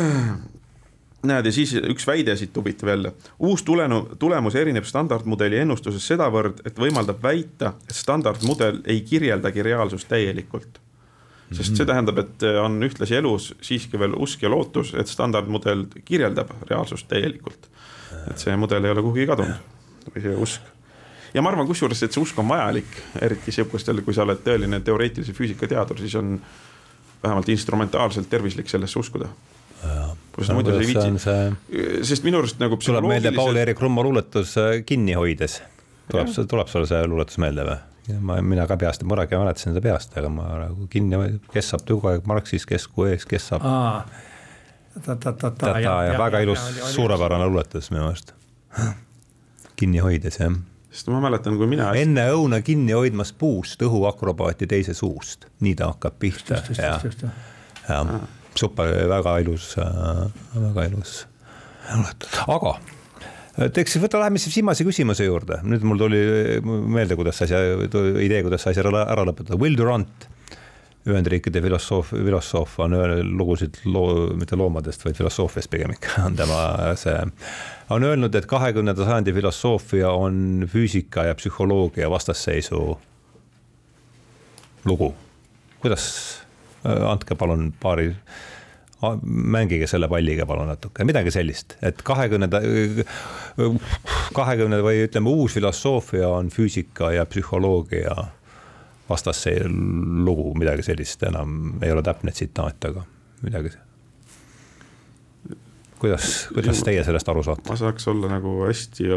näed, 1.26 1.48
ja 1.48 1.52
siis 1.52 1.74
üks 1.78 2.06
väide 2.06 2.36
siit 2.36 2.56
huvitav 2.56 2.88
jälle. 2.88 3.12
uus 3.38 3.62
tulenu, 3.62 4.08
tulemus 4.18 4.54
erineb 4.54 4.84
standardmudeli 4.84 5.58
ennustusest 5.64 6.12
sedavõrd, 6.14 6.62
et 6.66 6.78
võimaldab 6.78 7.22
väita, 7.22 7.74
et 7.88 7.96
standardmudel 7.96 8.82
ei 8.84 9.00
kirjeldagi 9.00 9.62
reaalsust 9.62 10.08
täielikult. 10.08 10.80
sest 11.52 11.76
see 11.76 11.84
mhm. 11.84 11.90
tähendab, 11.90 12.18
et 12.18 12.42
on 12.62 12.82
ühtlasi 12.82 13.14
elus 13.14 13.54
siiski 13.62 13.98
veel 13.98 14.14
usk 14.18 14.42
ja 14.42 14.50
lootus, 14.50 14.94
et 14.94 15.08
standardmudel 15.08 15.86
kirjeldab 16.04 16.50
reaalsust 16.70 17.08
täielikult. 17.08 17.68
et 18.30 18.38
see 18.38 18.56
mudel 18.56 18.84
ei 18.84 18.90
ole 18.90 19.02
kuhugi 19.02 19.26
kadunud 19.26 20.10
või 20.14 20.22
see 20.22 20.34
usk 20.34 20.72
ja 21.34 21.42
ma 21.42 21.50
arvan, 21.52 21.66
kusjuures, 21.68 22.02
et 22.02 22.14
see 22.14 22.22
usk 22.22 22.38
on 22.38 22.48
vajalik, 22.48 22.96
eriti 23.22 23.52
sihukestel, 23.52 24.00
kui 24.06 24.14
sa 24.14 24.24
oled 24.24 24.40
tõeline 24.44 24.80
teoreetilise 24.84 25.34
füüsika 25.36 25.68
teadur, 25.68 25.98
siis 26.00 26.14
on 26.16 26.38
vähemalt 27.22 27.48
instrumentaalselt 27.48 28.30
tervislik 28.30 28.68
sellesse 28.70 28.98
uskuda 28.98 29.30
kus 30.36 30.50
muidu 30.52 30.74
ei 30.74 30.88
viitsi, 30.90 32.04
sest 32.06 32.24
minu 32.26 32.40
arust 32.42 32.60
nagu 32.60 32.78
tuleb 32.80 33.06
meelde 33.08 33.32
Paul-Eerik 33.36 33.80
Rummo 33.80 34.04
luuletus 34.06 34.56
äh, 34.60 34.78
Kinni 34.86 35.16
hoides. 35.16 35.60
tuleb, 36.10 36.32
tuleb 36.48 36.70
sulle 36.72 36.88
see 36.90 37.02
luuletus 37.08 37.38
meelde 37.42 37.66
või? 37.66 37.76
ma, 38.20 38.38
mina 38.42 38.66
ka 38.70 38.76
peast, 38.80 39.02
ma 39.08 39.18
räägin, 39.18 39.40
mäletasin 39.42 39.74
seda 39.74 39.82
peast, 39.82 40.14
aga 40.18 40.30
ma 40.30 40.46
nagu 40.60 40.86
kinni, 40.90 41.18
kes 41.52 41.72
saab 41.72 41.82
kogu 41.88 42.12
aeg 42.12 42.28
Marxis, 42.28 42.66
kes 42.68 42.86
kui 42.92 43.10
ees, 43.10 43.26
kes 43.26 43.48
saab. 43.50 43.66
väga 46.20 46.44
ilus, 46.46 46.62
suurepärane 46.94 47.48
luuletus 47.50 47.90
minu 47.90 48.06
arust. 48.06 48.32
kinni 49.76 50.04
hoides, 50.04 50.40
jah 50.40 50.54
sest 50.96 51.12
ma 51.12 51.20
mäletan, 51.20 51.58
kui 51.60 51.68
mina. 51.68 51.90
enne 52.00 52.24
õuna 52.32 52.62
kinni 52.64 52.96
hoidmas 52.96 53.34
puust 53.36 53.82
õhuakrobaati 53.84 54.68
teise 54.70 54.96
suust, 54.96 55.44
nii 55.60 55.76
ta 55.76 55.92
hakkab 55.92 56.16
pihta. 56.22 56.62
jah, 56.80 57.04
jah 57.84 58.16
super, 58.56 58.92
väga 59.08 59.38
ilus, 59.44 59.72
väga 60.56 60.86
ilus. 60.90 61.16
aga 62.46 62.76
teeks, 63.72 63.96
võta, 64.02 64.20
läheme 64.20 64.40
siis 64.40 64.56
viimase 64.58 64.84
küsimuse 64.84 65.26
juurde, 65.26 65.60
nüüd 65.64 65.84
mul 65.86 66.00
tuli 66.00 66.22
meelde, 66.64 67.16
kuidas 67.18 67.40
asja, 67.46 67.60
idee, 68.24 68.42
kuidas 68.44 68.66
asja 68.68 68.84
ära 68.86 69.24
lõpetada, 69.24 69.58
Will 69.60 69.78
Durant. 69.78 70.28
Ühendriikide 71.06 71.60
filosoof, 71.62 72.10
filosoof 72.10 72.78
on 72.82 72.96
lugusid 73.38 73.78
loo, 73.84 74.32
mitte 74.38 74.58
loomadest, 74.58 75.04
vaid 75.06 75.18
filosoofiast 75.18 75.70
pigem 75.70 75.94
ikka 75.94 76.22
on 76.26 76.38
tema 76.38 76.60
see. 76.98 77.18
on 77.94 78.06
öelnud, 78.08 78.34
et 78.34 78.48
kahekümnenda 78.50 79.06
sajandi 79.06 79.34
filosoofia 79.36 80.10
on 80.10 80.66
füüsika 80.72 81.28
ja 81.28 81.36
psühholoogia 81.38 82.10
vastasseisu 82.10 82.82
lugu. 84.84 85.14
kuidas, 85.80 86.10
andke 86.84 87.34
palun 87.34 87.72
paari 87.80 88.12
mängige 89.22 89.86
selle 89.86 90.08
palliga 90.08 90.46
palun 90.48 90.70
natuke, 90.70 91.04
midagi 91.04 91.30
sellist, 91.34 91.76
et 91.84 92.00
kahekümnenda, 92.06 92.60
kahekümne 94.34 94.80
või 94.84 95.04
ütleme, 95.04 95.30
uus 95.30 95.56
filosoofia 95.58 96.30
on 96.32 96.48
füüsika 96.54 97.12
ja 97.12 97.26
psühholoogia 97.28 98.14
vastasse 99.08 99.54
lugu, 100.26 100.52
midagi 100.58 100.82
sellist 100.86 101.22
enam 101.28 101.82
ei 101.82 101.92
ole 101.92 102.02
täpne 102.02 102.32
tsitaat, 102.34 102.84
aga 102.90 103.04
midagi. 103.42 103.70
kuidas, 105.98 106.48
kuidas 106.54 106.82
teie 106.86 107.04
sellest 107.04 107.28
aru 107.28 107.42
saate? 107.46 107.68
ma 107.68 107.76
saaks 107.76 108.08
olla 108.12 108.30
nagu 108.30 108.58
hästi 108.66 109.10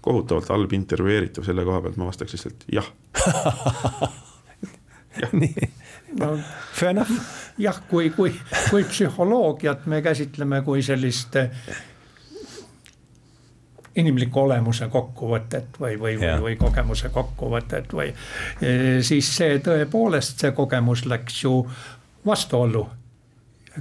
kohutavalt 0.00 0.48
halb 0.54 0.72
intervjueeritav 0.72 1.44
selle 1.44 1.64
koha 1.64 1.82
pealt, 1.82 1.98
ma 2.00 2.08
vastaks 2.10 2.36
lihtsalt 2.36 2.64
jah 2.72 2.88
nii, 5.40 5.68
no 6.20 6.32
fair 6.72 6.94
enough 6.94 7.12
jah, 7.58 7.80
kui, 7.90 8.10
kui, 8.10 8.32
kui 8.70 8.84
psühholoogiat 8.84 9.86
me 9.90 10.02
käsitleme 10.04 10.62
kui 10.66 10.82
sellist 10.84 11.36
inimliku 13.96 14.40
olemuse 14.40 14.88
kokkuvõtet 14.92 15.80
või, 15.80 15.96
või, 16.00 16.16
või, 16.20 16.34
või 16.42 16.56
kogemuse 16.60 17.08
kokkuvõtet 17.14 17.92
või 17.96 18.10
eh, 18.10 19.02
siis 19.06 19.30
see 19.38 19.58
tõepoolest, 19.64 20.40
see 20.44 20.52
kogemus 20.56 21.06
läks 21.08 21.42
ju 21.44 21.58
vastuollu 22.26 22.86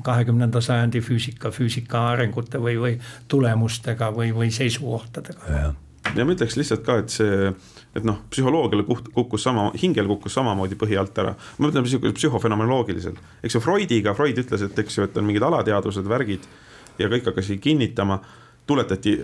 kahekümnenda 0.03 0.61
sajandi 0.61 0.99
füüsika, 1.01 1.51
füüsika 1.55 2.09
arengute 2.11 2.59
või, 2.61 2.75
või 2.79 2.93
tulemustega 3.27 4.11
või, 4.15 4.33
või 4.35 4.51
seisukohtadega. 4.51 5.59
ja 6.15 6.25
ma 6.25 6.35
ütleks 6.35 6.57
lihtsalt 6.59 6.83
ka, 6.87 6.99
et 7.03 7.15
see 7.15 7.53
et 7.95 8.03
noh, 8.03 8.17
psühholoogial 8.31 8.83
kukkus 9.15 9.45
sama, 9.47 9.69
hingel 9.79 10.07
kukkus 10.09 10.35
samamoodi 10.35 10.75
põhi 10.79 10.97
alt 10.99 11.17
ära. 11.23 11.35
ma 11.57 11.69
mõtlen 11.69 12.15
psühhofenomenoloogiliselt, 12.17 13.19
eks 13.43 13.55
ju 13.55 13.61
Freudiga, 13.63 14.13
Freud 14.13 14.39
ütles, 14.41 14.65
et 14.67 14.79
eks 14.79 14.97
ju, 14.97 15.07
et 15.07 15.17
on 15.17 15.27
mingid 15.27 15.45
alateadvused, 15.47 16.07
värgid 16.09 16.47
ja 16.99 17.07
kõik 17.11 17.29
hakkasid 17.31 17.61
kinnitama 17.63 18.19
tuletati 18.67 19.15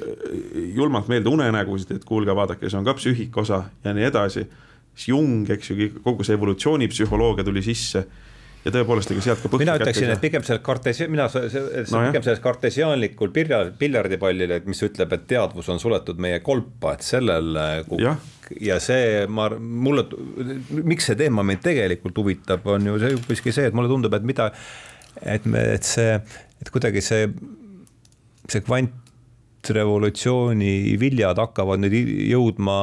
julmalt 0.75 1.07
meelde 1.09 1.29
unenägusid, 1.29 1.95
et 1.95 2.05
kuulge, 2.05 2.35
vaadake, 2.35 2.69
see 2.69 2.79
on 2.79 2.85
ka 2.87 2.93
psüühika 2.97 3.41
osa 3.41 3.63
ja 3.83 3.93
nii 3.97 4.09
edasi. 4.11 4.45
siis 4.95 5.07
Jung, 5.07 5.49
eks 5.49 5.71
ju, 5.71 5.89
kogu 6.03 6.23
see 6.23 6.35
evolutsioonipsühholoogia 6.35 7.47
tuli 7.47 7.63
sisse 7.65 8.05
ja 8.65 8.73
tõepoolest, 8.73 9.11
ega 9.13 9.23
sealt 9.25 9.41
ka 9.41 9.57
mina 9.57 9.75
ütleksin, 9.79 10.11
et 10.13 10.21
pigem 10.21 10.43
sellest 10.45 10.63
kartesi-, 10.65 11.07
mina, 11.09 11.25
see, 11.33 11.49
see 11.49 11.85
no, 11.95 12.03
pigem 12.11 12.25
sellest 12.25 12.43
kartesiaanlikul 12.43 13.31
piljard, 13.33 13.73
piljardipallil, 13.79 14.53
et 14.57 14.67
mis 14.69 14.81
ütleb, 14.85 15.15
et 15.17 15.25
teadvus 15.31 15.69
on 15.73 15.81
suletud 15.81 16.21
meie 16.21 16.41
kolpa, 16.45 16.95
et 16.97 17.05
sellel 17.05 17.57
ja. 18.01 18.13
ja 18.61 18.77
see, 18.83 19.25
ma, 19.31 19.49
mulle, 19.57 20.05
miks 20.77 21.09
see 21.09 21.17
teema 21.23 21.45
mind 21.47 21.63
tegelikult 21.65 22.21
huvitab, 22.21 22.67
on 22.75 22.91
ju 22.91 23.01
see 23.01 23.15
hoopiski 23.17 23.55
see, 23.55 23.71
et 23.71 23.77
mulle 23.77 23.89
tundub, 23.89 24.13
et 24.17 24.27
mida, 24.29 24.51
et 25.25 25.49
me, 25.49 25.65
et 25.79 25.87
see, 25.87 26.19
et 26.61 26.73
kuidagi 26.73 27.01
see, 27.05 27.31
see 28.51 28.67
kvant 28.67 29.01
revolutsiooni 29.70 30.95
viljad 30.99 31.38
hakkavad 31.38 31.82
nüüd 31.84 31.93
jõudma 32.32 32.78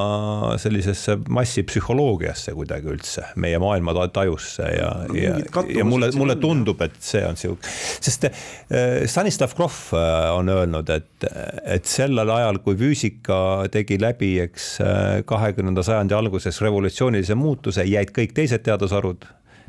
sellisesse 0.61 1.17
massipsühholoogiasse 1.33 2.55
kuidagi 2.57 2.93
üldse, 2.93 3.25
meie 3.41 3.59
maailma 3.63 3.95
tajusse 4.15 4.69
ja, 4.77 4.91
ja, 5.17 5.37
ja 5.75 5.87
mulle, 5.89 6.11
mulle 6.19 6.39
tundub, 6.41 6.83
et 6.87 6.95
see 7.03 7.25
on 7.27 7.39
sihuke, 7.41 7.67
sest 7.69 8.29
äh, 8.29 9.07
Stanislav 9.11 9.57
Grof 9.59 9.93
äh, 9.97 10.29
on 10.37 10.53
öelnud, 10.53 10.93
et, 10.95 11.29
et 11.65 11.89
sellel 11.89 12.31
ajal, 12.31 12.61
kui 12.65 12.79
füüsika 12.79 13.41
tegi 13.75 13.99
läbi, 14.01 14.37
eks 14.47 14.71
äh, 14.85 15.09
kahekümnenda 15.29 15.83
sajandi 15.87 16.17
alguses 16.19 16.63
revolutsioonilise 16.63 17.39
muutuse, 17.39 17.87
jäid 17.89 18.15
kõik 18.15 18.37
teised 18.37 18.65
teadusharud 18.69 19.27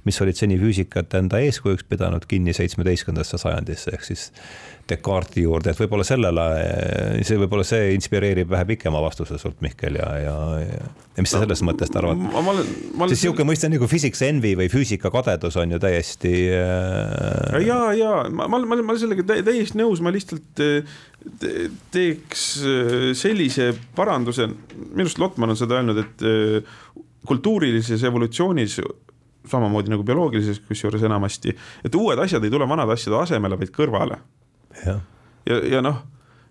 mis 0.09 0.19
olid 0.25 0.39
seni 0.39 0.57
füüsikat 0.59 1.13
enda 1.21 1.39
eeskujuks 1.45 1.85
pidanud 1.89 2.25
kinni 2.29 2.55
seitsmeteistkümnendasse 2.57 3.39
sajandisse, 3.41 3.93
ehk 3.95 4.09
siis 4.09 4.29
Descartesi 4.89 5.43
juurde, 5.43 5.69
et 5.69 5.77
võib-olla 5.77 6.05
sellele, 6.07 6.43
see 7.25 7.37
võib-olla 7.37 7.65
see 7.67 7.91
inspireerib 7.93 8.49
vähe 8.49 8.65
pikema 8.71 9.01
vastuse 9.03 9.37
sult, 9.41 9.59
Mihkel, 9.61 9.99
ja, 9.99 10.07
ja, 10.23 10.35
ja, 10.63 10.87
ja 11.17 11.25
mis 11.25 11.29
sa 11.33 11.41
sellest 11.43 11.61
no, 11.61 11.69
mõttest 11.69 11.97
arvad? 11.99 12.23
siis 12.23 13.11
niisugune 13.11 13.51
mõiste 13.51 13.69
nagu 13.69 13.89
physics 13.91 14.23
envy 14.25 14.55
või 14.57 14.69
füüsikakadedus 14.73 15.59
on 15.61 15.75
ju 15.75 15.81
täiesti 15.83 16.33
äh.... 16.57 17.59
ja, 17.67 17.79
ja 17.97 18.13
ma, 18.33 18.47
ma, 18.49 18.61
ma, 18.65 18.79
ma 18.87 18.97
sellega 18.99 19.27
täiesti 19.29 19.77
nõus, 19.77 20.01
ma 20.05 20.13
lihtsalt 20.15 20.63
äh, 20.65 20.95
te, 21.43 21.69
teeks 21.93 22.47
äh, 22.63 22.95
sellise 23.19 23.71
paranduse, 23.97 24.49
minu 24.49 25.05
arust 25.05 25.21
Lotman 25.21 25.53
on 25.53 25.59
seda 25.59 25.77
öelnud, 25.77 26.01
et 26.01 26.25
äh, 26.25 26.81
kultuurilises 27.29 28.03
evolutsioonis 28.09 28.79
samamoodi 29.51 29.91
nagu 29.93 30.05
bioloogilises, 30.07 30.61
kusjuures 30.67 31.03
enamasti, 31.07 31.55
et 31.85 31.95
uued 31.97 32.19
asjad 32.21 32.45
ei 32.45 32.53
tule 32.53 32.67
vanade 32.69 32.95
asjade 32.95 33.17
asemele, 33.23 33.59
vaid 33.59 33.73
kõrvale 33.75 34.21
ja, 34.85 34.99
ja, 35.49 35.59
ja 35.75 35.81
noh, 35.85 36.01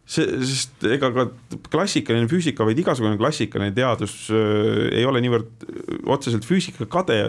see, 0.09 0.27
sest 0.49 0.87
ega 0.89 1.11
ka 1.15 1.29
klassikaline 1.73 2.29
füüsika, 2.31 2.67
vaid 2.67 2.81
igasugune 2.81 3.19
klassikaline 3.21 3.75
teadus 3.77 4.27
äh, 4.33 4.89
ei 5.01 5.07
ole 5.09 5.23
niivõrd 5.25 5.69
äh, 5.69 5.95
otseselt 6.15 6.49
füüsika 6.49 6.89
kade, 6.91 7.21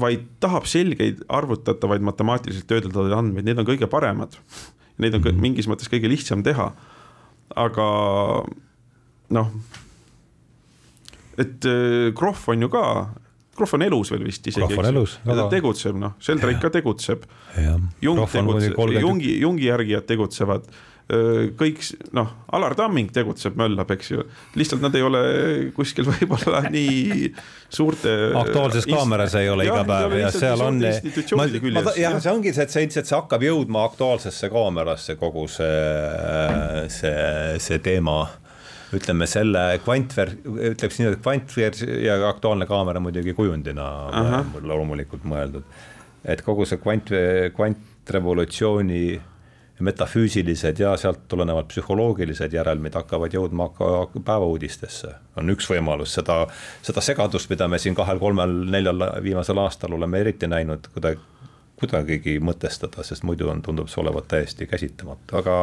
vaid 0.00 0.26
tahab 0.42 0.68
selgeid 0.70 1.24
arvutatavaid 1.32 2.04
matemaatiliselt 2.06 2.68
töödeldavaid 2.70 3.16
andmeid, 3.16 3.48
need 3.48 3.58
on 3.58 3.66
kõige 3.68 3.88
paremad. 3.90 4.36
Neid 5.00 5.16
on 5.16 5.24
mhm. 5.24 5.42
mingis 5.42 5.68
mõttes 5.70 5.90
kõige 5.90 6.10
lihtsam 6.12 6.44
teha. 6.46 6.70
aga 7.58 7.84
noh, 9.34 9.48
et 11.40 11.66
äh, 11.66 12.12
Krohv 12.14 12.52
on 12.52 12.62
ju 12.62 12.70
ka 12.70 12.84
Krohv 13.60 13.76
on 13.76 13.86
elus 13.86 14.12
veel 14.14 14.24
vist 14.24 14.46
isegi. 14.46 14.66
Krohv 14.66 14.84
on 14.84 14.92
elus. 14.92 15.18
ta 15.24 15.48
tegutseb, 15.52 15.98
noh, 16.00 16.16
Sheldrake 16.22 16.62
ka 16.62 16.72
tegutseb. 16.80 17.26
Jung 18.00 18.24
tegutseb, 18.24 18.78
Jungi, 19.00 19.34
Jungi 19.44 19.68
järgijad 19.68 20.08
tegutsevad 20.08 20.70
kõik 21.58 21.80
noh, 22.14 22.28
Alar 22.54 22.74
Tamming 22.78 23.10
tegutseb, 23.14 23.56
möllab, 23.58 23.88
eks 23.96 24.12
ju, 24.12 24.24
lihtsalt 24.58 24.82
nad 24.84 24.94
ei 24.94 25.02
ole 25.02 25.22
kuskil 25.74 26.06
võib-olla 26.10 26.62
nii 26.70 27.30
suurte. 27.72 28.12
aktuaalses 28.38 28.86
kaameras 28.90 29.34
ei 29.40 29.50
ole 29.50 29.66
iga 29.66 29.82
päev 29.88 30.14
ja 30.20 30.30
seal 30.34 30.62
on. 30.66 30.78
jah, 30.84 32.20
see 32.22 32.30
ongi 32.30 32.54
see, 32.54 32.66
et 32.66 32.74
see 32.74 32.86
ilmselt 32.86 33.10
see 33.10 33.18
hakkab 33.18 33.46
jõudma 33.46 33.84
aktuaalsesse 33.90 34.52
kaamerasse 34.52 35.18
kogu 35.20 35.48
see, 35.50 36.86
see, 37.00 37.58
see 37.62 37.82
teema 37.82 38.22
ütleme 38.96 39.26
selle 39.30 39.64
kvantver-, 39.84 40.36
ütleks 40.72 40.98
nii, 40.98 41.12
et 41.12 41.22
kvantver- 41.22 41.82
ja 42.04 42.18
Aktuaalne 42.28 42.66
kaamera 42.66 43.00
muidugi 43.02 43.34
kujundina 43.36 43.86
loomulikult 44.62 45.24
mõeldud. 45.24 45.64
et 46.24 46.42
kogu 46.44 46.66
see 46.68 46.76
kvant, 46.76 47.08
kvantrevolutsiooni 47.56 49.20
metafüüsilised 49.80 50.80
ja 50.82 50.96
sealt 51.00 51.22
tulenevad 51.28 51.70
psühholoogilised 51.70 52.52
järelmid 52.52 52.94
hakkavad 52.94 53.32
jõudma 53.32 53.70
päevauudistesse. 54.24 55.14
on 55.36 55.50
üks 55.50 55.70
võimalus 55.70 56.14
seda, 56.18 56.46
seda 56.82 57.00
segadust, 57.00 57.50
mida 57.50 57.68
me 57.68 57.78
siin 57.78 57.94
kahel-kolmel-neljal 57.94 59.22
viimasel 59.22 59.58
aastal 59.58 59.96
oleme 59.96 60.20
eriti 60.20 60.46
näinud, 60.46 60.90
kuidagi 60.92 61.18
kuidagigi 61.80 62.36
mõtestada, 62.44 63.04
sest 63.06 63.24
muidu 63.24 63.48
on, 63.50 63.62
tundub 63.64 63.88
see 63.88 64.02
olevat 64.02 64.28
täiesti 64.30 64.68
käsitamatu, 64.68 65.38
aga 65.40 65.56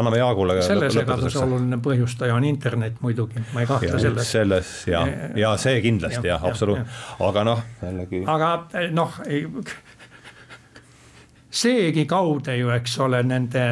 anname 0.00 0.22
Jaagule. 0.22 0.56
selle 0.64 0.90
segaduse 0.92 1.42
oluline 1.44 1.78
põhjustaja 1.84 2.34
on 2.34 2.48
internet 2.48 3.02
muidugi, 3.04 3.44
ma 3.52 3.64
ei 3.64 3.70
kahtle 3.70 4.00
selles. 4.00 4.32
selles 4.32 4.72
ja, 4.88 5.04
ja 5.36 5.54
see 5.60 5.82
kindlasti 5.84 6.30
jah 6.30 6.42
ja, 6.42 6.50
absoluutselt, 6.50 6.98
aga 7.28 7.46
noh, 7.52 7.62
jällegi. 7.82 8.24
aga 8.26 8.52
noh, 8.96 9.20
seegi 11.62 12.04
kaude 12.08 12.56
ju, 12.56 12.70
eks 12.74 12.98
ole, 13.04 13.22
nende 13.26 13.64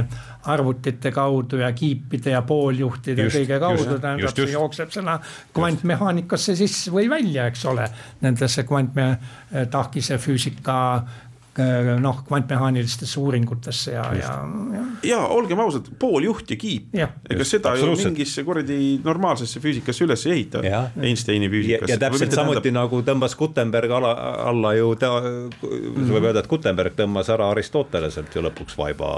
arvutite 0.47 1.13
kaudu 1.13 1.57
ja 1.57 1.73
kiipide 1.73 2.31
ja 2.31 2.43
pooljuhtide 2.47 3.27
just, 3.27 3.37
kõige 3.37 3.59
kaudu, 3.61 3.99
tähendab, 4.01 4.35
see 4.37 4.53
jookseb 4.53 4.93
sinna 4.95 5.19
kvantmehaanikasse 5.57 6.55
sisse 6.59 6.93
või 6.95 7.09
välja, 7.11 7.49
eks 7.51 7.65
ole. 7.67 7.89
Nendesse 8.23 8.63
kvantme 8.69 9.09
tahkise 9.71 10.19
füüsika 10.23 10.77
noh, 12.03 12.21
kvantmehaanilistesse 12.27 13.21
uuringutesse 13.21 13.95
ja, 13.95 14.05
ja, 14.15 14.33
ja. 14.75 14.83
ja 15.07 15.21
olgem 15.33 15.61
ausad, 15.65 15.89
pool 15.99 16.27
juht 16.27 16.51
ja 16.53 16.59
kiip, 16.61 16.93
ega 16.97 17.47
seda 17.49 17.73
ju 17.79 17.95
mingisse 17.97 18.45
kuradi 18.47 18.79
normaalsesse 19.05 19.63
füüsikasse 19.63 20.05
üles 20.05 20.27
ei 20.27 20.35
ehita. 20.37 20.63
Einsteini 21.01 21.49
füüsikasse. 21.53 21.93
ja 21.95 21.99
täpselt 22.01 22.37
samuti 22.37 22.61
tähendab... 22.61 22.87
nagu 22.87 23.01
tõmbas 23.07 23.37
Gutenberg 23.39 23.95
ala, 23.99 24.13
alla 24.51 24.75
ju 24.77 24.93
ta, 25.01 25.13
võib 25.63 26.21
öelda, 26.21 26.43
et 26.43 26.51
Gutenberg 26.51 26.97
tõmbas 26.99 27.31
ära 27.33 27.51
Aristoteleselt 27.55 28.37
ju 28.37 28.45
lõpuks 28.47 28.77
vaiba 28.79 29.11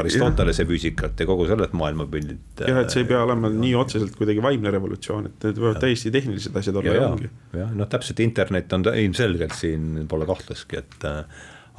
Aristotelese 0.00 0.66
füüsikat 0.68 1.22
ja 1.22 1.28
kogu 1.28 1.46
sellelt 1.50 1.74
maailmapildit. 1.78 2.64
jah, 2.66 2.82
et 2.82 2.94
see 2.94 3.04
ei 3.04 3.10
pea 3.10 3.22
olema 3.24 3.50
nii 3.52 3.74
otseselt 3.78 4.18
kuidagi 4.18 4.42
vaimne 4.44 4.74
revolutsioon, 4.74 5.30
et 5.30 5.48
need 5.48 5.62
võivad 5.62 5.80
täiesti 5.84 6.12
tehnilised 6.14 6.56
asjad 6.60 6.82
olla 6.82 6.94
ja, 6.94 7.00
ja 7.00 7.10
ongi. 7.14 7.30
jah, 7.54 7.74
noh, 7.78 7.90
täpselt 7.90 8.22
internet 8.24 8.72
on 8.76 8.86
ilmselgelt 8.90 9.54
siin 9.56 10.04
pole 10.10 10.26
kahtlustki, 10.28 10.82
et 10.82 11.08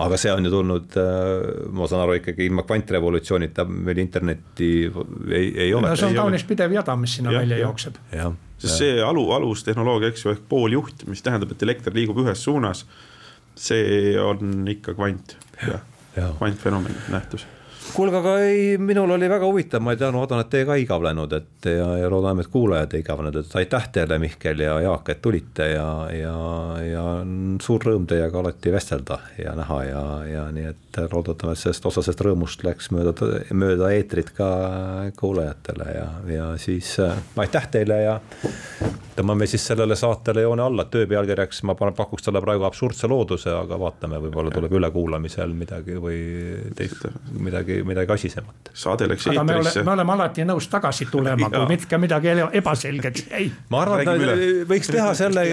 aga 0.03 0.17
see 0.19 0.31
on 0.33 0.45
ju 0.45 0.51
tulnud, 0.51 0.97
äh, 0.99 1.71
ma 1.75 1.87
saan 1.87 2.03
aru, 2.03 2.17
ikkagi 2.19 2.49
ilma 2.49 2.65
kvantrevolutsioonita 2.67 3.63
meil 3.69 4.01
internetti 4.03 4.69
ei, 4.85 5.47
ei 5.67 5.73
ole. 5.73 5.87
no 5.87 5.95
see 5.95 6.09
on 6.11 6.19
kaunis 6.19 6.43
pidev 6.47 6.75
jada, 6.75 6.97
mis 6.99 7.15
sinna 7.19 7.31
ja, 7.31 7.43
välja 7.45 7.61
ja. 7.61 7.69
jookseb. 7.69 7.99
sest 8.59 8.77
see 8.81 9.01
alu, 9.03 9.25
alustehnoloogia, 9.37 10.11
eks 10.11 10.27
ju, 10.27 10.35
ehk 10.35 10.45
pooljuht, 10.51 11.07
mis 11.07 11.23
tähendab, 11.25 11.55
et 11.55 11.67
elekter 11.67 11.95
liigub 11.95 12.19
ühes 12.25 12.43
suunas. 12.43 12.85
see 13.55 14.15
on 14.19 14.67
ikka 14.67 14.97
kvant, 14.97 15.37
jah 15.63 15.83
ja., 16.15 16.31
kvantfenomen, 16.39 16.95
nähtus 17.11 17.47
kuulge, 17.93 18.17
aga 18.19 18.33
ei, 18.45 18.77
minul 18.81 19.11
oli 19.15 19.27
väga 19.29 19.45
huvitav, 19.45 19.83
ma 19.83 19.93
ei 19.93 19.99
tea, 19.99 20.09
loodan, 20.13 20.41
et 20.43 20.49
teie 20.51 20.65
ka 20.67 20.77
igavlenud, 20.79 21.35
et 21.37 21.69
ja, 21.69 21.87
ja 21.99 22.09
loodame, 22.11 22.45
et 22.45 22.51
kuulajad 22.53 22.95
ei 22.95 23.03
igavlenud, 23.03 23.39
et 23.41 23.55
aitäh 23.61 23.87
teile, 23.97 24.19
Mihkel 24.21 24.63
ja 24.65 24.79
Jaak, 24.83 25.11
et 25.13 25.21
tulite 25.23 25.69
ja, 25.73 25.87
ja, 26.15 26.35
ja 26.85 27.05
suur 27.63 27.85
rõõm 27.85 28.07
teiega 28.09 28.41
alati 28.41 28.73
vestelda 28.73 29.19
ja 29.41 29.55
näha 29.57 29.79
ja, 29.89 30.03
ja 30.31 30.47
nii, 30.55 30.73
et 30.73 31.01
loodetavasti 31.11 31.67
sellest 31.67 31.89
osasest 31.91 32.25
rõõmust 32.25 32.65
läks 32.65 32.91
mööda, 32.95 33.15
mööda 33.53 33.91
eetrit 33.95 34.31
ka 34.35 34.49
kuulajatele 35.19 35.89
ja, 35.95 36.09
ja 36.31 36.51
siis 36.61 36.95
äh, 37.03 37.17
aitäh 37.41 37.67
teile 37.71 38.01
ja 38.03 38.19
tõmbame 39.15 39.47
siis 39.47 39.63
sellele 39.67 39.95
saatele 39.95 40.43
joone 40.43 40.63
alla, 40.65 40.85
töö 40.91 41.07
pealkirjaks 41.07 41.63
ma 41.67 41.75
pakuks 41.75 42.25
talle 42.25 42.41
praegu 42.43 42.65
absurdse 42.67 43.07
looduse, 43.07 43.51
aga 43.55 43.77
vaatame, 43.79 44.19
võib-olla 44.25 44.51
tuleb 44.53 44.75
ülekuulamisel 44.79 45.55
midagi 45.55 45.97
või 46.01 46.19
teist, 46.75 47.07
midagi, 47.39 47.74
midagi 47.87 48.15
asisemat. 48.15 48.71
saade 48.73 49.07
läks 49.09 49.27
aga 49.31 49.43
me, 49.47 49.59
ole, 49.61 49.73
me 49.83 49.93
oleme 49.93 50.15
alati 50.15 50.45
nõus 50.47 50.69
tagasi 50.71 51.07
tulema, 51.11 51.49
kui 51.53 51.67
mitte 51.69 51.99
midagi 52.01 52.33
ebaselgeks 52.61 53.27
jäi. 53.31 53.49
ma 53.69 53.83
arvan, 53.83 54.03
et 54.03 54.67
võiks 54.69 54.91
teha 54.91 55.13
selle. 55.17 55.45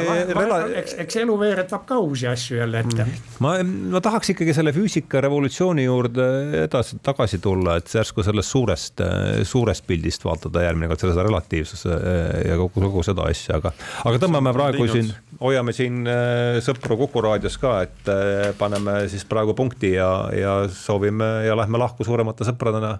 eks, 0.82 0.96
eks 1.06 1.20
elu 1.24 1.38
veeretab 1.40 1.86
ka 1.88 2.00
uusi 2.02 2.28
asju 2.30 2.58
jälle 2.62 2.82
ette. 2.86 3.06
ma, 3.44 3.54
ma 3.62 4.02
tahaks 4.04 4.34
ikkagi 4.34 4.56
selle 4.56 4.74
füüsikarevolutsiooni 4.76 5.86
juurde 5.86 6.28
edasi, 6.64 6.98
tagasi 7.04 7.42
tulla, 7.42 7.76
et 7.80 7.92
järsku 7.94 8.24
sellest 8.26 8.56
suurest, 8.56 9.04
suurest 9.48 9.86
pildist 9.86 10.24
vaatada 10.24 10.66
järgmine 10.66 10.90
kord 10.90 11.04
seda 11.04 11.26
relatiivsuse 11.26 12.00
ja 12.48 12.58
kogu, 12.60 12.88
kogu 12.88 13.06
seda 13.06 13.28
asja 13.28 13.42
asja, 13.42 13.58
aga, 13.58 13.72
aga 14.08 14.20
tõmbame 14.22 14.52
praegu 14.54 14.86
siin, 14.90 15.10
hoiame 15.42 15.74
siin 15.76 16.06
äh, 16.08 16.58
sõpru 16.64 16.96
Kuku 17.02 17.22
raadios 17.24 17.58
ka, 17.60 17.74
et 17.86 18.10
äh, 18.10 18.50
paneme 18.58 19.02
siis 19.12 19.24
praegu 19.28 19.56
punkti 19.58 19.94
ja, 19.96 20.10
ja 20.36 20.56
soovime 20.72 21.30
ja 21.46 21.56
lähme 21.58 21.80
lahku 21.82 22.06
suuremate 22.06 22.46
sõpradena, 22.48 22.96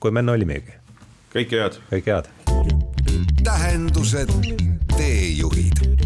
kui 0.00 0.14
me 0.14 0.24
enne 0.24 0.36
olimegi. 0.36 0.76
kõike 1.34 1.64
head. 1.64 1.80
kõike 1.92 2.16
head. 2.16 2.30
tähendused, 3.44 4.36
teejuhid 4.96 5.99